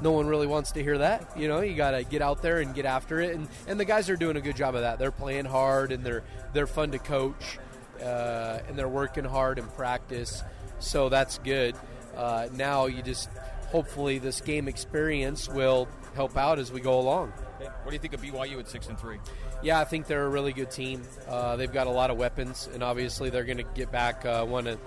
no 0.01 0.11
one 0.11 0.27
really 0.27 0.47
wants 0.47 0.71
to 0.73 0.83
hear 0.83 0.97
that. 0.97 1.37
You 1.37 1.47
know, 1.47 1.61
you 1.61 1.75
got 1.75 1.91
to 1.91 2.03
get 2.03 2.21
out 2.21 2.41
there 2.41 2.59
and 2.59 2.73
get 2.73 2.85
after 2.85 3.19
it, 3.19 3.35
and, 3.35 3.47
and 3.67 3.79
the 3.79 3.85
guys 3.85 4.09
are 4.09 4.17
doing 4.17 4.37
a 4.37 4.41
good 4.41 4.55
job 4.55 4.75
of 4.75 4.81
that. 4.81 4.99
They're 4.99 5.11
playing 5.11 5.45
hard 5.45 5.91
and 5.91 6.03
they're 6.03 6.23
they're 6.53 6.67
fun 6.67 6.91
to 6.91 6.99
coach, 6.99 7.57
uh, 8.01 8.59
and 8.67 8.77
they're 8.77 8.89
working 8.89 9.25
hard 9.25 9.59
in 9.59 9.65
practice, 9.67 10.43
so 10.79 11.09
that's 11.09 11.37
good. 11.39 11.75
Uh, 12.15 12.47
now 12.53 12.85
you 12.85 13.01
just 13.01 13.29
hopefully 13.67 14.19
this 14.19 14.41
game 14.41 14.67
experience 14.67 15.49
will 15.49 15.87
help 16.15 16.37
out 16.37 16.59
as 16.59 16.71
we 16.71 16.79
go 16.79 16.99
along. 16.99 17.29
What 17.59 17.89
do 17.89 17.93
you 17.93 17.99
think 17.99 18.13
of 18.13 18.21
BYU 18.21 18.59
at 18.59 18.69
6 18.69 18.87
and 18.87 18.99
3? 18.99 19.17
Yeah, 19.61 19.79
I 19.79 19.85
think 19.85 20.07
they're 20.07 20.25
a 20.25 20.29
really 20.29 20.53
good 20.53 20.71
team. 20.71 21.03
Uh, 21.27 21.55
they've 21.55 21.71
got 21.71 21.87
a 21.87 21.91
lot 21.91 22.09
of 22.11 22.17
weapons, 22.17 22.69
and 22.73 22.83
obviously 22.83 23.29
they're 23.29 23.43
going 23.43 23.57
to 23.57 23.63
get 23.63 23.91
back 23.91 24.25
uh, 24.25 24.45
one 24.45 24.67
of 24.67 24.79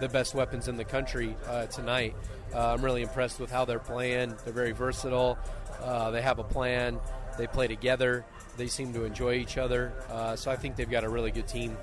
the 0.00 0.08
best 0.08 0.34
weapons 0.34 0.68
in 0.68 0.76
the 0.76 0.84
country 0.84 1.36
uh, 1.46 1.66
tonight. 1.66 2.14
Uh, 2.54 2.74
I'm 2.74 2.84
really 2.84 3.02
impressed 3.02 3.40
with 3.40 3.50
how 3.50 3.64
they're 3.64 3.78
playing. 3.78 4.36
They're 4.44 4.52
very 4.52 4.72
versatile. 4.72 5.38
Uh, 5.82 6.10
they 6.10 6.22
have 6.22 6.38
a 6.38 6.44
plan. 6.44 7.00
They 7.36 7.46
play 7.46 7.66
together. 7.66 8.24
They 8.56 8.68
seem 8.68 8.92
to 8.94 9.04
enjoy 9.04 9.34
each 9.34 9.58
other. 9.58 9.92
Uh, 10.08 10.36
so 10.36 10.50
I 10.50 10.56
think 10.56 10.76
they've 10.76 10.90
got 10.90 11.04
a 11.04 11.08
really 11.08 11.30
good 11.30 11.48
team. 11.48 11.76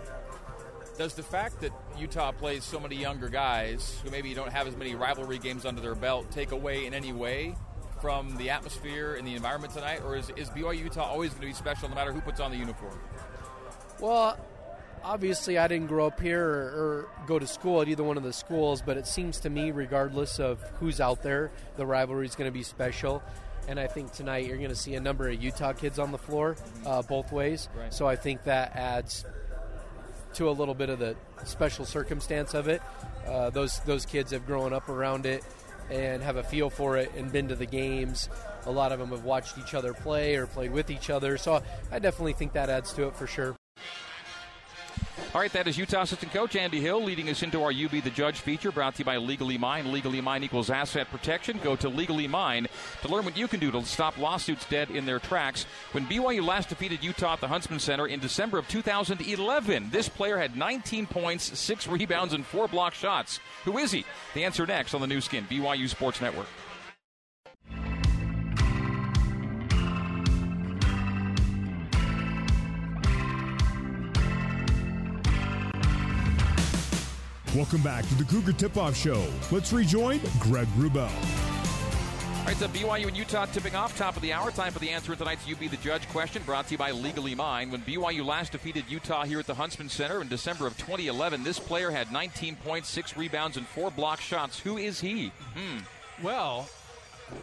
Does 0.97 1.13
the 1.13 1.23
fact 1.23 1.61
that 1.61 1.71
Utah 1.97 2.31
plays 2.31 2.63
so 2.63 2.79
many 2.79 2.95
younger 2.95 3.27
guys 3.27 3.99
who 4.03 4.11
maybe 4.11 4.33
don't 4.33 4.51
have 4.51 4.67
as 4.67 4.75
many 4.75 4.95
rivalry 4.95 5.39
games 5.39 5.65
under 5.65 5.81
their 5.81 5.95
belt 5.95 6.31
take 6.31 6.51
away 6.51 6.85
in 6.85 6.93
any 6.93 7.11
way 7.11 7.55
from 8.01 8.35
the 8.37 8.49
atmosphere 8.49 9.15
and 9.15 9.27
the 9.27 9.35
environment 9.35 9.73
tonight? 9.73 10.01
Or 10.05 10.15
is, 10.15 10.29
is 10.35 10.49
BYU 10.49 10.79
Utah 10.79 11.03
always 11.03 11.31
going 11.31 11.41
to 11.41 11.47
be 11.47 11.53
special 11.53 11.89
no 11.89 11.95
matter 11.95 12.13
who 12.13 12.21
puts 12.21 12.39
on 12.39 12.51
the 12.51 12.57
uniform? 12.57 12.97
Well, 13.99 14.37
obviously 15.03 15.57
I 15.57 15.67
didn't 15.67 15.87
grow 15.87 16.07
up 16.07 16.19
here 16.19 16.43
or, 16.43 16.53
or, 16.53 17.09
go 17.27 17.39
to 17.39 17.47
school 17.47 17.81
at 17.81 17.87
either 17.87 18.03
one 18.03 18.17
of 18.17 18.23
the 18.23 18.33
schools, 18.33 18.81
but 18.81 18.97
it 18.97 19.07
seems 19.07 19.39
to 19.41 19.49
me, 19.49 19.71
regardless 19.71 20.39
of 20.39 20.61
who's 20.79 20.99
out 20.99 21.23
there, 21.23 21.51
the 21.77 21.85
rivalry 21.85 22.25
is 22.25 22.35
going 22.35 22.47
to 22.47 22.53
be 22.53 22.63
special. 22.63 23.21
And 23.67 23.79
I 23.79 23.87
think 23.87 24.11
tonight 24.11 24.47
you're 24.47 24.57
going 24.57 24.69
to 24.69 24.75
see 24.75 24.95
a 24.95 24.99
number 24.99 25.29
of 25.29 25.41
Utah 25.41 25.73
kids 25.73 25.99
on 25.99 26.11
the 26.11 26.17
floor 26.17 26.55
uh, 26.85 27.01
both 27.03 27.31
ways. 27.31 27.69
Right. 27.77 27.93
So 27.93 28.07
I 28.07 28.15
think 28.15 28.43
that 28.45 28.75
adds 28.75 29.23
to 30.33 30.49
a 30.49 30.51
little 30.51 30.73
bit 30.73 30.89
of 30.89 30.99
the 30.99 31.15
special 31.45 31.85
circumstance 31.85 32.53
of 32.53 32.67
it. 32.67 32.81
Uh, 33.27 33.49
those 33.51 33.79
those 33.81 34.05
kids 34.05 34.31
have 34.31 34.47
grown 34.47 34.73
up 34.73 34.89
around 34.89 35.25
it 35.25 35.43
and 35.91 36.23
have 36.23 36.37
a 36.37 36.43
feel 36.43 36.69
for 36.69 36.97
it 36.97 37.11
and 37.15 37.31
been 37.31 37.49
to 37.49 37.55
the 37.55 37.65
games. 37.65 38.29
A 38.65 38.71
lot 38.71 38.91
of 38.91 38.99
them 38.99 39.09
have 39.09 39.25
watched 39.25 39.57
each 39.57 39.73
other 39.73 39.93
play 39.93 40.35
or 40.35 40.47
played 40.47 40.71
with 40.71 40.89
each 40.89 41.09
other. 41.09 41.37
So 41.37 41.61
I 41.91 41.99
definitely 41.99 42.33
think 42.33 42.53
that 42.53 42.69
adds 42.69 42.93
to 42.93 43.07
it 43.07 43.15
for 43.15 43.27
sure. 43.27 43.55
All 45.33 45.39
right, 45.39 45.53
that 45.53 45.65
is 45.65 45.77
Utah 45.77 46.01
assistant 46.01 46.33
coach 46.33 46.57
Andy 46.57 46.81
Hill 46.81 47.01
leading 47.01 47.29
us 47.29 47.41
into 47.41 47.63
our 47.63 47.71
UB 47.71 48.03
the 48.03 48.09
Judge 48.09 48.41
feature 48.41 48.69
brought 48.69 48.95
to 48.95 48.99
you 48.99 49.05
by 49.05 49.15
Legally 49.15 49.57
Mine. 49.57 49.89
Legally 49.89 50.19
Mine 50.19 50.43
equals 50.43 50.69
asset 50.69 51.09
protection. 51.09 51.57
Go 51.63 51.77
to 51.77 51.87
Legally 51.87 52.27
Mine 52.27 52.67
to 53.01 53.07
learn 53.07 53.23
what 53.23 53.37
you 53.37 53.47
can 53.47 53.61
do 53.61 53.71
to 53.71 53.81
stop 53.85 54.17
lawsuits 54.17 54.65
dead 54.65 54.91
in 54.91 55.05
their 55.05 55.19
tracks. 55.19 55.65
When 55.93 56.05
BYU 56.05 56.45
last 56.45 56.67
defeated 56.67 57.01
Utah 57.01 57.35
at 57.35 57.39
the 57.39 57.47
Huntsman 57.47 57.79
Center 57.79 58.07
in 58.07 58.19
December 58.19 58.57
of 58.57 58.67
2011, 58.67 59.89
this 59.89 60.09
player 60.09 60.37
had 60.37 60.57
19 60.57 61.05
points, 61.05 61.57
six 61.57 61.87
rebounds, 61.87 62.33
and 62.33 62.45
four 62.45 62.67
block 62.67 62.93
shots. 62.93 63.39
Who 63.63 63.77
is 63.77 63.93
he? 63.93 64.03
The 64.33 64.43
answer 64.43 64.65
next 64.65 64.93
on 64.93 64.99
the 64.99 65.07
Nu 65.07 65.21
Skin, 65.21 65.45
BYU 65.49 65.87
Sports 65.87 66.19
Network. 66.19 66.47
Welcome 77.55 77.81
back 77.81 78.07
to 78.07 78.15
the 78.15 78.23
Cougar 78.23 78.53
Tip 78.53 78.77
Off 78.77 78.95
Show. 78.95 79.27
Let's 79.51 79.73
rejoin 79.73 80.21
Greg 80.39 80.69
Wrubell. 80.77 81.11
All 82.39 82.45
right, 82.45 82.55
so 82.55 82.69
BYU 82.69 83.07
and 83.07 83.17
Utah 83.17 83.45
tipping 83.45 83.75
off, 83.75 83.97
top 83.97 84.15
of 84.15 84.21
the 84.21 84.31
hour. 84.31 84.51
Time 84.51 84.71
for 84.71 84.79
the 84.79 84.89
answer 84.89 85.11
in 85.11 85.17
tonight's 85.17 85.45
UB 85.51 85.69
the 85.69 85.75
Judge 85.75 86.07
question, 86.07 86.41
brought 86.45 86.67
to 86.67 86.71
you 86.71 86.77
by 86.77 86.91
Legally 86.91 87.35
Mine. 87.35 87.69
When 87.69 87.81
BYU 87.81 88.25
last 88.25 88.53
defeated 88.53 88.85
Utah 88.87 89.25
here 89.25 89.37
at 89.37 89.47
the 89.47 89.53
Huntsman 89.53 89.89
Center 89.89 90.21
in 90.21 90.29
December 90.29 90.65
of 90.65 90.77
2011, 90.77 91.43
this 91.43 91.59
player 91.59 91.91
had 91.91 92.09
19 92.09 92.55
points, 92.55 92.87
six 92.87 93.17
rebounds, 93.17 93.57
and 93.57 93.67
four 93.67 93.91
block 93.91 94.21
shots. 94.21 94.57
Who 94.57 94.77
is 94.77 95.01
he? 95.01 95.33
Hmm. 95.53 95.79
Well, 96.23 96.69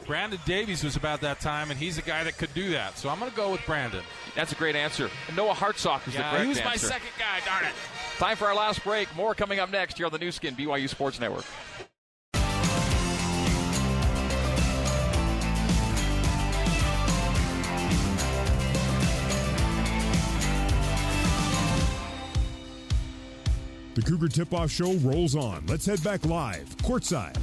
Brandon 0.06 0.40
Davies 0.46 0.82
was 0.84 0.96
about 0.96 1.20
that 1.20 1.38
time, 1.40 1.70
and 1.70 1.78
he's 1.78 1.98
a 1.98 2.02
guy 2.02 2.24
that 2.24 2.38
could 2.38 2.54
do 2.54 2.70
that. 2.70 2.96
So 2.96 3.10
I'm 3.10 3.18
going 3.18 3.30
to 3.30 3.36
go 3.36 3.52
with 3.52 3.60
Brandon. 3.66 4.02
That's 4.34 4.52
a 4.52 4.56
great 4.56 4.74
answer. 4.74 5.10
Noah 5.36 5.52
Hartsock 5.52 6.08
is 6.08 6.14
yeah, 6.14 6.22
the 6.22 6.28
correct 6.30 6.42
he 6.44 6.48
was 6.48 6.58
answer. 6.58 6.70
my 6.70 6.76
second 6.76 7.10
guy. 7.18 7.40
Darn 7.44 7.66
it. 7.66 7.74
Time 8.18 8.36
for 8.36 8.48
our 8.48 8.54
last 8.54 8.82
break. 8.82 9.14
More 9.14 9.32
coming 9.32 9.60
up 9.60 9.70
next 9.70 9.96
here 9.96 10.06
on 10.06 10.10
the 10.10 10.18
Nu 10.18 10.32
Skin 10.32 10.56
BYU 10.56 10.88
Sports 10.88 11.20
Network. 11.20 11.44
The 23.94 24.02
Cougar 24.02 24.28
Tip 24.28 24.52
Off 24.52 24.70
Show 24.72 24.94
rolls 24.94 25.36
on. 25.36 25.64
Let's 25.66 25.86
head 25.86 26.02
back 26.02 26.24
live, 26.24 26.66
courtside 26.78 27.36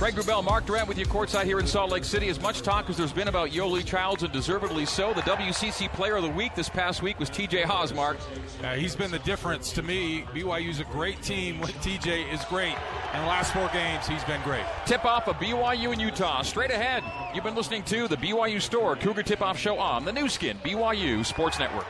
Greg 0.00 0.14
Wrubell, 0.14 0.42
Mark 0.42 0.64
Durrant 0.64 0.88
with 0.88 0.96
you 0.96 1.04
courtside 1.04 1.44
here 1.44 1.60
in 1.60 1.66
Salt 1.66 1.90
Lake 1.90 2.04
City. 2.04 2.30
As 2.30 2.40
much 2.40 2.62
talk 2.62 2.88
as 2.88 2.96
there's 2.96 3.12
been 3.12 3.28
about 3.28 3.50
Yoeli 3.50 3.84
Childs, 3.84 4.22
and 4.22 4.32
deservedly 4.32 4.86
so, 4.86 5.12
the 5.12 5.20
WCC 5.20 5.92
Player 5.92 6.16
of 6.16 6.22
the 6.22 6.30
Week 6.30 6.54
this 6.54 6.70
past 6.70 7.02
week 7.02 7.20
was 7.20 7.28
TJ 7.28 7.64
Haws, 7.64 7.92
Mark. 7.92 8.16
Uh, 8.64 8.76
he's 8.76 8.96
been 8.96 9.10
the 9.10 9.18
difference 9.18 9.72
to 9.72 9.82
me. 9.82 10.22
BYU's 10.32 10.80
a 10.80 10.84
great 10.84 11.20
team 11.20 11.60
when 11.60 11.68
TJ 11.72 12.32
is 12.32 12.42
great. 12.46 12.74
In 13.12 13.20
the 13.20 13.26
last 13.26 13.52
four 13.52 13.68
games, 13.74 14.06
he's 14.06 14.24
been 14.24 14.40
great. 14.40 14.64
Tip 14.86 15.04
off 15.04 15.28
of 15.28 15.36
BYU 15.36 15.92
and 15.92 16.00
Utah. 16.00 16.40
Straight 16.40 16.70
ahead, 16.70 17.04
you've 17.34 17.44
been 17.44 17.54
listening 17.54 17.82
to 17.82 18.08
the 18.08 18.16
BYU 18.16 18.58
Store 18.58 18.96
Cougar 18.96 19.24
Tip 19.24 19.42
Off 19.42 19.58
Show 19.58 19.78
on 19.78 20.06
the 20.06 20.12
Nu 20.14 20.30
Skin, 20.30 20.56
BYU 20.64 21.26
Sports 21.26 21.58
Network. 21.58 21.86